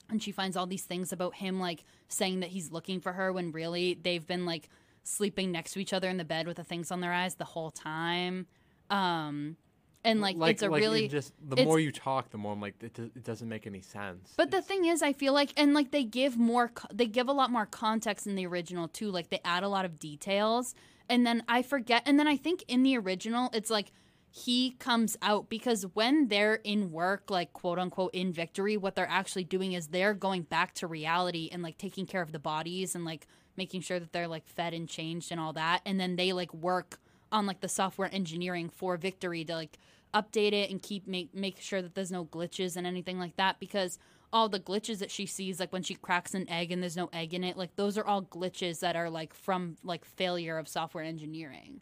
and 0.10 0.22
she 0.22 0.32
finds 0.32 0.58
all 0.58 0.68
these 0.68 0.84
things 0.84 1.14
about 1.14 1.36
him 1.36 1.60
like 1.60 1.86
saying 2.10 2.42
that 2.42 2.50
he's 2.50 2.72
looking 2.72 3.00
for 3.00 3.14
her 3.14 3.32
when 3.32 3.52
really 3.52 3.98
they've 4.04 4.28
been 4.28 4.46
like 4.46 4.70
sleeping 5.04 5.52
next 5.52 5.72
to 5.72 5.80
each 5.80 5.94
other 5.94 6.10
in 6.10 6.18
the 6.18 6.26
bed 6.26 6.46
with 6.46 6.58
the 6.58 6.64
things 6.64 6.92
on 6.92 7.00
their 7.00 7.14
eyes 7.14 7.36
the 7.36 7.46
whole 7.46 7.72
time 7.72 8.48
um 8.90 9.56
and 10.04 10.22
like, 10.22 10.38
it's 10.40 10.62
a 10.62 10.70
like, 10.70 10.82
really 10.82 11.08
just 11.08 11.34
the 11.44 11.64
more 11.64 11.80
you 11.80 11.92
talk, 11.92 12.30
the 12.30 12.38
more 12.38 12.54
I'm 12.54 12.62
like 12.62 12.76
it, 12.80 12.94
do- 12.94 13.10
it 13.16 13.24
doesn't 13.24 13.50
make 13.50 13.66
any 13.66 13.82
sense. 13.82 14.34
But 14.38 14.52
the 14.52 14.62
thing 14.62 14.86
is, 14.86 15.02
I 15.02 15.14
feel 15.14 15.34
like, 15.34 15.52
and 15.58 15.74
like 15.74 15.90
they 15.90 16.04
give 16.04 16.38
more, 16.38 16.72
they 16.94 17.08
give 17.08 17.28
a 17.28 17.32
lot 17.32 17.50
more 17.50 17.66
context 17.66 18.28
in 18.28 18.36
the 18.36 18.46
original 18.46 18.88
too. 18.88 19.10
Like 19.10 19.32
they 19.32 19.40
add 19.44 19.64
a 19.64 19.68
lot 19.68 19.84
of 19.84 20.00
details, 20.00 20.76
and 21.10 21.26
then 21.26 21.44
I 21.48 21.62
forget. 21.62 22.04
And 22.06 22.20
then 22.20 22.28
I 22.28 22.38
think 22.38 22.64
in 22.68 22.84
the 22.84 22.98
original, 22.98 23.50
it's 23.54 23.70
like 23.70 23.92
he 24.32 24.72
comes 24.80 25.16
out 25.22 25.50
because 25.50 25.84
when 25.94 26.28
they're 26.28 26.56
in 26.56 26.92
work, 26.92 27.32
like 27.32 27.54
quote 27.54 27.80
unquote 27.80 28.14
in 28.14 28.34
victory, 28.34 28.76
what 28.76 28.96
they're 28.96 29.10
actually 29.10 29.46
doing 29.46 29.74
is 29.74 29.88
they're 29.88 30.14
going 30.14 30.44
back 30.44 30.74
to 30.76 30.88
reality 30.88 31.50
and 31.52 31.64
like 31.64 31.78
taking 31.78 32.06
care 32.06 32.22
of 32.22 32.32
the 32.32 32.40
bodies 32.40 32.96
and 32.96 33.06
like 33.06 33.28
making 33.56 33.82
sure 33.82 34.00
that 34.00 34.12
they're 34.12 34.28
like 34.28 34.46
fed 34.48 34.74
and 34.74 34.90
changed 34.90 35.32
and 35.32 35.40
all 35.40 35.54
that. 35.54 35.82
And 35.86 36.00
then 36.00 36.16
they 36.16 36.34
like 36.34 36.54
work 36.54 37.00
on 37.32 37.46
like 37.46 37.62
the 37.62 37.70
software 37.70 38.10
engineering 38.14 38.70
for 38.70 38.98
victory 38.98 39.46
to 39.46 39.54
like 39.54 39.78
update 40.14 40.54
it 40.54 40.70
and 40.70 40.82
keep 40.82 41.08
make 41.08 41.34
make 41.36 41.60
sure 41.60 41.82
that 41.82 41.94
there's 41.96 42.12
no 42.12 42.26
glitches 42.26 42.78
and 42.78 42.88
anything 42.88 43.20
like 43.20 43.36
that 43.36 43.60
because 43.60 44.00
all 44.36 44.50
the 44.50 44.60
glitches 44.60 45.00
that 45.00 45.10
she 45.10 45.26
sees 45.26 45.62
like 45.62 45.72
when 45.72 45.82
she 45.82 45.96
cracks 45.96 46.34
an 46.34 46.48
egg 46.50 46.70
and 46.70 46.84
there's 46.84 46.98
no 46.98 47.10
egg 47.14 47.34
in 47.34 47.42
it 47.42 47.56
like 47.56 47.74
those 47.78 47.98
are 47.98 48.06
all 48.06 48.22
glitches 48.22 48.82
that 48.82 48.94
are 48.94 49.10
like 49.10 49.34
from 49.34 49.78
like 49.82 50.04
failure 50.04 50.58
of 50.58 50.68
software 50.68 51.06
engineering. 51.06 51.80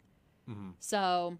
Mm-hmm. 0.48 0.70
So 0.78 1.36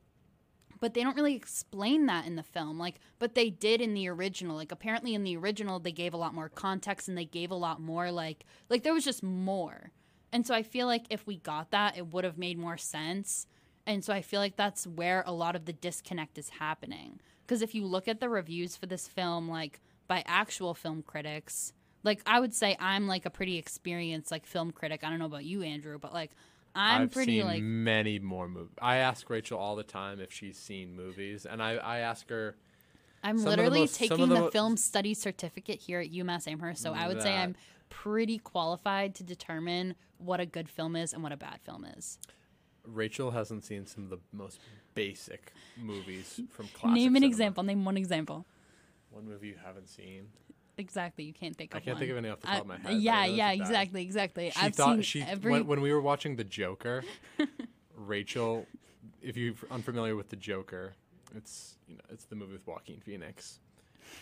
but 0.81 0.92
they 0.92 1.05
don't 1.05 1.14
really 1.14 1.37
explain 1.37 2.07
that 2.07 2.27
in 2.27 2.35
the 2.35 2.42
film 2.42 2.81
like 2.81 2.98
but 3.20 3.37
they 3.37 3.48
did 3.48 3.81
in 3.81 3.94
the 3.94 4.09
original. 4.09 4.57
Like 4.57 4.72
apparently 4.72 5.14
in 5.14 5.22
the 5.22 5.37
original 5.37 5.79
they 5.79 5.92
gave 5.92 6.14
a 6.14 6.16
lot 6.16 6.35
more 6.35 6.48
context 6.48 7.07
and 7.07 7.16
they 7.16 7.27
gave 7.27 7.53
a 7.53 7.55
lot 7.55 7.81
more 7.81 8.11
like 8.11 8.44
like 8.68 8.83
there 8.83 8.92
was 8.92 9.05
just 9.05 9.22
more. 9.22 9.92
And 10.33 10.44
so 10.44 10.53
i 10.53 10.64
feel 10.64 10.88
like 10.88 11.05
if 11.11 11.29
we 11.29 11.37
got 11.37 11.70
that 11.70 11.96
it 11.96 12.09
would 12.09 12.24
have 12.24 12.38
made 12.38 12.59
more 12.59 12.77
sense. 12.77 13.46
And 13.87 14.05
so 14.05 14.12
I 14.12 14.20
feel 14.20 14.40
like 14.40 14.57
that's 14.57 14.85
where 14.85 15.22
a 15.27 15.33
lot 15.33 15.55
of 15.55 15.66
the 15.66 15.72
disconnect 15.72 16.38
is 16.38 16.48
happening. 16.48 17.20
Because 17.46 17.62
if 17.62 17.72
you 17.72 17.85
look 17.87 18.09
at 18.09 18.18
the 18.18 18.31
reviews 18.31 18.77
for 18.77 18.87
this 18.87 19.07
film, 19.07 19.48
like 19.48 19.81
by 20.06 20.22
actual 20.26 20.74
film 20.74 21.02
critics, 21.02 21.72
like 22.02 22.20
I 22.26 22.40
would 22.40 22.54
say 22.54 22.76
I'm 22.78 23.06
like 23.06 23.26
a 23.26 23.30
pretty 23.30 23.58
experienced 23.58 24.30
like 24.30 24.46
film 24.46 24.70
critic. 24.70 25.02
I 25.04 25.10
don't 25.10 25.18
know 25.18 25.26
about 25.26 25.44
you, 25.44 25.62
Andrew, 25.62 25.98
but 25.98 26.12
like 26.12 26.30
I'm 26.74 27.02
have 27.02 27.12
pretty 27.12 27.40
seen 27.40 27.46
like 27.46 27.62
many 27.62 28.18
more 28.18 28.48
movies. 28.48 28.74
I 28.80 28.96
ask 28.96 29.28
Rachel 29.30 29.58
all 29.58 29.76
the 29.76 29.84
time 29.84 30.20
if 30.20 30.32
she's 30.32 30.58
seen 30.58 30.96
movies, 30.96 31.46
and 31.46 31.62
I, 31.62 31.72
I 31.76 31.98
ask 31.98 32.28
her. 32.30 32.56
I'm 33.22 33.42
literally 33.42 33.80
most- 33.80 33.94
taking 33.94 34.18
the 34.18 34.26
the, 34.26 34.40
mo- 34.40 34.50
film 34.50 34.76
study 34.76 35.14
certificate 35.14 35.80
here 35.80 36.00
at 36.00 36.10
UMass 36.10 36.46
Amherst. 36.46 36.82
So 36.82 36.92
I 36.92 37.08
would 37.08 37.22
say 37.22 37.34
I'm 37.34 37.54
pretty 37.88 38.38
qualified 38.38 39.14
to 39.14 39.24
determine 39.24 39.94
what 40.18 40.40
a 40.40 40.46
good 40.46 40.68
film 40.68 40.94
is 40.94 41.12
and 41.14 41.22
what 41.22 41.32
a 41.32 41.36
bad 41.36 41.60
film 41.62 41.86
is. 41.96 42.18
Rachel 42.86 43.30
hasn't 43.30 43.64
seen 43.64 43.86
some 43.86 44.04
of 44.04 44.10
the 44.10 44.18
most 44.32 44.60
basic 44.94 45.52
movies 45.80 46.40
from 46.50 46.68
classic. 46.74 46.94
Name 46.94 47.16
an 47.16 47.22
cinema. 47.22 47.26
example. 47.26 47.62
Name 47.62 47.84
one 47.84 47.96
example. 47.96 48.44
One 49.14 49.27
movie 49.29 49.48
you 49.48 49.55
haven't 49.64 49.88
seen. 49.88 50.27
exactly. 50.77 51.24
You 51.24 51.33
can't 51.33 51.57
think 51.57 51.72
of 51.72 51.77
I 51.77 51.81
can't 51.81 51.94
one. 51.94 52.00
think 52.00 52.11
of 52.11 52.16
any 52.18 52.29
off 52.31 52.40
the 52.40 52.46
top 52.48 52.57
I- 52.57 52.59
of 52.61 52.66
my 52.66 52.79
head. 52.79 53.00
yeah, 53.00 53.24
yeah, 53.27 53.50
exactly, 53.53 54.03
exactly. 54.03 54.50
She 54.50 54.61
I've 54.61 54.74
thought 54.74 54.94
seen 54.94 55.03
she 55.03 55.22
every. 55.22 55.53
when, 55.53 55.66
when 55.66 55.81
we 55.81 55.92
were 55.92 56.00
watching 56.00 56.37
the 56.37 56.44
Joker, 56.44 57.05
Rachel, 57.96 58.66
if 59.22 59.37
you're 59.37 59.55
unfamiliar 59.70 60.16
with 60.16 60.31
the 60.31 60.37
Joker, 60.37 60.94
it's 61.35 61.77
you 61.88 61.94
know 61.96 62.03
it's 62.11 62.24
the 62.24 62.37
movie 62.37 62.53
with 62.55 62.66
Joaquin 62.66 63.00
Phoenix. 63.00 63.61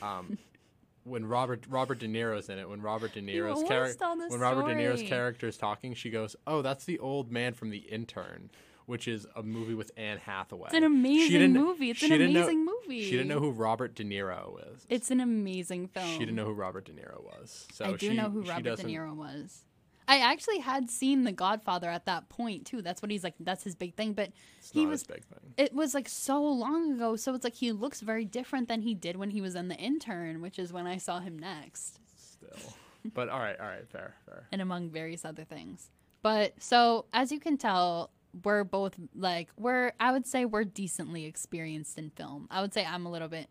Um, 0.03 0.37
when 1.05 1.25
Robert 1.27 1.65
Robert 1.69 1.99
De 1.99 2.07
Niro's 2.09 2.49
in 2.49 2.59
it, 2.59 2.69
when 2.69 2.83
Robert 2.83 3.15
De 3.15 3.23
Niro's 3.23 3.63
character 3.67 4.05
when 4.29 4.41
Robert 4.41 4.67
De 4.69 4.75
Niro's 4.75 5.03
character 5.03 5.49
is 5.49 5.57
talking, 5.57 5.95
she 5.95 6.11
goes, 6.11 6.37
"Oh, 6.47 6.61
that's 6.63 6.85
the 6.85 6.99
old 6.99 7.31
man 7.33 7.55
from 7.55 7.71
The 7.71 7.79
Intern." 7.79 8.51
Which 8.87 9.07
is 9.09 9.27
a 9.37 9.43
movie 9.43 9.75
with 9.75 9.91
Anne 9.97 10.19
Hathaway. 10.19 10.67
It's 10.67 10.75
an 10.75 10.85
amazing 10.85 11.53
movie. 11.53 11.91
It's 11.91 12.03
an 12.03 12.11
didn't 12.11 12.33
know- 12.33 12.41
amazing 12.41 12.65
movie. 12.65 13.05
She 13.05 13.13
didn't 13.13 13.29
know 13.29 13.39
who 13.41 13.51
Robert 13.51 13.95
De 13.95 14.05
Niro 14.05 14.59
is. 14.75 14.87
It's 14.89 15.11
an 15.11 15.21
amazing 15.21 15.89
film. 15.89 16.07
She 16.09 16.19
didn't 16.19 16.35
know 16.35 16.45
who 16.47 16.53
Robert 16.53 16.85
De 16.87 16.93
Niro 16.93 17.23
was. 17.23 17.67
So 17.73 17.85
I 17.85 17.93
do 17.93 18.09
she, 18.09 18.15
know 18.15 18.29
who 18.31 18.43
Robert 18.43 18.77
De 18.79 18.85
Niro 18.85 19.15
was. 19.15 19.65
I 20.09 20.19
actually 20.19 20.59
had 20.59 20.91
seen 20.91 21.23
The 21.23 21.31
Godfather 21.33 21.89
at 21.89 22.07
that 22.07 22.29
point 22.29 22.67
too. 22.67 22.83
That's 22.83 23.01
what 23.01 23.11
he's 23.13 23.23
like. 23.23 23.35
That's 23.39 23.63
his 23.63 23.77
big 23.77 23.95
thing. 23.95 24.15
But 24.15 24.33
It's 24.59 24.73
he 24.73 24.83
not 24.85 24.91
was. 24.91 25.01
his 25.03 25.07
big 25.07 25.25
thing. 25.25 25.55
It 25.57 25.73
was 25.73 25.95
like 25.95 26.09
so 26.09 26.43
long 26.43 26.93
ago. 26.95 27.15
So 27.15 27.33
it's 27.35 27.45
like 27.45 27.55
he 27.55 27.71
looks 27.71 28.01
very 28.01 28.25
different 28.25 28.67
than 28.69 28.83
he 28.83 28.95
did 28.95 29.17
when 29.17 29.31
he 29.31 29.41
was 29.41 29.55
in 29.55 29.69
The 29.69 29.77
Intern, 29.77 30.43
which 30.43 30.59
is 30.59 30.73
when 30.73 30.89
I 30.89 30.97
saw 30.97 31.21
him 31.21 31.39
next. 31.39 32.01
Still, 32.19 32.75
but 33.15 33.29
all 33.29 33.39
right, 33.39 33.59
all 33.61 33.67
right, 33.67 33.89
fair, 33.89 34.17
fair. 34.27 34.49
and 34.51 34.61
among 34.61 34.91
various 34.91 35.25
other 35.25 35.45
things. 35.45 35.89
But 36.21 36.55
so 36.61 37.07
as 37.13 37.31
you 37.33 37.39
can 37.41 37.57
tell, 37.57 38.11
we're 38.45 38.65
both 38.65 38.95
like 39.15 39.51
we're 39.59 39.93
I 40.01 40.13
would 40.13 40.27
say 40.27 40.45
we're 40.45 40.65
decently 40.65 41.25
experienced 41.27 41.99
in 41.99 42.11
film. 42.11 42.49
I 42.51 42.61
would 42.61 42.73
say 42.73 42.85
I'm 42.85 43.05
a 43.07 43.11
little 43.11 43.29
bit 43.29 43.49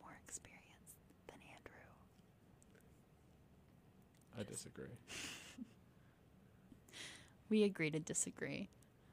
more 0.00 0.12
experienced 0.26 0.96
than 1.26 1.36
Andrew. 1.50 1.82
I 4.38 4.42
disagree. 4.44 4.86
We 7.48 7.64
agree 7.64 7.90
to 7.90 8.00
disagree. 8.00 8.70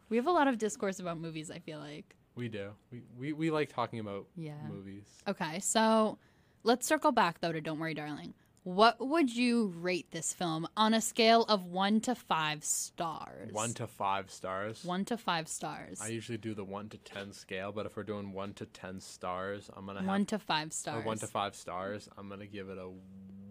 We 0.07 0.15
have 0.15 0.25
a 0.27 0.31
lot 0.31 0.47
of 0.47 0.57
discourse 0.57 0.99
about 1.01 1.19
movies, 1.19 1.51
I 1.51 1.59
feel 1.59 1.79
like. 1.79 2.15
We 2.35 2.47
do. 2.47 2.69
We 2.89 3.01
we, 3.17 3.33
we 3.33 3.51
like 3.51 3.67
talking 3.73 3.99
about 3.99 4.27
Yeah. 4.37 4.53
movies. 4.69 5.03
Okay, 5.27 5.59
so 5.59 6.17
let's 6.63 6.87
circle 6.87 7.11
back 7.11 7.41
though 7.41 7.51
to 7.51 7.59
Don't 7.59 7.79
Worry 7.79 7.93
Darling. 7.93 8.33
What 8.63 8.99
would 8.99 9.33
you 9.33 9.73
rate 9.77 10.11
this 10.11 10.33
film 10.33 10.67
on 10.75 10.93
a 10.93 11.01
scale 11.01 11.43
of 11.43 11.65
1 11.65 12.01
to 12.01 12.15
5 12.15 12.63
stars? 12.63 13.53
One 13.53 13.73
to 13.75 13.87
five 13.87 14.29
stars. 14.29 14.83
1 14.83 15.05
to 15.05 15.17
5 15.17 15.47
stars. 15.47 16.01
I 16.01 16.07
usually 16.09 16.37
do 16.37 16.53
the 16.53 16.65
one 16.65 16.89
to 16.89 16.97
ten 16.97 17.31
scale, 17.31 17.71
but 17.71 17.85
if 17.85 17.95
we're 17.95 18.03
doing 18.03 18.33
one 18.33 18.53
to 18.55 18.65
ten 18.65 18.99
stars, 18.99 19.69
I'm 19.75 19.85
gonna 19.85 19.99
have 19.99 20.07
1 20.07 20.25
to 20.27 20.39
5 20.39 20.73
stars. 20.73 21.05
one 21.05 21.17
to 21.19 21.27
five 21.27 21.55
stars. 21.55 22.09
I'm 22.17 22.27
gonna 22.29 22.47
give 22.47 22.69
it 22.69 22.77
a 22.77 22.89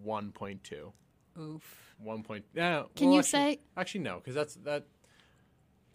one 0.02 0.30
point 0.32 0.62
two. 0.62 0.92
Oof. 1.38 1.94
One 1.98 2.22
point. 2.22 2.44
Yeah. 2.54 2.84
Can 2.94 3.06
well, 3.06 3.14
you 3.14 3.20
actually- 3.20 3.30
say 3.30 3.60
Actually, 3.76 4.00
no, 4.02 4.16
because 4.16 4.34
that's 4.34 4.54
that. 4.56 4.86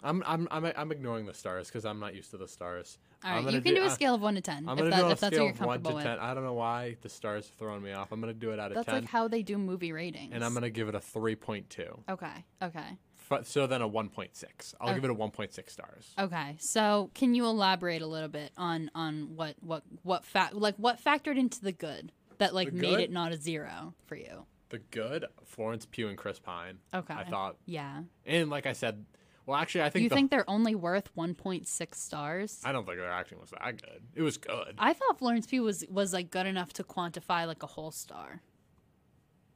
I'm 0.02 0.22
I'm 0.26 0.48
I'm 0.52 0.66
I'm 0.66 0.92
ignoring 0.92 1.28
the 1.28 1.34
stars 1.34 1.68
because 1.68 1.86
I'm 1.86 2.00
not 2.00 2.14
used 2.16 2.32
to 2.32 2.38
the 2.38 2.48
stars. 2.48 2.98
All 3.24 3.32
right, 3.44 3.54
you 3.54 3.62
can 3.62 3.76
do, 3.76 3.84
a 3.84 3.86
uh, 3.86 3.90
scale 3.90 4.16
of 4.16 4.22
1 4.22 4.36
to 4.36 4.42
10 4.42 4.68
I'm 4.70 4.78
if, 4.78 4.90
that, 4.90 5.00
do 5.00 5.06
a 5.06 5.10
if 5.12 5.20
that's 5.20 5.22
what 5.22 5.34
you're 5.34 5.42
of 5.42 5.48
one 5.48 5.54
to 5.54 5.60
comfortable 5.84 5.96
with. 5.96 6.04
ten. 6.04 6.20
I 6.20 6.34
don't 6.34 6.44
know 6.44 6.54
why 6.54 6.98
the 7.02 7.10
stars 7.10 7.46
are 7.46 7.54
throwing 7.58 7.82
me 7.84 7.92
off. 7.92 8.12
I'm 8.12 8.20
gonna 8.20 8.34
do 8.34 8.52
it 8.52 8.60
out 8.60 8.72
of 8.72 8.76
That's 8.76 8.86
ten, 8.86 8.96
like 9.02 9.06
how 9.06 9.28
they 9.28 9.44
do 9.44 9.58
movie 9.58 9.92
ratings. 9.92 10.32
and 10.34 10.44
I'm 10.44 10.54
gonna 10.54 10.70
give 10.70 10.90
it 10.90 10.96
a 10.96 11.00
three 11.00 11.36
point 11.36 11.70
two. 11.70 12.00
Okay. 12.10 12.46
Okay. 12.62 12.98
F- 13.32 13.46
so 13.48 13.66
then 13.68 13.82
a 13.82 13.88
1.6. 13.90 14.74
I'll 14.82 14.94
give 14.94 15.06
it 15.06 15.10
a 15.10 15.16
1.6 15.16 15.70
stars. 15.70 16.14
Okay. 16.20 16.58
So, 16.60 17.10
can 17.14 17.34
you 17.34 17.46
elaborate 17.46 18.02
a 18.02 18.08
little 18.08 18.28
bit 18.28 18.52
on 18.58 18.92
on 18.94 19.36
what 19.36 19.56
what 19.62 19.84
what 20.04 20.26
fact 20.26 20.54
like 20.56 20.76
what 20.76 21.02
factored 21.02 21.38
into 21.38 21.62
the 21.62 21.72
good 21.72 22.12
that 22.40 22.54
like 22.54 22.72
The 22.72 22.82
made 22.82 23.00
it 23.00 23.12
not 23.12 23.32
a 23.32 23.38
zero 23.38 23.94
for 24.06 24.16
you? 24.18 24.46
The 24.70 24.80
good, 24.80 25.26
Florence 25.46 25.86
Pugh 25.86 26.08
and 26.10 26.18
Chris 26.18 26.40
Pine. 26.40 26.80
Okay. 26.94 27.14
I 27.14 27.24
thought, 27.26 27.58
Yeah. 27.66 28.02
and 28.26 28.50
like 28.50 28.66
I 28.66 28.74
said, 28.74 29.06
well, 29.46 29.58
actually, 29.58 29.84
I 29.84 29.90
think 29.90 30.04
you 30.04 30.10
the, 30.10 30.16
think 30.16 30.32
they're 30.32 30.50
only 30.50 30.76
worth 30.76 31.14
1.6 31.16 31.96
stars? 31.96 32.62
I 32.64 32.72
don't 32.72 32.86
think 32.86 32.98
their 32.98 33.12
acting 33.12 33.40
was 33.40 33.50
that 33.52 33.82
good. 33.82 34.02
It 34.16 34.22
was 34.22 34.38
good. 34.38 34.76
I 34.78 34.94
thought 34.94 35.20
Florence 35.20 35.46
Pugh 35.48 35.64
was 35.64 35.84
was 35.90 36.14
like 36.14 36.32
good 36.32 36.46
enough 36.48 36.74
to 36.74 36.84
quantify 36.84 37.46
like 37.48 37.64
a 37.64 37.68
whole 37.68 37.92
star. 37.92 38.42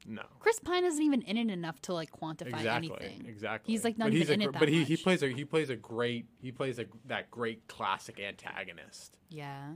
no, 0.05 0.23
Chris 0.39 0.59
Pine 0.59 0.85
isn't 0.85 1.03
even 1.03 1.21
in 1.23 1.37
it 1.37 1.51
enough 1.51 1.81
to 1.83 1.93
like 1.93 2.11
quantify 2.11 2.47
exactly, 2.59 2.91
anything. 2.95 3.25
exactly. 3.27 3.73
He's, 3.73 3.83
like, 3.83 3.97
not 3.97 4.05
but 4.05 4.13
even 4.15 4.29
a, 4.29 4.33
in 4.33 4.39
gr- 4.39 4.49
it 4.49 4.53
that 4.53 4.59
But 4.59 4.69
he, 4.69 4.83
he 4.83 4.97
plays 4.97 5.23
a 5.23 5.29
he 5.29 5.45
plays 5.45 5.69
a 5.69 5.75
great 5.75 6.25
he 6.41 6.51
plays 6.51 6.79
a 6.79 6.85
that 7.05 7.29
great 7.31 7.67
classic 7.67 8.19
antagonist. 8.19 9.17
Yeah. 9.29 9.71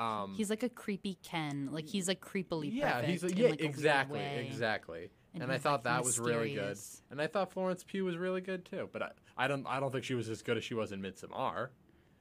Um, 0.00 0.34
He's 0.36 0.50
like 0.50 0.62
a 0.62 0.68
creepy 0.68 1.18
Ken. 1.22 1.68
Like 1.70 1.86
he's 1.88 2.08
like 2.08 2.20
creepily 2.20 2.70
yeah, 2.72 2.94
perfect. 2.94 3.10
he's 3.10 3.22
in, 3.24 3.36
yeah, 3.36 3.48
like, 3.50 3.60
a 3.60 3.64
exactly, 3.64 4.20
exactly. 4.20 5.10
And 5.34 5.42
And, 5.42 5.52
I 5.52 5.58
thought 5.58 5.84
like, 5.84 5.84
that 5.84 6.04
was 6.04 6.18
really 6.18 6.54
good. 6.54 6.78
And 7.10 7.20
I 7.20 7.26
thought 7.26 7.52
Florence 7.52 7.84
Pugh 7.84 8.04
was 8.04 8.16
really 8.16 8.40
good 8.40 8.64
too. 8.64 8.88
But 8.92 9.02
I, 9.02 9.10
I 9.36 9.48
don't 9.48 9.66
I 9.66 9.80
don't 9.80 9.90
think 9.90 10.04
she 10.04 10.14
was 10.14 10.28
as 10.28 10.42
good 10.42 10.56
as 10.56 10.64
she 10.64 10.74
was 10.74 10.92
in 10.92 11.00
Midsommar. 11.00 11.68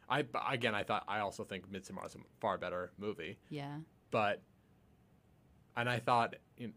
I 0.09 0.25
again 0.49 0.75
I 0.75 0.83
thought 0.83 1.03
I 1.07 1.19
also 1.19 1.43
think 1.43 1.69
Midsommar 1.71 2.05
is 2.05 2.15
a 2.15 2.19
far 2.39 2.57
better 2.57 2.91
movie. 2.97 3.37
Yeah. 3.49 3.77
but 4.11 4.41
and 5.75 5.89
I 5.89 5.99
thought 5.99 6.35
you 6.57 6.67
know, 6.67 6.73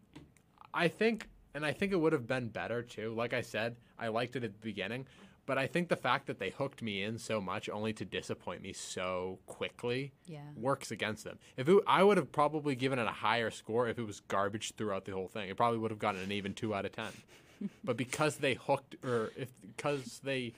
I 0.72 0.88
think 0.88 1.28
and 1.54 1.64
I 1.64 1.72
think 1.72 1.92
it 1.92 1.96
would 1.96 2.12
have 2.12 2.26
been 2.26 2.48
better 2.48 2.82
too. 2.82 3.14
Like 3.14 3.32
I 3.32 3.40
said, 3.40 3.76
I 3.98 4.08
liked 4.08 4.34
it 4.36 4.42
at 4.44 4.52
the 4.52 4.58
beginning, 4.58 5.06
but 5.46 5.58
I 5.58 5.66
think 5.66 5.88
the 5.88 5.96
fact 5.96 6.26
that 6.26 6.38
they 6.38 6.50
hooked 6.50 6.82
me 6.82 7.02
in 7.02 7.18
so 7.18 7.40
much 7.40 7.68
only 7.68 7.92
to 7.94 8.04
disappoint 8.04 8.62
me 8.62 8.72
so 8.72 9.38
quickly 9.46 10.12
Yeah. 10.26 10.40
works 10.56 10.90
against 10.90 11.24
them. 11.24 11.38
If 11.56 11.68
it, 11.68 11.78
I 11.86 12.02
would 12.02 12.16
have 12.16 12.32
probably 12.32 12.74
given 12.74 12.98
it 12.98 13.06
a 13.06 13.10
higher 13.12 13.50
score 13.50 13.88
if 13.88 13.98
it 13.98 14.02
was 14.04 14.20
garbage 14.20 14.74
throughout 14.76 15.04
the 15.04 15.12
whole 15.12 15.28
thing. 15.28 15.48
It 15.48 15.56
probably 15.56 15.78
would 15.78 15.90
have 15.90 15.98
gotten 15.98 16.22
an 16.22 16.32
even 16.32 16.54
2 16.54 16.74
out 16.74 16.84
of 16.84 16.92
10. 16.92 17.06
but 17.84 17.96
because 17.96 18.36
they 18.36 18.54
hooked 18.54 18.96
or 19.04 19.30
if 19.36 19.48
because 19.76 20.20
they 20.24 20.52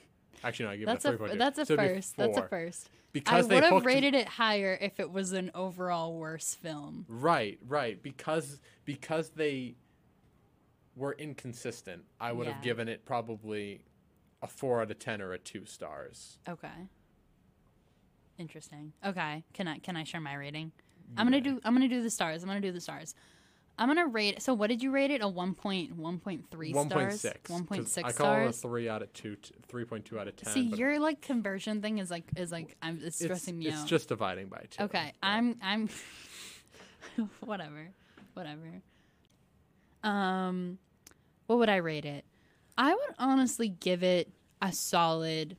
actually 0.44 0.66
no, 0.66 0.70
I 0.72 0.76
give 0.76 0.86
That's 0.86 1.04
it 1.04 1.20
a 1.20 1.24
a 1.24 1.36
that's 1.36 1.58
a 1.58 1.66
So 1.66 1.76
first. 1.76 2.16
That's 2.16 2.38
a 2.38 2.48
first. 2.48 2.88
I 2.88 2.96
Because 3.12 3.48
they 3.48 3.54
would 3.56 3.64
have 3.64 3.84
rated 3.86 4.14
it 4.14 4.28
higher 4.28 4.76
if 4.80 5.00
it 5.00 5.10
was 5.10 5.32
an 5.32 5.50
overall 5.54 6.14
worse 6.18 6.54
film. 6.54 7.06
Right, 7.08 7.58
right. 7.66 8.02
Because 8.02 8.60
because 8.84 9.30
they 9.30 9.74
were 10.94 11.12
inconsistent, 11.18 12.04
I 12.20 12.32
would 12.32 12.46
Yeah. 12.46 12.54
have 12.54 12.62
given 12.62 12.88
it 12.88 13.04
probably 13.04 13.80
a 14.42 14.46
four 14.46 14.80
out 14.82 14.90
of 14.90 14.98
ten 14.98 15.20
or 15.20 15.32
a 15.32 15.38
two 15.38 15.64
stars. 15.66 16.38
Okay. 16.48 16.68
Interesting. 18.38 18.92
Okay. 19.04 19.44
Can 19.54 19.66
I 19.68 19.78
can 19.78 19.96
I 19.96 20.04
share 20.04 20.20
my 20.20 20.34
rating? 20.34 20.72
I'm 21.16 21.26
gonna 21.26 21.40
do 21.40 21.60
I'm 21.64 21.74
gonna 21.74 21.88
do 21.88 22.02
the 22.02 22.10
stars. 22.10 22.42
I'm 22.42 22.48
gonna 22.48 22.60
do 22.60 22.72
the 22.72 22.80
stars. 22.80 23.14
I'm 23.78 23.88
gonna 23.88 24.06
rate. 24.06 24.40
So 24.42 24.54
what 24.54 24.68
did 24.68 24.82
you 24.82 24.90
rate 24.90 25.10
it? 25.10 25.22
A 25.22 25.28
one 25.28 25.54
point 25.54 25.96
one 25.96 26.18
point 26.18 26.50
three 26.50 26.72
One 26.72 26.88
point 26.88 27.12
stars. 27.12 27.20
six. 27.20 27.50
One 27.50 27.64
point 27.64 27.88
six 27.88 28.08
I 28.08 28.12
call 28.12 28.34
it 28.34 28.46
a 28.48 28.52
three 28.52 28.88
out 28.88 29.02
of 29.02 29.12
two, 29.12 29.36
three 29.68 29.84
point 29.84 30.04
two 30.04 30.18
out 30.18 30.28
of 30.28 30.36
ten. 30.36 30.52
See, 30.52 30.62
your 30.62 30.98
like 30.98 31.20
conversion 31.20 31.82
thing 31.82 31.98
is 31.98 32.10
like 32.10 32.24
is 32.36 32.50
like 32.50 32.76
I'm 32.82 32.96
it's 32.96 33.06
it's, 33.06 33.24
stressing 33.24 33.58
me 33.58 33.66
it's 33.66 33.76
out. 33.76 33.80
It's 33.82 33.90
just 33.90 34.08
dividing 34.08 34.48
by 34.48 34.64
two. 34.70 34.84
Okay, 34.84 35.12
but- 35.20 35.26
I'm 35.26 35.58
I'm 35.62 35.88
whatever. 37.40 37.88
Whatever. 38.34 38.82
Um 40.02 40.78
what 41.46 41.58
would 41.58 41.68
I 41.68 41.76
rate 41.76 42.04
it? 42.04 42.24
I 42.78 42.92
would 42.92 43.14
honestly 43.18 43.68
give 43.68 44.02
it 44.02 44.30
a 44.60 44.72
solid 44.72 45.56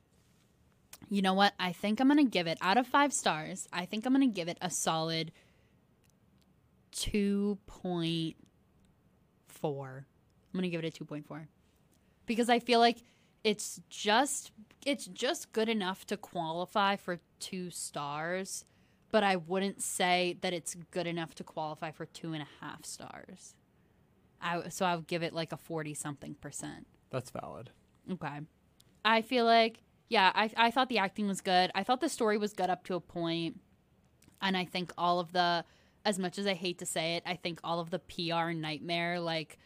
You 1.10 1.22
know 1.22 1.34
what? 1.34 1.54
I 1.60 1.72
think 1.72 2.00
I'm 2.00 2.08
going 2.08 2.18
to 2.18 2.30
give 2.30 2.48
it 2.48 2.58
out 2.62 2.78
of 2.78 2.86
5 2.88 3.14
stars. 3.14 3.68
I 3.72 3.86
think 3.86 4.06
I'm 4.06 4.14
going 4.14 4.28
to 4.28 4.34
give 4.34 4.48
it 4.50 4.58
a 4.62 4.70
solid 4.70 5.32
2.4. 6.94 8.36
I'm 9.64 10.06
going 10.54 10.64
to 10.64 10.70
give 10.70 10.84
it 10.84 11.00
a 11.00 11.04
2.4. 11.04 11.48
Because 12.26 12.50
I 12.50 12.60
feel 12.60 12.80
like 12.80 12.98
it's 13.44 13.80
just 13.90 14.52
it's 14.86 15.06
just 15.06 15.54
good 15.54 15.70
enough 15.70 16.06
to 16.08 16.18
qualify 16.18 16.96
for 16.96 17.20
2 17.40 17.70
stars 17.70 18.66
but 19.12 19.24
I 19.24 19.36
wouldn't 19.38 19.82
say 19.82 20.38
that 20.42 20.54
it's 20.54 20.76
good 20.92 21.08
enough 21.08 21.36
to 21.36 21.44
qualify 21.44 21.92
for 21.92 22.06
two 22.06 22.34
and 22.34 22.44
a 22.44 22.66
half 22.66 22.86
stars. 22.86 23.56
I, 24.42 24.70
so 24.70 24.86
I 24.86 24.96
would 24.96 25.08
give 25.08 25.24
it 25.24 25.34
like 25.34 25.52
a 25.52 25.58
40 25.58 25.94
something 25.94 26.36
percent. 26.36 26.88
That's 27.10 27.30
valid. 27.30 27.72
Okay. 28.12 28.40
I 29.04 29.22
feel 29.22 29.46
like, 29.46 29.80
yeah, 30.10 30.32
I, 30.36 30.50
I 30.58 30.72
thought 30.72 30.90
the 30.90 30.98
acting 30.98 31.28
was 31.28 31.42
good. 31.42 31.72
I 31.76 31.84
thought 31.84 32.02
the 32.02 32.10
story 32.10 32.38
was 32.38 32.54
good 32.54 32.70
up 32.70 32.84
to 32.86 32.96
a 32.96 33.00
point. 33.00 33.60
And 34.42 34.56
I 34.56 34.66
think 34.66 34.92
all 34.98 35.20
of 35.20 35.32
the, 35.32 35.66
as 36.06 36.20
much 36.20 36.38
as 36.38 36.46
I 36.46 36.54
hate 36.54 36.80
to 36.80 36.86
say 36.86 37.16
it, 37.16 37.24
I 37.26 37.36
think 37.36 37.60
all 37.64 37.80
of 37.80 37.90
the 37.90 38.00
PR 38.00 38.52
nightmare, 38.52 39.20
like, 39.20 39.58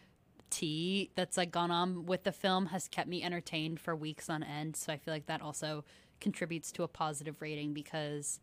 tea 0.52 1.10
that's 1.16 1.36
like 1.36 1.50
gone 1.50 1.70
on 1.70 2.04
with 2.04 2.24
the 2.24 2.30
film 2.30 2.66
has 2.66 2.86
kept 2.86 3.08
me 3.08 3.22
entertained 3.22 3.80
for 3.80 3.96
weeks 3.96 4.28
on 4.28 4.42
end. 4.42 4.76
So 4.76 4.92
I 4.92 4.98
feel 4.98 5.12
like 5.12 5.26
that 5.26 5.40
also 5.40 5.84
contributes 6.20 6.70
to 6.72 6.82
a 6.84 6.88
positive 6.88 7.40
rating 7.40 7.72
because 7.72 8.38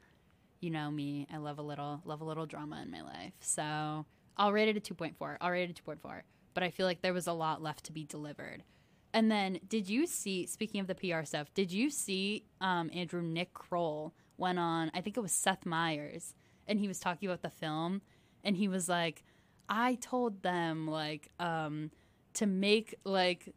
you 0.60 0.70
know 0.72 0.92
me, 0.92 1.28
I 1.32 1.38
love 1.38 1.60
a 1.60 1.62
little 1.62 2.02
love 2.04 2.20
a 2.20 2.26
little 2.26 2.46
drama 2.46 2.82
in 2.82 2.92
my 2.92 3.02
life. 3.02 3.34
So 3.40 4.06
I'll 4.36 4.52
rate 4.52 4.68
it 4.68 4.76
a 4.76 4.80
two 4.80 4.96
point 4.96 5.18
four. 5.18 5.38
I'll 5.40 5.52
rate 5.52 5.64
it 5.64 5.70
a 5.70 5.74
two 5.74 5.84
point 5.84 6.02
four. 6.02 6.24
But 6.54 6.64
I 6.64 6.72
feel 6.72 6.86
like 6.86 7.02
there 7.02 7.14
was 7.14 7.28
a 7.28 7.34
lot 7.34 7.62
left 7.62 7.86
to 7.86 7.92
be 7.94 8.04
delivered. 8.04 8.64
And 9.14 9.32
then 9.32 9.60
did 9.68 9.90
you 9.90 10.06
see 10.06 10.46
speaking 10.46 10.80
of 10.80 10.88
the 10.88 10.96
PR 10.96 11.24
stuff, 11.24 11.54
did 11.54 11.72
you 11.72 11.90
see 11.90 12.46
um, 12.62 12.90
Andrew 12.94 13.22
Nick 13.22 13.54
Kroll 13.54 14.14
went 14.40 14.58
on 14.58 14.90
I 14.94 15.02
think 15.02 15.18
it 15.18 15.22
was 15.22 15.34
Seth 15.34 15.66
Meyers 15.66 16.34
and 16.68 16.80
he 16.80 16.88
was 16.88 17.00
talking 17.00 17.28
about 17.28 17.42
the 17.42 17.50
film 17.50 18.02
and 18.44 18.56
he 18.56 18.68
was 18.68 18.90
like 18.90 19.24
I 19.68 19.96
told 19.96 20.42
them 20.42 20.88
like 20.88 21.30
um 21.40 21.92
to 22.36 22.46
make 22.46 22.96
like 23.04 23.54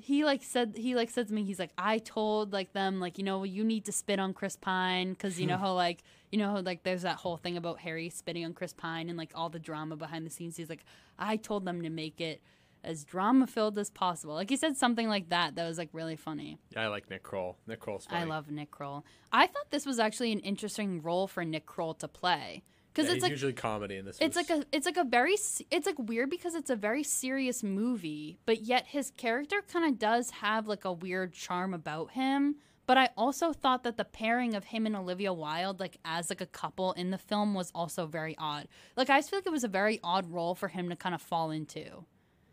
he 0.00 0.24
like 0.24 0.42
said 0.42 0.74
he 0.76 0.94
like 0.94 1.10
said 1.10 1.28
to 1.28 1.34
me 1.34 1.42
he's 1.42 1.58
like 1.58 1.72
I 1.76 1.98
told 1.98 2.52
like 2.52 2.72
them 2.72 3.00
like 3.00 3.18
you 3.18 3.24
know 3.24 3.42
you 3.42 3.64
need 3.64 3.84
to 3.86 3.92
spit 3.92 4.20
on 4.20 4.32
Chris 4.32 4.56
Pine 4.56 5.10
because 5.10 5.40
you 5.40 5.46
know 5.46 5.56
how 5.56 5.72
like 5.74 6.02
you 6.30 6.38
know 6.38 6.50
how, 6.52 6.60
like 6.60 6.84
there's 6.84 7.02
that 7.02 7.16
whole 7.16 7.36
thing 7.36 7.56
about 7.56 7.80
Harry 7.80 8.08
spitting 8.08 8.44
on 8.44 8.54
Chris 8.54 8.72
Pine 8.72 9.08
and 9.08 9.18
like 9.18 9.32
all 9.34 9.48
the 9.48 9.58
drama 9.58 9.96
behind 9.96 10.24
the 10.24 10.30
scenes. 10.30 10.56
He's 10.56 10.70
like 10.70 10.84
I 11.18 11.36
told 11.36 11.64
them 11.64 11.82
to 11.82 11.90
make 11.90 12.20
it 12.20 12.40
as 12.84 13.04
drama 13.04 13.46
filled 13.46 13.78
as 13.78 13.90
possible. 13.90 14.34
Like 14.34 14.50
he 14.50 14.56
said 14.56 14.76
something 14.76 15.08
like 15.08 15.28
that 15.30 15.54
that 15.56 15.66
was 15.68 15.78
like 15.78 15.90
really 15.92 16.16
funny. 16.16 16.58
Yeah, 16.70 16.82
I 16.84 16.86
like 16.88 17.10
Nick 17.10 17.22
Kroll. 17.22 17.58
Nick 17.66 17.80
Kroll's 17.80 18.06
funny. 18.06 18.20
I 18.22 18.24
love 18.24 18.50
Nick 18.50 18.70
Kroll. 18.70 19.04
I 19.32 19.46
thought 19.46 19.70
this 19.70 19.86
was 19.86 19.98
actually 19.98 20.32
an 20.32 20.40
interesting 20.40 21.02
role 21.02 21.26
for 21.26 21.44
Nick 21.44 21.66
Kroll 21.66 21.94
to 21.94 22.08
play 22.08 22.62
because 22.92 23.08
Yeah, 23.08 23.14
it's 23.14 23.22
like 23.22 23.30
usually 23.30 23.52
comedy 23.52 23.96
in 23.96 24.04
this. 24.04 24.18
it's 24.20 24.36
was- 24.36 24.48
like 24.48 24.58
a 24.60 24.64
it's 24.72 24.86
like 24.86 24.96
a 24.96 25.04
very 25.04 25.34
it's 25.70 25.86
like 25.86 25.98
weird 25.98 26.30
because 26.30 26.54
it's 26.54 26.70
a 26.70 26.76
very 26.76 27.02
serious 27.02 27.62
movie, 27.62 28.38
but 28.46 28.62
yet 28.62 28.86
his 28.86 29.10
character 29.16 29.62
kind 29.72 29.84
of 29.84 29.98
does 29.98 30.30
have 30.30 30.66
like 30.66 30.84
a 30.84 30.92
weird 30.92 31.32
charm 31.32 31.74
about 31.74 32.12
him. 32.12 32.56
But 32.86 32.98
I 32.98 33.10
also 33.16 33.52
thought 33.52 33.84
that 33.84 33.96
the 33.98 34.04
pairing 34.04 34.56
of 34.56 34.64
him 34.64 34.84
and 34.84 34.96
Olivia 34.96 35.32
Wilde, 35.32 35.78
like 35.78 35.98
as 36.04 36.28
like 36.28 36.40
a 36.40 36.46
couple 36.46 36.90
in 36.94 37.10
the 37.12 37.18
film, 37.18 37.54
was 37.54 37.70
also 37.72 38.06
very 38.06 38.34
odd. 38.36 38.66
Like 38.96 39.08
I 39.10 39.18
just 39.18 39.30
feel 39.30 39.38
like 39.38 39.46
it 39.46 39.52
was 39.52 39.62
a 39.62 39.68
very 39.68 40.00
odd 40.02 40.26
role 40.32 40.56
for 40.56 40.66
him 40.66 40.88
to 40.88 40.96
kind 40.96 41.14
of 41.14 41.22
fall 41.22 41.52
into. 41.52 42.04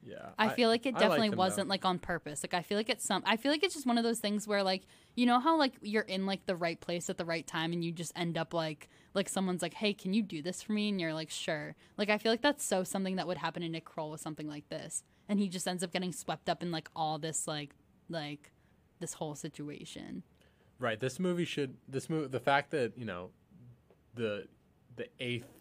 Yeah. 0.07 0.29
I 0.39 0.49
feel 0.49 0.69
like 0.69 0.85
it 0.85 0.97
definitely 0.97 1.29
though. 1.29 1.37
wasn't 1.37 1.67
like 1.67 1.83
on 1.83 1.99
purpose. 1.99 2.43
Like 2.43 2.53
I 2.53 2.61
feel 2.61 2.77
like 2.77 2.89
it's 2.89 3.03
some 3.03 3.23
I 3.25 3.35
feel 3.35 3.51
like 3.51 3.63
it's 3.63 3.73
just 3.73 3.85
one 3.85 3.97
of 3.97 4.03
those 4.03 4.19
things 4.19 4.47
where 4.47 4.63
like 4.63 4.83
you 5.15 5.25
know 5.25 5.39
how 5.39 5.57
like 5.57 5.73
you're 5.81 6.03
in 6.03 6.25
like 6.25 6.45
the 6.45 6.55
right 6.55 6.79
place 6.79 7.09
at 7.09 7.17
the 7.17 7.25
right 7.25 7.45
time 7.45 7.73
and 7.73 7.83
you 7.83 7.91
just 7.91 8.13
end 8.15 8.37
up 8.37 8.53
like 8.53 8.89
like 9.13 9.27
someone's 9.27 9.61
like, 9.61 9.73
"Hey, 9.73 9.93
can 9.93 10.13
you 10.13 10.21
do 10.21 10.41
this 10.41 10.61
for 10.61 10.71
me?" 10.71 10.89
and 10.89 11.01
you're 11.01 11.13
like, 11.13 11.29
"Sure." 11.29 11.75
Like 11.97 12.09
I 12.09 12.17
feel 12.17 12.31
like 12.31 12.41
that's 12.41 12.63
so 12.63 12.83
something 12.83 13.17
that 13.17 13.27
would 13.27 13.37
happen 13.37 13.61
to 13.63 13.69
Nick 13.69 13.85
Kroll 13.85 14.11
with 14.11 14.21
something 14.21 14.47
like 14.47 14.69
this. 14.69 15.03
And 15.27 15.39
he 15.39 15.49
just 15.49 15.67
ends 15.67 15.83
up 15.83 15.91
getting 15.91 16.13
swept 16.13 16.49
up 16.49 16.63
in 16.63 16.71
like 16.71 16.89
all 16.95 17.17
this 17.19 17.47
like 17.47 17.75
like 18.09 18.51
this 18.99 19.13
whole 19.13 19.35
situation. 19.35 20.23
Right. 20.79 20.99
This 20.99 21.19
movie 21.19 21.45
should. 21.45 21.75
This 21.87 22.09
movie. 22.09 22.27
The 22.27 22.39
fact 22.39 22.71
that 22.71 22.97
you 22.97 23.05
know, 23.05 23.31
the 24.15 24.47
the 24.95 25.07
eighth 25.19 25.56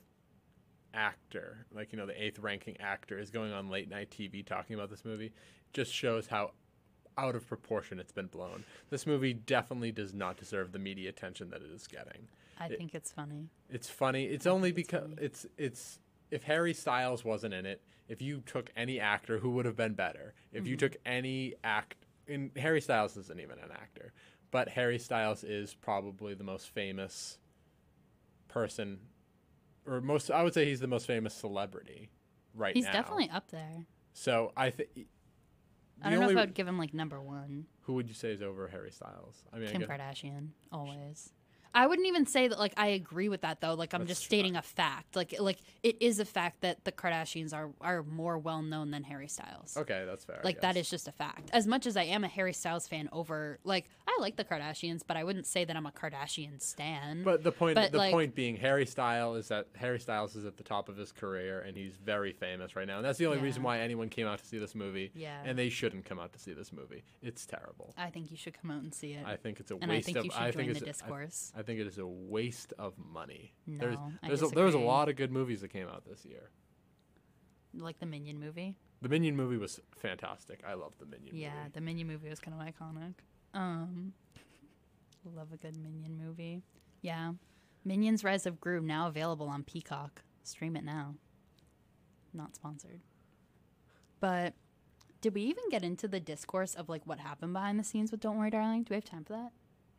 actor, 0.96 1.66
like 1.72 1.92
you 1.92 1.98
know, 1.98 2.06
the 2.06 2.22
eighth 2.22 2.38
ranking 2.38 2.76
actor, 2.80 3.18
is 3.18 3.30
going 3.30 3.52
on 3.52 3.70
late 3.70 3.88
night 3.88 4.10
TV 4.10 4.44
talking 4.44 4.74
about 4.74 4.90
this 4.90 5.04
movie, 5.04 5.32
just 5.72 5.92
shows 5.92 6.26
how 6.26 6.52
out 7.18 7.34
of 7.34 7.46
proportion 7.46 7.98
it's 7.98 8.12
been 8.12 8.26
blown. 8.26 8.64
This 8.90 9.06
movie 9.06 9.32
definitely 9.32 9.92
does 9.92 10.12
not 10.12 10.36
deserve 10.36 10.72
the 10.72 10.78
media 10.78 11.08
attention 11.08 11.50
that 11.50 11.62
it 11.62 11.70
is 11.70 11.86
getting. 11.86 12.28
I 12.58 12.66
It- 12.66 12.78
think 12.78 12.94
it's 12.94 13.12
funny. 13.12 13.48
It's 13.70 13.88
funny. 13.88 14.24
It's 14.24 14.46
only 14.46 14.72
because 14.72 15.10
it's 15.18 15.46
it's 15.56 16.00
if 16.30 16.42
Harry 16.44 16.74
Styles 16.74 17.24
wasn't 17.24 17.54
in 17.54 17.66
it, 17.66 17.82
if 18.08 18.20
you 18.22 18.40
took 18.40 18.70
any 18.76 18.98
actor 19.00 19.38
who 19.38 19.50
would 19.50 19.64
have 19.64 19.76
been 19.76 19.94
better. 19.94 20.34
If 20.52 20.66
you 20.66 20.76
mm-hmm. 20.76 20.86
took 20.86 20.96
any 21.04 21.54
act 21.62 21.96
in 22.26 22.50
Harry 22.56 22.80
Styles 22.80 23.16
isn't 23.16 23.40
even 23.40 23.58
an 23.58 23.70
actor, 23.72 24.12
but 24.50 24.70
Harry 24.70 24.98
Styles 24.98 25.44
is 25.44 25.74
probably 25.74 26.34
the 26.34 26.44
most 26.44 26.68
famous 26.70 27.38
person 28.48 28.98
or 29.86 30.00
most 30.00 30.30
I 30.30 30.42
would 30.42 30.54
say 30.54 30.64
he's 30.64 30.80
the 30.80 30.86
most 30.86 31.06
famous 31.06 31.34
celebrity 31.34 32.10
right 32.54 32.74
He's 32.74 32.84
now. 32.84 32.90
He's 32.90 32.96
definitely 33.00 33.30
up 33.30 33.50
there. 33.50 33.86
So 34.12 34.52
I 34.56 34.70
think 34.70 34.88
I 36.02 36.10
don't 36.10 36.20
know 36.20 36.30
if 36.30 36.36
I'd 36.36 36.54
give 36.54 36.68
him 36.68 36.78
like 36.78 36.92
number 36.94 37.20
1. 37.20 37.66
who 37.82 37.94
would 37.94 38.08
you 38.08 38.14
say 38.14 38.32
is 38.32 38.42
over 38.42 38.68
Harry 38.68 38.90
Styles? 38.90 39.44
I 39.52 39.58
mean, 39.58 39.68
I 39.68 39.72
Kim 39.72 39.80
guess, 39.82 39.90
Kardashian, 39.90 40.48
always. 40.70 41.32
I 41.74 41.86
wouldn't 41.86 42.08
even 42.08 42.24
say 42.24 42.48
that 42.48 42.58
like 42.58 42.72
I 42.78 42.88
agree 42.88 43.28
with 43.28 43.42
that 43.42 43.60
though. 43.60 43.74
Like 43.74 43.92
I'm 43.92 44.00
That's 44.00 44.12
just 44.12 44.22
true. 44.22 44.38
stating 44.38 44.56
a 44.56 44.62
fact. 44.62 45.14
Like 45.14 45.34
like 45.38 45.58
it 45.82 45.96
is 46.00 46.18
a 46.20 46.24
fact 46.24 46.62
that 46.62 46.84
the 46.84 46.92
Kardashians 46.92 47.52
are 47.52 47.70
are 47.82 48.02
more 48.02 48.38
well 48.38 48.62
known 48.62 48.90
than 48.90 49.02
Harry 49.04 49.28
Styles. 49.28 49.76
okay, 49.76 50.04
that's 50.06 50.24
fair. 50.24 50.40
Like 50.42 50.62
that 50.62 50.74
guess. 50.74 50.88
just 50.88 51.06
a 51.06 51.12
fact. 51.12 51.50
As 51.52 51.66
much 51.66 51.86
as 51.86 51.96
I 51.98 52.04
am 52.04 52.24
a 52.24 52.28
Harry 52.28 52.54
Styles 52.54 52.88
fan 52.88 53.10
over 53.12 53.58
like 53.62 53.90
I 54.18 54.22
like 54.22 54.36
the 54.36 54.44
Kardashians, 54.44 55.02
but 55.06 55.16
I 55.16 55.24
wouldn't 55.24 55.46
say 55.46 55.64
that 55.64 55.76
I'm 55.76 55.86
a 55.86 55.90
Kardashian 55.90 56.60
stan. 56.62 57.22
But 57.22 57.42
the 57.42 57.52
point, 57.52 57.74
But, 57.74 57.92
the 57.92 57.98
like- 57.98 58.12
point 58.12 58.34
being, 58.34 58.56
Harry 58.56 58.86
Styles 58.86 59.36
is 59.38 59.48
that 59.48 59.66
Harry 59.76 59.98
Styles 60.00 60.36
is 60.36 60.44
at 60.44 60.56
the 60.56 60.62
top 60.62 60.88
of 60.88 60.96
his 60.96 61.12
career, 61.12 61.60
and 61.60 61.76
he's 61.76 61.96
very 61.96 62.32
famous 62.32 62.76
right 62.76 62.86
now. 62.86 62.96
And 62.96 63.04
that's 63.04 63.18
the 63.18 63.26
only 63.26 63.38
reason 63.38 63.62
why 63.62 63.80
anyone 63.80 64.08
came 64.08 64.26
out 64.26 64.38
to 64.38 64.46
see 64.46 64.58
this 64.58 64.74
movie. 64.74 65.10
Yeah. 65.14 65.42
And 65.44 65.58
they 65.58 65.68
shouldn't 65.68 66.04
come 66.04 66.18
out 66.18 66.32
to 66.32 66.38
see 66.38 66.52
this 66.54 66.72
movie. 66.72 67.02
It's 67.22 67.44
terrible. 67.46 67.92
I 67.96 68.10
think 68.10 68.30
you 68.30 68.36
should 68.36 68.60
come 68.60 68.70
out 68.70 68.82
and 68.82 68.94
see 68.94 69.12
it. 69.12 69.26
I 69.26 69.36
think 69.36 69.60
it's 69.60 69.70
a 69.70 69.74
and 69.76 69.90
I 69.90 69.96
waste 69.96 70.06
think 70.06 70.18
of. 70.18 70.24
you 70.24 70.30
should 70.30 70.40
I 70.40 70.50
join 70.50 70.66
think 70.66 70.78
the 70.78 70.88
it's. 70.88 71.02
I- 71.02 71.04
discourse. 71.06 71.52
I, 71.56 71.62
think 71.62 71.80
it 71.80 71.86
is 71.86 71.98
a 71.98 72.06
waste 72.06 72.72
of 72.78 72.94
money. 72.98 73.52
No, 73.66 73.78
there's 73.78 73.96
I 74.22 74.28
there's 74.28 74.42
a, 74.42 74.48
there 74.48 74.64
was 74.64 74.74
a 74.74 74.78
lot 74.78 75.08
of 75.08 75.16
good 75.16 75.30
movies 75.32 75.60
that 75.60 75.68
came 75.68 75.88
out 75.88 76.04
this 76.08 76.24
year. 76.24 76.50
like 77.74 77.98
the 77.98 78.06
Minion 78.06 78.40
movie. 78.40 78.74
The 79.02 79.08
Minion 79.10 79.36
movie 79.36 79.58
was 79.58 79.78
fantastic. 79.98 80.60
I 80.66 80.72
love 80.74 80.94
the 80.98 81.04
Minion 81.06 81.36
Yeah, 81.36 81.50
movie. 81.58 81.70
the 81.74 81.80
Minion 81.82 82.06
movie 82.08 82.30
was 82.30 82.40
kind 82.40 82.58
of 82.58 82.66
iconic. 82.66 83.14
Um, 83.54 84.12
love 85.34 85.52
a 85.52 85.56
good 85.56 85.76
Minion 85.76 86.18
movie. 86.22 86.62
Yeah, 87.02 87.32
Minions: 87.84 88.24
Rise 88.24 88.46
of 88.46 88.60
Gru 88.60 88.80
now 88.80 89.08
available 89.08 89.48
on 89.48 89.62
Peacock. 89.62 90.22
Stream 90.42 90.76
it 90.76 90.84
now. 90.84 91.14
Not 92.32 92.54
sponsored. 92.54 93.00
But 94.20 94.54
did 95.20 95.34
we 95.34 95.42
even 95.42 95.64
get 95.70 95.82
into 95.82 96.06
the 96.08 96.20
discourse 96.20 96.74
of 96.74 96.88
like 96.88 97.02
what 97.04 97.18
happened 97.18 97.52
behind 97.52 97.78
the 97.78 97.84
scenes 97.84 98.10
with 98.10 98.20
Don't 98.20 98.38
Worry, 98.38 98.50
Darling? 98.50 98.82
Do 98.82 98.90
we 98.90 98.96
have 98.96 99.04
time 99.04 99.24
for 99.24 99.32
that? 99.32 99.52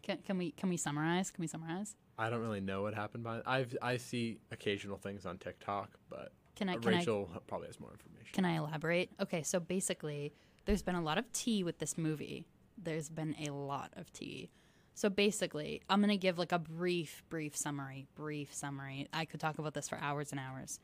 Can, 0.04 0.20
can 0.20 0.38
we 0.38 0.52
can 0.52 0.70
we 0.70 0.78
summarize? 0.78 1.32
Can 1.32 1.42
we 1.42 1.48
summarize? 1.48 1.96
I 2.18 2.30
don't 2.30 2.42
really 2.42 2.62
know 2.62 2.82
what 2.82 2.94
happened 2.94 3.24
behind. 3.24 3.44
I've 3.46 3.76
I 3.82 3.98
see 3.98 4.40
occasional 4.52 4.98
things 4.98 5.26
on 5.26 5.38
TikTok, 5.38 5.92
but 6.10 6.32
Can 6.56 6.70
I 6.70 6.78
can 6.78 6.94
I 6.94 6.98
Rachel 7.00 7.30
probably 7.48 7.68
has 7.68 7.80
more 7.80 7.92
information. 7.92 8.34
Can 8.34 8.46
I 8.46 8.56
elaborate? 8.58 9.12
Okay, 9.20 9.44
so 9.44 9.60
basically, 9.60 10.34
there's 10.66 10.82
been 10.82 10.96
a 10.96 11.02
lot 11.02 11.18
of 11.18 11.32
tea 11.34 11.64
with 11.64 11.80
this 11.80 11.98
movie. 11.98 12.46
There's 12.82 13.10
been 13.10 13.36
a 13.48 13.52
lot 13.52 13.92
of 13.96 14.12
tea. 14.14 14.50
So 14.94 15.10
basically, 15.10 15.82
I'm 15.90 16.00
going 16.00 16.10
to 16.10 16.18
give 16.18 16.38
like 16.40 16.52
a 16.52 16.60
brief, 16.60 17.24
brief 17.30 17.56
summary. 17.56 18.08
Brief 18.16 18.54
summary. 18.54 19.08
I 19.14 19.26
could 19.26 19.40
talk 19.40 19.60
about 19.60 19.74
this 19.74 19.88
for 19.90 19.98
hours 20.00 20.32
and 20.32 20.40
hours. 20.40 20.80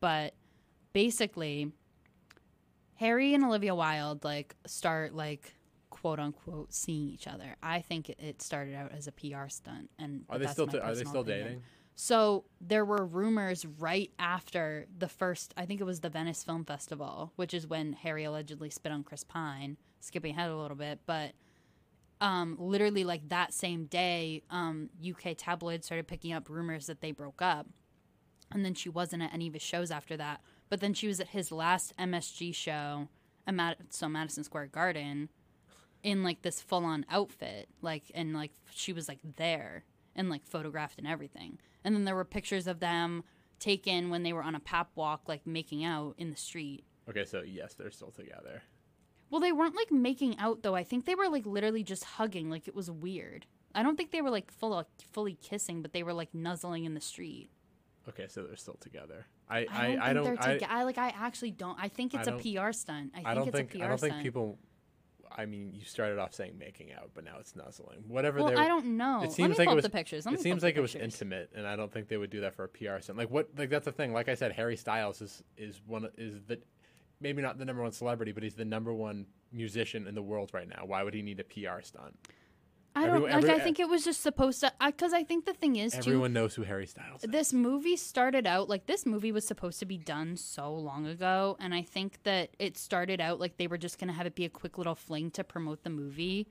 But 0.00 0.34
basically, 0.92 1.72
Harry 2.94 3.34
and 3.34 3.44
Olivia 3.44 3.74
Wilde 3.74 4.24
like 4.24 4.54
start 4.66 5.14
like 5.14 5.54
quote 5.90 6.18
unquote 6.18 6.72
seeing 6.72 7.08
each 7.08 7.26
other. 7.26 7.56
I 7.62 7.80
think 7.80 8.08
it- 8.10 8.40
started 8.42 8.74
out 8.74 8.92
as 8.92 9.06
a 9.06 9.12
PR 9.12 9.48
stunt 9.48 9.90
and 9.98 10.24
Are 10.28 10.38
they 10.38 10.46
still 10.46 10.66
t- 10.66 10.78
are 10.78 10.94
they 10.94 11.04
still 11.04 11.20
opinion. 11.22 11.44
dating? 11.46 11.62
So 11.98 12.44
there 12.60 12.84
were 12.84 13.06
rumors 13.06 13.64
right 13.64 14.10
after 14.18 14.86
the 14.98 15.08
first, 15.08 15.54
I 15.56 15.64
think 15.64 15.80
it 15.80 15.84
was 15.84 16.00
the 16.00 16.10
Venice 16.10 16.44
Film 16.44 16.64
Festival, 16.66 17.32
which 17.36 17.54
is 17.54 17.66
when 17.66 17.94
Harry 17.94 18.24
allegedly 18.24 18.68
spit 18.68 18.92
on 18.92 19.02
Chris 19.02 19.24
Pine. 19.24 19.78
Skipping 20.00 20.32
ahead 20.32 20.50
a 20.50 20.56
little 20.56 20.76
bit, 20.76 21.00
but 21.06 21.32
um, 22.20 22.56
literally 22.58 23.04
like 23.04 23.28
that 23.28 23.52
same 23.52 23.86
day, 23.86 24.42
um, 24.50 24.90
UK 25.06 25.36
tabloids 25.36 25.86
started 25.86 26.06
picking 26.06 26.32
up 26.32 26.48
rumors 26.48 26.86
that 26.86 27.00
they 27.00 27.12
broke 27.12 27.42
up, 27.42 27.66
and 28.52 28.64
then 28.64 28.74
she 28.74 28.88
wasn't 28.88 29.22
at 29.22 29.34
any 29.34 29.48
of 29.48 29.54
his 29.54 29.62
shows 29.62 29.90
after 29.90 30.16
that. 30.16 30.40
But 30.68 30.80
then 30.80 30.94
she 30.94 31.06
was 31.06 31.20
at 31.20 31.28
his 31.28 31.52
last 31.52 31.92
MSG 31.98 32.54
show, 32.54 33.08
so 33.90 34.08
Madison 34.08 34.44
Square 34.44 34.68
Garden, 34.68 35.28
in 36.02 36.22
like 36.22 36.42
this 36.42 36.62
full 36.62 36.84
on 36.84 37.04
outfit, 37.10 37.68
like 37.82 38.04
and 38.14 38.32
like 38.32 38.52
she 38.70 38.92
was 38.92 39.08
like 39.08 39.18
there 39.36 39.84
and 40.14 40.30
like 40.30 40.46
photographed 40.46 40.98
and 40.98 41.06
everything. 41.06 41.58
And 41.84 41.94
then 41.94 42.04
there 42.04 42.14
were 42.14 42.24
pictures 42.24 42.66
of 42.66 42.80
them 42.80 43.24
taken 43.58 44.10
when 44.10 44.22
they 44.22 44.32
were 44.32 44.42
on 44.42 44.54
a 44.54 44.60
pap 44.60 44.90
walk, 44.94 45.22
like 45.26 45.46
making 45.46 45.84
out 45.84 46.14
in 46.18 46.30
the 46.30 46.36
street. 46.36 46.84
Okay, 47.08 47.24
so 47.24 47.42
yes, 47.42 47.74
they're 47.74 47.90
still 47.90 48.10
together. 48.10 48.62
Well, 49.30 49.40
they 49.40 49.52
weren't 49.52 49.74
like 49.76 49.90
making 49.90 50.38
out 50.38 50.62
though. 50.62 50.74
I 50.74 50.84
think 50.84 51.04
they 51.04 51.14
were 51.14 51.28
like 51.28 51.46
literally 51.46 51.82
just 51.82 52.04
hugging. 52.04 52.50
Like 52.50 52.68
it 52.68 52.74
was 52.74 52.90
weird. 52.90 53.46
I 53.74 53.82
don't 53.82 53.96
think 53.96 54.10
they 54.10 54.22
were 54.22 54.30
like 54.30 54.50
full 54.50 54.86
fully 55.12 55.34
kissing, 55.34 55.82
but 55.82 55.92
they 55.92 56.02
were 56.02 56.14
like 56.14 56.34
nuzzling 56.34 56.84
in 56.84 56.94
the 56.94 57.00
street. 57.00 57.50
Okay, 58.08 58.26
so 58.28 58.42
they're 58.44 58.56
still 58.56 58.78
together. 58.80 59.26
I 59.48 59.58
I 59.58 59.64
don't 59.64 59.70
I, 59.70 59.86
think 59.86 60.00
I 60.00 60.12
don't 60.12 60.24
they're 60.24 60.70
I, 60.70 60.80
I 60.80 60.82
like. 60.84 60.98
I 60.98 61.08
actually 61.16 61.50
don't. 61.50 61.78
I 61.80 61.88
think 61.88 62.14
it's 62.14 62.28
a 62.28 62.32
PR 62.32 62.72
stunt. 62.72 63.12
I 63.14 63.22
think 63.22 63.34
don't 63.34 63.48
it's 63.48 63.56
think 63.56 63.74
a 63.74 63.78
PR 63.78 63.84
I 63.84 63.88
don't 63.88 63.98
stunt. 63.98 64.12
think 64.12 64.22
people. 64.22 64.58
I 65.38 65.44
mean, 65.44 65.72
you 65.74 65.84
started 65.84 66.18
off 66.18 66.32
saying 66.32 66.56
making 66.58 66.92
out, 66.92 67.10
but 67.12 67.24
now 67.24 67.36
it's 67.40 67.54
nuzzling. 67.54 68.04
Whatever 68.06 68.38
Well, 68.38 68.48
they. 68.48 68.54
I 68.54 68.68
don't 68.68 68.96
know. 68.96 69.22
It 69.22 69.32
seems 69.32 69.58
like 69.58 69.68
it 69.68 69.74
was. 69.74 69.84
the 69.84 69.90
pictures. 69.90 70.24
Let 70.24 70.34
It 70.34 70.40
seems 70.40 70.62
like 70.62 70.76
it 70.76 70.80
was 70.80 70.94
intimate, 70.94 71.50
and 71.54 71.66
I 71.66 71.76
don't 71.76 71.92
think 71.92 72.08
they 72.08 72.16
would 72.16 72.30
do 72.30 72.40
that 72.42 72.54
for 72.54 72.64
a 72.64 72.68
PR 72.68 73.00
stunt. 73.00 73.18
Like 73.18 73.30
what? 73.30 73.50
Like 73.56 73.68
that's 73.68 73.84
the 73.84 73.92
thing. 73.92 74.12
Like 74.12 74.28
I 74.28 74.34
said, 74.34 74.52
Harry 74.52 74.76
Styles 74.76 75.20
is 75.20 75.42
is 75.58 75.80
one 75.86 76.08
is 76.16 76.40
the 76.46 76.60
maybe 77.20 77.42
not 77.42 77.58
the 77.58 77.64
number 77.64 77.82
one 77.82 77.92
celebrity, 77.92 78.32
but 78.32 78.42
he's 78.42 78.54
the 78.54 78.64
number 78.64 78.92
one 78.92 79.26
musician 79.52 80.06
in 80.06 80.14
the 80.14 80.22
world 80.22 80.50
right 80.52 80.68
now. 80.68 80.82
Why 80.84 81.02
would 81.02 81.14
he 81.14 81.22
need 81.22 81.40
a 81.40 81.44
PR 81.44 81.80
stunt? 81.82 82.16
I 82.94 83.00
don't 83.00 83.08
everyone- 83.10 83.30
like. 83.30 83.44
every- 83.44 83.54
I 83.54 83.58
think 83.60 83.78
it 83.78 83.88
was 83.90 84.04
just 84.04 84.22
supposed 84.22 84.60
to. 84.60 84.72
Because 84.84 85.12
I, 85.12 85.22
think 85.22 85.44
the 85.44 85.52
thing 85.52 85.76
is 85.76 85.92
too. 85.92 85.98
Everyone 85.98 86.32
knows 86.32 86.54
who 86.54 86.62
Harry 86.62 86.86
Styles 86.86 87.22
is. 87.22 87.30
this 87.30 87.52
movie 87.52 87.96
started 87.96 88.46
out 88.46 88.70
like 88.70 88.86
this 88.86 89.04
movie 89.04 89.32
was 89.32 89.46
supposed 89.46 89.78
to 89.80 89.84
be 89.86 89.98
done 89.98 90.36
so 90.38 90.72
long 90.74 91.06
ago 91.06 91.56
and 91.60 91.74
i 91.74 91.82
think 91.82 92.18
that 92.22 92.50
it 92.58 92.78
started 92.78 93.20
out 93.20 93.38
like 93.38 93.58
they 93.58 93.66
were 93.66 93.76
just 93.76 93.98
going 93.98 94.08
to 94.08 94.14
have 94.14 94.26
it 94.26 94.34
be 94.34 94.46
a 94.46 94.48
quick 94.48 94.78
little 94.78 94.94
fling 94.94 95.30
to 95.32 95.44
promote 95.44 95.82
the 95.84 95.90
movie 95.90 96.46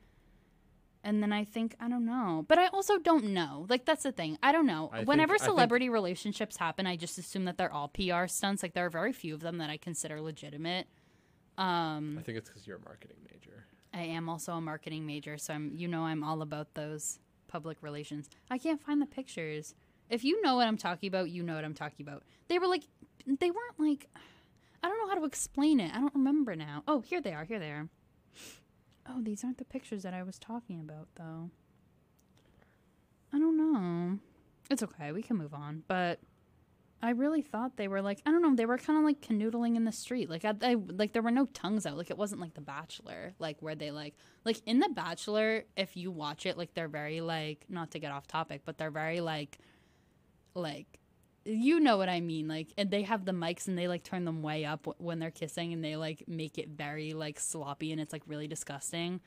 And 1.06 1.22
then 1.22 1.32
I 1.32 1.44
think 1.46 1.76
I 1.80 1.88
don't 1.88 2.04
know, 2.06 2.44
but 2.48 2.58
I 2.58 2.66
also 2.68 2.98
don't 2.98 3.26
know. 3.26 3.68
Like 3.70 3.86
that's 3.86 4.02
the 4.04 4.12
thing. 4.12 4.40
I 4.42 4.52
don't 4.52 4.66
know. 4.66 4.90
I 4.92 5.04
Whenever 5.04 5.38
think- 5.38 5.46
celebrity 5.46 5.88
relationships 5.88 6.58
happen, 6.58 6.88
I 6.88 6.96
just 6.96 7.20
assume 7.20 7.46
that 7.46 7.58
they're 7.60 7.72
all 7.72 7.88
PR 7.90 8.26
stunts. 8.26 8.64
Like 8.64 8.74
there 8.74 8.88
are 8.88 8.90
very 8.90 9.14
few 9.14 9.36
of 9.36 9.42
them 9.42 9.60
that 9.60 9.70
I 9.70 9.78
consider 9.78 10.20
legitimate. 10.20 10.88
Um, 11.60 12.18
I 12.20 12.24
think 12.24 12.40
it's 12.40 12.50
because 12.50 12.66
you're 12.68 12.78
a 12.78 12.84
marketing 12.84 13.18
major. 13.32 13.66
I 13.94 14.02
am 14.02 14.28
also 14.28 14.54
a 14.54 14.62
marketing 14.62 15.06
major, 15.06 15.38
so 15.38 15.54
I'm 15.54 15.72
you 15.76 15.88
know 15.88 16.02
I'm 16.02 16.24
all 16.24 16.42
about 16.42 16.74
those 16.74 17.20
public 17.48 17.78
relations. 17.82 18.28
I 18.50 18.58
can't 18.58 18.82
find 18.82 19.00
the 19.00 19.06
pictures. 19.06 19.76
If 20.10 20.24
you 20.24 20.42
know 20.42 20.56
what 20.56 20.68
I'm 20.68 20.78
talking 20.78 21.08
about, 21.08 21.30
you 21.30 21.44
know 21.44 21.54
what 21.56 21.64
I'm 21.64 21.76
talking 21.76 22.06
about. 22.06 22.24
They 22.48 22.58
were 22.60 22.68
like 22.68 22.84
they 23.28 23.52
weren't 23.52 23.80
like 23.80 24.10
I 24.84 24.90
don't 24.90 24.98
know 25.00 25.08
how 25.08 25.20
to 25.20 25.26
explain 25.26 25.80
it. 25.80 25.94
I 25.96 26.00
don't 26.00 26.16
remember 26.16 26.56
now. 26.56 26.84
Oh, 26.88 27.02
here 27.02 27.22
they 27.22 27.34
are. 27.34 27.44
Here 27.46 27.60
they 27.60 27.70
are. 27.72 27.90
Oh, 29.08 29.22
these 29.22 29.44
aren't 29.44 29.58
the 29.58 29.66
pictures 29.66 30.04
that 30.04 30.14
I 30.14 30.24
was 30.24 30.40
talking 30.40 30.80
about 30.80 31.08
though. 31.16 31.52
I 33.34 33.40
don't 33.40 33.58
know. 33.58 34.20
It's 34.70 34.84
okay. 34.84 35.12
We 35.12 35.22
can 35.22 35.38
move 35.38 35.54
on, 35.54 35.84
but 35.88 36.20
I 37.02 37.12
really 37.12 37.42
thought 37.42 37.78
they 37.78 37.88
were 37.88 38.02
like 38.02 38.22
I 38.26 38.32
don't 38.32 38.42
know. 38.42 38.56
They 38.56 38.66
were 38.66 38.78
kind 38.78 38.98
of 38.98 39.06
like 39.06 39.22
canoodling 39.22 39.76
in 39.76 39.84
the 39.84 39.92
street. 39.92 40.30
Like 40.30 40.44
I, 40.44 40.54
I 40.64 40.76
like 40.76 41.14
there 41.14 41.22
were 41.22 41.32
no 41.32 41.46
tongues 41.48 41.86
out. 41.86 41.98
Like 41.98 42.10
it 42.10 42.18
wasn't 42.18 42.42
like 42.42 42.56
The 42.56 42.62
Bachelor, 42.62 43.34
like 43.38 43.62
where 43.62 43.76
they 43.76 43.92
like 43.92 44.16
like 44.44 44.62
in 44.66 44.80
The 44.80 44.90
Bachelor. 44.90 45.66
If 45.78 45.96
you 45.96 46.10
watch 46.12 46.46
it, 46.46 46.58
like 46.58 46.74
they're 46.74 46.88
very 46.88 47.22
like 47.22 47.66
not 47.70 47.92
to 47.92 48.00
get 48.00 48.12
off 48.12 48.28
topic, 48.28 48.62
but 48.66 48.78
they're 48.78 48.92
very 48.92 49.22
like 49.22 49.60
like 50.56 51.00
you 51.46 51.80
know 51.80 51.98
what 51.98 52.10
I 52.10 52.22
mean. 52.22 52.48
Like 52.48 52.74
and 52.78 52.90
they 52.90 53.04
have 53.04 53.24
the 53.24 53.32
mics 53.32 53.68
and 53.68 53.78
they 53.78 53.88
like 53.88 54.04
turn 54.04 54.26
them 54.26 54.42
way 54.42 54.66
up 54.66 54.88
when 54.98 55.20
they're 55.20 55.32
kissing 55.32 55.74
and 55.74 55.84
they 55.84 55.96
like 55.96 56.24
make 56.28 56.58
it 56.58 56.70
very 56.70 57.14
like 57.14 57.40
sloppy 57.40 57.92
and 57.92 58.02
it's 58.02 58.12
like 58.12 58.24
really 58.28 58.48
disgusting. 58.48 59.22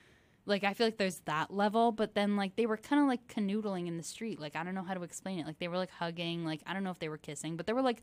Like 0.45 0.65
I 0.65 0.75
feel 0.75 0.87
like 0.87 0.97
there's 0.97 1.21
that 1.27 1.53
level, 1.53 1.93
but 1.93 2.15
then 2.15 2.37
like 2.37 2.57
they 2.57 2.67
were 2.67 2.77
kind 2.77 3.01
of 3.01 3.09
like 3.09 3.27
canoodling 3.29 3.87
in 3.87 3.97
the 3.97 4.03
street. 4.03 4.41
Like 4.41 4.57
I 4.57 4.65
don't 4.65 4.75
know 4.75 4.83
how 4.83 4.95
to 4.95 5.03
explain 5.03 5.39
it. 5.39 5.47
Like 5.47 5.59
they 5.59 5.69
were 5.69 5.77
like 5.77 5.91
hugging. 5.91 6.45
Like 6.45 6.63
I 6.67 6.75
don't 6.75 6.85
know 6.85 6.91
if 6.91 6.99
they 6.99 7.09
were 7.09 7.19
kissing, 7.19 7.57
but 7.57 7.67
there 7.67 7.75
were 7.75 7.83
like 7.83 8.03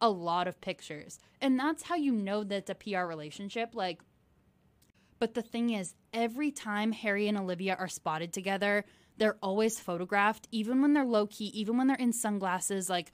a 0.00 0.10
lot 0.10 0.46
of 0.46 0.60
pictures, 0.60 1.18
and 1.40 1.58
that's 1.58 1.82
how 1.82 1.94
you 1.94 2.12
know 2.12 2.44
that 2.44 2.56
it's 2.56 2.70
a 2.70 2.74
PR 2.74 3.06
relationship. 3.06 3.74
Like, 3.74 4.02
but 5.18 5.32
the 5.32 5.40
thing 5.40 5.70
is, 5.70 5.94
every 6.12 6.50
time 6.50 6.92
Harry 6.92 7.28
and 7.28 7.38
Olivia 7.38 7.76
are 7.78 7.88
spotted 7.88 8.32
together, 8.32 8.84
they're 9.16 9.38
always 9.42 9.80
photographed, 9.80 10.48
even 10.52 10.82
when 10.82 10.92
they're 10.92 11.06
low 11.06 11.26
key, 11.26 11.46
even 11.46 11.78
when 11.78 11.86
they're 11.86 11.96
in 11.96 12.12
sunglasses. 12.12 12.90
Like, 12.90 13.10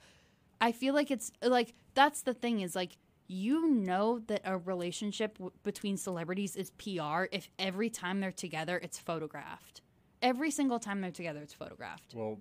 I 0.63 0.71
feel 0.71 0.93
like 0.93 1.11
it's 1.11 1.29
like 1.41 1.73
that's 1.93 2.21
the 2.21 2.33
thing 2.33 2.61
is 2.61 2.73
like 2.73 2.95
you 3.27 3.69
know 3.69 4.19
that 4.27 4.41
a 4.45 4.57
relationship 4.57 5.37
w- 5.37 5.51
between 5.63 5.97
celebrities 5.97 6.55
is 6.55 6.71
PR 6.71 7.25
if 7.33 7.49
every 7.59 7.89
time 7.89 8.21
they're 8.21 8.31
together 8.31 8.79
it's 8.81 8.97
photographed. 8.97 9.81
Every 10.21 10.51
single 10.51 10.79
time 10.79 11.01
they're 11.01 11.11
together 11.11 11.41
it's 11.41 11.51
photographed. 11.53 12.13
Well, 12.15 12.39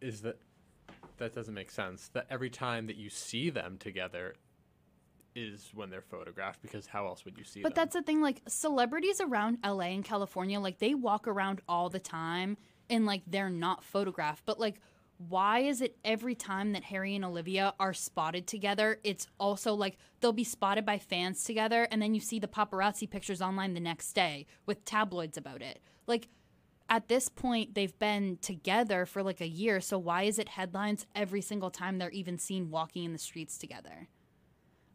is 0.00 0.22
that 0.22 0.38
that 1.16 1.34
doesn't 1.34 1.52
make 1.52 1.72
sense? 1.72 2.10
That 2.12 2.26
every 2.30 2.48
time 2.48 2.86
that 2.86 2.96
you 2.96 3.10
see 3.10 3.50
them 3.50 3.76
together 3.76 4.36
is 5.34 5.72
when 5.74 5.90
they're 5.90 6.00
photographed 6.00 6.62
because 6.62 6.86
how 6.86 7.08
else 7.08 7.24
would 7.24 7.36
you 7.36 7.42
see 7.42 7.60
them? 7.60 7.64
But 7.64 7.74
them? 7.74 7.82
that's 7.82 7.94
the 7.94 8.02
thing 8.02 8.22
like 8.22 8.40
celebrities 8.46 9.20
around 9.20 9.58
LA 9.66 9.86
and 9.96 10.04
California 10.04 10.60
like 10.60 10.78
they 10.78 10.94
walk 10.94 11.26
around 11.26 11.60
all 11.68 11.90
the 11.90 11.98
time 11.98 12.56
and 12.88 13.04
like 13.04 13.22
they're 13.26 13.50
not 13.50 13.82
photographed. 13.82 14.44
But 14.46 14.60
like 14.60 14.80
why 15.18 15.60
is 15.60 15.80
it 15.80 15.96
every 16.04 16.34
time 16.36 16.72
that 16.72 16.84
Harry 16.84 17.16
and 17.16 17.24
Olivia 17.24 17.74
are 17.80 17.92
spotted 17.92 18.46
together, 18.46 19.00
it's 19.02 19.26
also 19.38 19.74
like 19.74 19.98
they'll 20.20 20.32
be 20.32 20.44
spotted 20.44 20.86
by 20.86 20.98
fans 20.98 21.42
together 21.42 21.88
and 21.90 22.00
then 22.00 22.14
you 22.14 22.20
see 22.20 22.38
the 22.38 22.46
paparazzi 22.46 23.08
pictures 23.10 23.42
online 23.42 23.74
the 23.74 23.80
next 23.80 24.12
day 24.12 24.46
with 24.64 24.84
tabloids 24.84 25.36
about 25.36 25.60
it. 25.60 25.80
Like 26.06 26.28
at 26.88 27.08
this 27.08 27.28
point 27.28 27.74
they've 27.74 27.98
been 27.98 28.38
together 28.40 29.04
for 29.06 29.22
like 29.24 29.40
a 29.40 29.48
year, 29.48 29.80
so 29.80 29.98
why 29.98 30.22
is 30.22 30.38
it 30.38 30.50
headlines 30.50 31.04
every 31.16 31.40
single 31.40 31.70
time 31.70 31.98
they're 31.98 32.10
even 32.10 32.38
seen 32.38 32.70
walking 32.70 33.02
in 33.04 33.12
the 33.12 33.18
streets 33.18 33.58
together? 33.58 34.08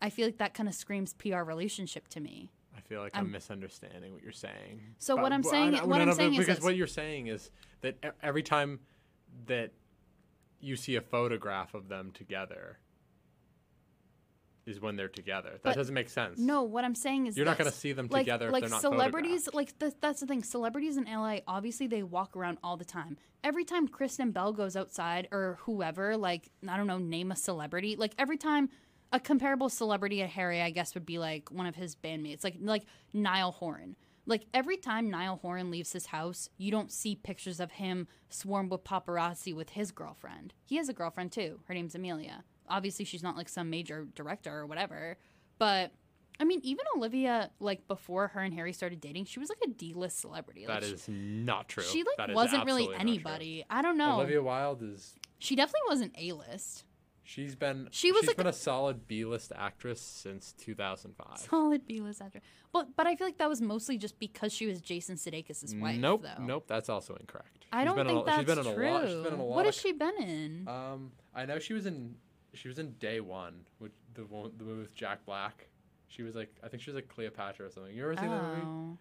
I 0.02 0.10
feel 0.10 0.26
like 0.26 0.38
that 0.38 0.54
kind 0.54 0.70
of 0.70 0.76
screams 0.76 1.14
PR 1.14 1.42
relationship 1.44 2.08
to 2.10 2.22
me. 2.22 2.52
I 2.76 2.82
feel 2.82 3.02
like 3.02 3.12
I'm, 3.14 3.30
misunderstanding 3.30 4.14
what 4.14 4.24
you're 4.24 4.32
saying. 4.32 4.82
So 5.00 5.16
what 5.16 5.32
I'm 5.32 5.44
saying- 5.44 5.76
I- 5.76 5.84
what 5.86 6.02
I'm 6.02 6.08
no, 6.08 6.14
saying 6.14 6.34
is 6.34 6.40
because 6.40 6.62
what 6.62 6.76
you're 6.76 6.88
saying 6.88 7.28
is 7.28 7.52
that 7.82 8.16
every 8.22 8.44
time 8.44 8.80
that 9.46 9.72
you 10.64 10.76
see 10.76 10.96
a 10.96 11.02
photograph 11.02 11.74
of 11.74 11.90
them 11.90 12.12
together 12.12 12.80
is 14.66 14.80
when 14.80 14.96
they're 14.96 15.10
together. 15.10 15.52
That 15.52 15.64
But- 15.64 15.76
doesn't 15.76 15.94
make 15.94 16.10
sense. 16.10 16.40
No, 16.40 16.64
what 16.64 16.86
I'm 16.86 16.96
saying 16.96 17.28
is 17.28 17.36
You're 17.36 17.46
not 17.46 17.58
going 17.58 17.70
to 17.70 17.76
see 17.76 17.92
them 17.92 18.08
like, 18.10 18.22
together 18.22 18.50
like 18.50 18.64
if 18.64 18.70
they're 18.70 18.76
not 18.76 18.82
celebrities 18.82 19.50
like 19.54 19.78
th- 19.78 19.96
that's 20.00 20.22
the 20.22 20.26
thing 20.26 20.42
celebrities 20.42 20.96
in 20.96 21.04
la 21.04 21.38
obviously 21.48 21.88
they 21.88 22.02
walk 22.02 22.36
around 22.38 22.58
all 22.64 22.78
the 22.78 22.86
time 22.86 23.18
every 23.44 23.66
time 23.66 23.88
kristen 23.88 24.32
bell 24.32 24.54
goes 24.54 24.76
outside 24.78 25.28
or 25.32 25.58
whoever 25.64 26.16
like 26.16 26.50
i 26.68 26.78
don't 26.78 26.88
know 26.88 26.98
name 26.98 27.32
a 27.32 27.36
celebrity 27.36 27.96
like 27.98 28.14
every 28.18 28.38
time 28.38 28.70
a 29.12 29.20
comparable 29.20 29.70
celebrity 29.70 30.22
at 30.22 30.30
harry 30.30 30.62
i 30.62 30.70
guess 30.70 30.94
would 30.94 31.06
be 31.06 31.20
like 31.20 31.52
one 31.52 31.66
of 31.66 31.76
his 31.76 31.96
bandmates 31.96 32.44
like 32.44 32.56
like 32.62 32.84
niall 33.12 33.52
horan 33.52 33.96
like 34.26 34.46
every 34.54 34.78
time 34.78 35.10
niall 35.10 35.38
horan 35.42 35.70
leaves 35.72 35.92
his 35.94 36.08
house 36.08 36.50
you 36.58 36.72
don't 36.72 36.92
see 36.92 37.16
pictures 37.16 37.60
of 37.60 37.72
him 37.74 38.08
swarmed 38.30 38.72
with 38.72 38.84
paparazzi 38.84 39.54
with 39.56 39.72
his 39.72 39.92
girlfriend 39.92 40.54
he 40.66 40.76
has 40.78 40.90
a 40.90 40.94
girlfriend 40.94 41.32
too 41.32 41.60
her 41.66 41.74
name's 41.74 41.96
amelia 41.96 42.44
obviously 42.70 43.04
she's 43.06 43.24
not 43.24 43.36
like 43.38 43.50
some 43.50 43.70
major 43.70 44.08
director 44.16 44.52
or 44.58 44.66
whatever 44.66 45.18
but 45.60 45.92
I 46.40 46.46
mean, 46.46 46.62
even 46.64 46.84
Olivia, 46.98 47.52
like 47.60 47.88
before 47.88 48.30
her 48.30 48.42
and 48.42 48.56
Harry 48.56 48.74
started 48.74 49.00
dating, 49.00 49.26
she 49.26 49.40
was 49.40 49.50
like 49.50 49.60
a 49.64 49.68
D-list 49.70 50.20
celebrity. 50.20 50.66
Like, 50.66 50.82
That 50.82 51.00
she- 51.00 51.12
not 51.12 51.70
true. 51.70 51.84
She 51.84 52.00
like 52.00 52.18
That 52.18 52.32
is 52.32 52.36
wasn't 52.36 52.66
really 52.66 52.86
absolutely 52.86 52.96
not 52.98 53.02
true. 53.04 53.10
anybody. 53.12 53.66
I 53.70 53.82
don't 53.84 53.98
know. 54.00 54.16
Olivia 54.16 54.42
Wilde 54.42 54.82
is. 54.82 55.14
She 55.38 55.56
definitely 55.56 55.82
wasn't 55.90 56.16
A-list. 56.18 56.86
She's 57.26 57.56
been. 57.56 57.88
She 57.92 58.12
was 58.12 58.22
she's 58.22 58.28
like 58.30 58.38
been 58.38 58.48
a- 58.48 58.50
a 58.50 58.54
solid 58.54 59.08
B-list 59.08 59.54
actress 59.56 60.02
since 60.02 60.52
2005. 60.54 61.38
Solid 61.50 61.88
B-list 61.88 62.22
actress. 62.22 62.44
But 62.74 62.96
but 62.98 63.08
I 63.08 63.16
feel 63.16 63.28
like 63.28 63.38
that 63.38 63.48
was 63.50 63.62
mostly 63.62 63.98
just 63.98 64.20
because 64.20 64.52
she 64.54 64.66
was 64.66 64.82
Jason 64.82 65.16
Sudeikis' 65.16 65.80
wife. 65.80 65.98
nope, 66.00 66.24
though. 66.24 66.44
nope, 66.44 66.66
that's 66.68 66.90
also 66.90 67.16
incorrect. 67.16 67.66
I 67.72 67.82
She's 67.84 67.88
don't 67.88 67.96
been 67.96 68.08
in 68.08 68.14
think 68.16 68.24
a, 68.24 68.26
that's 68.26 68.40
she's 68.40 68.46
been 68.56 68.68
in 68.68 68.74
true. 68.76 68.88
A 68.88 68.92
lot, 68.92 69.04
she's 69.08 69.16
been 69.16 69.34
in 69.34 69.40
a 69.40 69.44
lot 69.46 69.56
what 69.56 69.66
has 69.66 69.76
she 69.76 69.92
been 69.94 70.16
in? 70.22 70.68
Um, 70.68 71.12
I 71.34 71.46
know 71.46 71.60
she 71.60 71.74
was 71.74 71.86
in 71.86 72.16
she 72.54 72.68
was 72.68 72.78
in 72.78 72.92
Day 73.00 73.20
One, 73.22 73.62
which 73.80 73.94
the 74.14 74.26
one 74.26 74.52
the 74.58 74.64
movie 74.66 74.82
with 74.82 74.94
Jack 74.94 75.26
Black. 75.26 75.70
She 76.08 76.24
was 76.24 76.36
like 76.36 76.54
I 76.64 76.68
think 76.68 76.84
she 76.84 76.90
was 76.92 76.96
like 76.96 77.08
Cleopatra 77.08 77.68
or 77.68 77.70
something. 77.70 77.96
You 77.96 78.04
ever 78.04 78.16
seen 78.18 78.30
that 78.30 78.44
movie? 78.44 78.62
oh. 78.66 78.98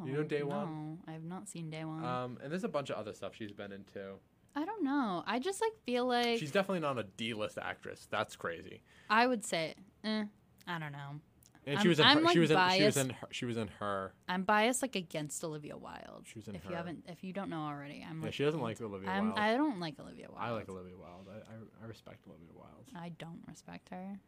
Oh, 0.00 0.06
You 0.06 0.12
know 0.12 0.22
Day 0.22 0.40
no, 0.40 0.46
One? 0.46 0.98
I 1.08 1.12
have 1.12 1.24
not 1.24 1.48
seen 1.48 1.70
Day 1.70 1.84
One. 1.84 2.04
Um, 2.04 2.38
and 2.42 2.50
there's 2.52 2.64
a 2.64 2.68
bunch 2.68 2.90
of 2.90 2.96
other 2.96 3.12
stuff 3.14 3.34
she's 3.34 3.50
been 3.52 3.72
in 3.72 3.84
too. 3.92 4.14
I 4.54 4.64
don't 4.64 4.82
know. 4.82 5.22
I 5.26 5.38
just 5.38 5.60
like 5.60 5.72
feel 5.84 6.06
like 6.06 6.38
She's 6.38 6.50
definitely 6.50 6.80
not 6.80 6.98
a 6.98 7.04
D-list 7.16 7.58
actress. 7.60 8.06
That's 8.10 8.36
crazy. 8.36 8.82
I 9.08 9.26
would 9.26 9.44
say, 9.44 9.74
eh, 10.04 10.24
I 10.66 10.78
don't 10.78 10.92
know. 10.92 11.20
And 11.66 11.76
I'm- 11.76 11.82
she 11.82 11.88
was 11.88 12.00
in 12.00 12.06
I'm, 12.06 12.18
her, 12.18 12.24
like, 12.24 12.32
she 12.32 12.38
was 12.38 12.50
in 12.50 12.70
she 12.70 12.84
was 12.84 12.96
in 12.96 13.10
her, 13.10 13.28
she 13.30 13.44
was 13.44 13.56
in 13.56 13.68
her. 13.78 14.14
I'm 14.28 14.42
biased 14.44 14.82
like 14.82 14.96
against 14.96 15.44
Olivia 15.44 15.76
Wilde. 15.76 16.24
She 16.24 16.38
was 16.38 16.48
in 16.48 16.54
if 16.56 16.64
her. 16.64 16.70
you 16.70 16.76
haven't, 16.76 17.04
if 17.06 17.22
you 17.22 17.32
don't 17.32 17.50
know 17.50 17.60
already, 17.62 18.04
I'm. 18.08 18.18
Yeah, 18.20 18.24
like, 18.26 18.34
she 18.34 18.44
doesn't 18.44 18.60
like 18.60 18.80
Olivia 18.80 19.10
I'm, 19.10 19.26
Wilde. 19.26 19.38
I 19.38 19.56
don't 19.56 19.78
like 19.78 20.00
Olivia 20.00 20.28
Wilde. 20.30 20.42
I 20.42 20.50
like 20.50 20.68
Olivia 20.68 20.96
Wilde. 20.96 21.28
I, 21.30 21.36
I, 21.36 21.84
I 21.84 21.86
respect 21.86 22.26
Olivia 22.26 22.48
Wilde. 22.54 22.86
I 22.96 23.10
don't 23.10 23.42
respect 23.46 23.90
her. 23.90 24.20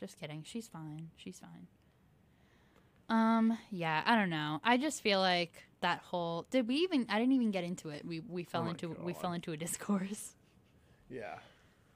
Just 0.00 0.18
kidding. 0.18 0.42
She's 0.44 0.68
fine. 0.68 1.10
She's 1.16 1.38
fine. 1.38 1.68
Um. 3.08 3.58
Yeah. 3.70 4.02
I 4.04 4.16
don't 4.16 4.30
know. 4.30 4.60
I 4.64 4.76
just 4.76 5.02
feel 5.02 5.20
like 5.20 5.52
that 5.80 6.00
whole. 6.00 6.46
Did 6.50 6.68
we 6.68 6.76
even? 6.76 7.06
I 7.08 7.18
didn't 7.18 7.32
even 7.32 7.50
get 7.50 7.64
into 7.64 7.88
it. 7.90 8.04
We 8.04 8.20
we 8.20 8.44
fell 8.44 8.64
Oh 8.66 8.70
into 8.70 8.96
we 9.02 9.12
fell 9.14 9.32
into 9.32 9.52
a 9.52 9.56
discourse. 9.56 10.34
Yeah. 11.08 11.38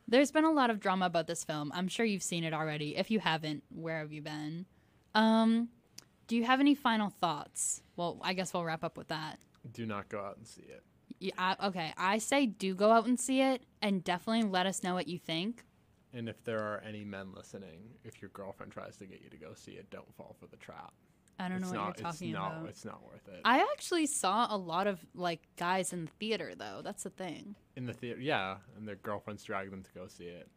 There's 0.09 0.31
been 0.31 0.45
a 0.45 0.51
lot 0.51 0.71
of 0.71 0.81
drama 0.81 1.07
about 1.07 1.27
this 1.27 1.45
film. 1.45 1.71
I'm 1.75 1.89
sure 1.89 2.05
you've 2.05 2.23
seen 2.23 2.45
it 2.45 2.53
already. 2.53 2.97
If 2.97 3.11
you 3.11 3.21
haven't, 3.21 3.63
where 3.71 3.99
have 3.99 4.13
you 4.13 4.23
been? 4.23 4.67
Um. 5.15 5.69
Do 6.29 6.37
you 6.37 6.45
have 6.45 6.61
any 6.61 6.75
final 6.75 7.11
thoughts? 7.11 7.83
Well, 7.97 8.19
I 8.23 8.33
guess 8.33 8.55
we'll 8.55 8.65
wrap 8.65 8.83
up 8.85 8.97
with 8.97 9.09
that. 9.09 9.39
Do 9.71 9.85
not 9.85 10.09
go 10.09 10.21
out 10.21 10.39
and 10.39 10.47
see 10.47 10.63
it. 10.63 10.83
Yeah, 11.19 11.33
I, 11.37 11.67
okay, 11.69 11.93
I 11.99 12.19
say 12.19 12.47
do 12.47 12.75
go 12.75 12.91
out 12.91 13.07
and 13.07 13.21
see 13.21 13.43
it, 13.43 13.65
and 13.83 14.03
definitely 14.03 14.49
let 14.49 14.67
us 14.67 14.83
know 14.83 14.95
what 14.95 15.09
you 15.09 15.19
think. 15.19 15.65
And 16.15 16.29
if 16.29 16.43
there 16.45 16.61
are 16.61 16.83
any 16.87 17.05
men 17.05 17.33
listening, 17.35 17.81
if 18.05 18.21
your 18.21 18.31
girlfriend 18.31 18.73
tries 18.73 18.97
to 18.99 19.07
get 19.07 19.23
you 19.23 19.31
to 19.31 19.37
go 19.37 19.55
see 19.55 19.73
it, 19.73 19.91
don't 19.91 20.15
fall 20.15 20.37
for 20.39 20.47
the 20.47 20.57
trap. 20.57 20.93
I 21.39 21.49
don't 21.49 21.63
it's 21.63 21.73
know 21.73 21.79
what 21.79 21.87
not, 21.87 21.99
you're 21.99 22.11
talking 22.11 22.29
it's 22.29 22.39
about. 22.39 22.61
Not, 22.61 22.69
it's 22.69 22.85
not 22.85 23.05
worth 23.05 23.29
it. 23.29 23.41
I 23.45 23.61
actually 23.73 24.07
saw 24.07 24.55
a 24.55 24.57
lot 24.57 24.87
of 24.87 25.01
like 25.15 25.41
guys 25.57 25.93
in 25.93 26.05
the 26.05 26.11
theater 26.21 26.53
though. 26.57 26.81
That's 26.85 27.03
the 27.05 27.11
thing. 27.11 27.57
In 27.77 27.87
the 27.87 27.93
theater, 27.93 28.21
yeah, 28.21 28.57
and 28.77 28.87
their 28.87 28.97
girlfriends 28.97 29.43
drag 29.45 29.71
them 29.71 29.83
to 29.83 29.91
go 29.93 30.07
see 30.07 30.25
it. 30.25 30.49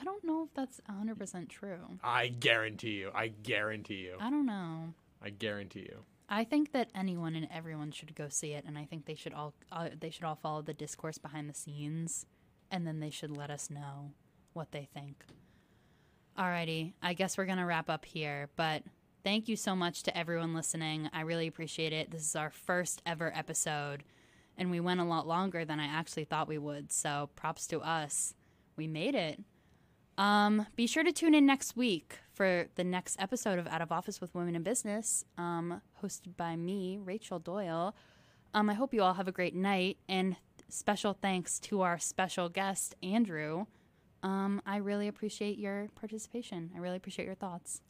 I 0.00 0.04
don't 0.04 0.22
know 0.22 0.44
if 0.44 0.54
that's 0.54 0.80
100% 0.88 1.48
true. 1.48 1.98
I 2.04 2.28
guarantee 2.28 2.90
you. 2.90 3.10
I 3.12 3.28
guarantee 3.28 3.94
you. 3.96 4.16
I 4.20 4.30
don't 4.30 4.46
know. 4.46 4.94
I 5.20 5.30
guarantee 5.30 5.80
you. 5.80 6.04
I 6.28 6.44
think 6.44 6.70
that 6.72 6.90
anyone 6.94 7.34
and 7.34 7.48
everyone 7.52 7.90
should 7.90 8.14
go 8.14 8.28
see 8.28 8.52
it 8.52 8.64
and 8.64 8.78
I 8.78 8.84
think 8.84 9.06
they 9.06 9.16
should 9.16 9.34
all 9.34 9.52
uh, 9.72 9.88
they 9.98 10.10
should 10.10 10.24
all 10.24 10.36
follow 10.36 10.62
the 10.62 10.72
discourse 10.72 11.18
behind 11.18 11.50
the 11.50 11.54
scenes 11.54 12.24
and 12.70 12.86
then 12.86 13.00
they 13.00 13.10
should 13.10 13.36
let 13.36 13.50
us 13.50 13.68
know 13.68 14.12
what 14.52 14.72
they 14.72 14.88
think. 14.94 15.24
Alrighty, 16.38 16.92
I 17.02 17.12
guess 17.14 17.36
we're 17.36 17.44
going 17.46 17.58
to 17.58 17.64
wrap 17.66 17.90
up 17.90 18.04
here, 18.04 18.48
but 18.56 18.82
thank 19.24 19.48
you 19.48 19.56
so 19.56 19.76
much 19.76 20.02
to 20.04 20.16
everyone 20.16 20.54
listening. 20.54 21.10
I 21.12 21.20
really 21.22 21.46
appreciate 21.46 21.92
it. 21.92 22.10
This 22.10 22.22
is 22.22 22.36
our 22.36 22.50
first 22.50 23.02
ever 23.04 23.32
episode. 23.34 24.04
and 24.56 24.70
we 24.70 24.80
went 24.80 25.00
a 25.00 25.04
lot 25.04 25.26
longer 25.26 25.64
than 25.64 25.80
I 25.80 25.86
actually 25.86 26.24
thought 26.24 26.46
we 26.48 26.58
would. 26.58 26.92
So 26.92 27.30
props 27.34 27.66
to 27.68 27.80
us. 27.80 28.34
We 28.76 28.86
made 28.86 29.14
it. 29.14 29.40
Um, 30.18 30.66
be 30.76 30.86
sure 30.86 31.02
to 31.02 31.12
tune 31.12 31.34
in 31.34 31.46
next 31.46 31.76
week 31.76 32.18
for 32.34 32.66
the 32.74 32.84
next 32.84 33.16
episode 33.18 33.58
of 33.58 33.66
Out 33.68 33.80
of 33.80 33.90
Office 33.90 34.20
with 34.20 34.34
Women 34.34 34.54
in 34.54 34.62
Business, 34.62 35.24
um, 35.38 35.80
hosted 36.02 36.36
by 36.36 36.56
me, 36.56 36.98
Rachel 37.02 37.38
Doyle. 37.38 37.94
Um, 38.52 38.68
I 38.68 38.74
hope 38.74 38.92
you 38.92 39.02
all 39.02 39.14
have 39.14 39.28
a 39.28 39.32
great 39.32 39.54
night, 39.54 39.96
and 40.08 40.36
special 40.68 41.14
thanks 41.14 41.58
to 41.60 41.80
our 41.80 41.98
special 41.98 42.50
guest, 42.50 42.94
Andrew. 43.02 43.64
Um, 44.22 44.60
I 44.66 44.76
really 44.76 45.08
appreciate 45.08 45.58
your 45.58 45.88
participation. 45.94 46.70
I 46.74 46.78
really 46.78 46.96
appreciate 46.96 47.24
your 47.24 47.34
thoughts. 47.34 47.80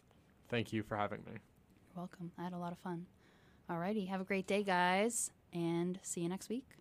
Thank 0.48 0.72
you 0.72 0.82
for 0.82 0.96
having 0.96 1.20
me. 1.20 1.32
You're 1.32 1.96
welcome. 1.96 2.32
I 2.38 2.44
had 2.44 2.52
a 2.52 2.58
lot 2.58 2.72
of 2.72 2.78
fun. 2.78 3.06
Alrighty, 3.70 4.08
have 4.08 4.20
a 4.20 4.24
great 4.24 4.46
day, 4.46 4.62
guys, 4.62 5.30
and 5.52 5.98
see 6.02 6.20
you 6.20 6.28
next 6.28 6.48
week. 6.48 6.79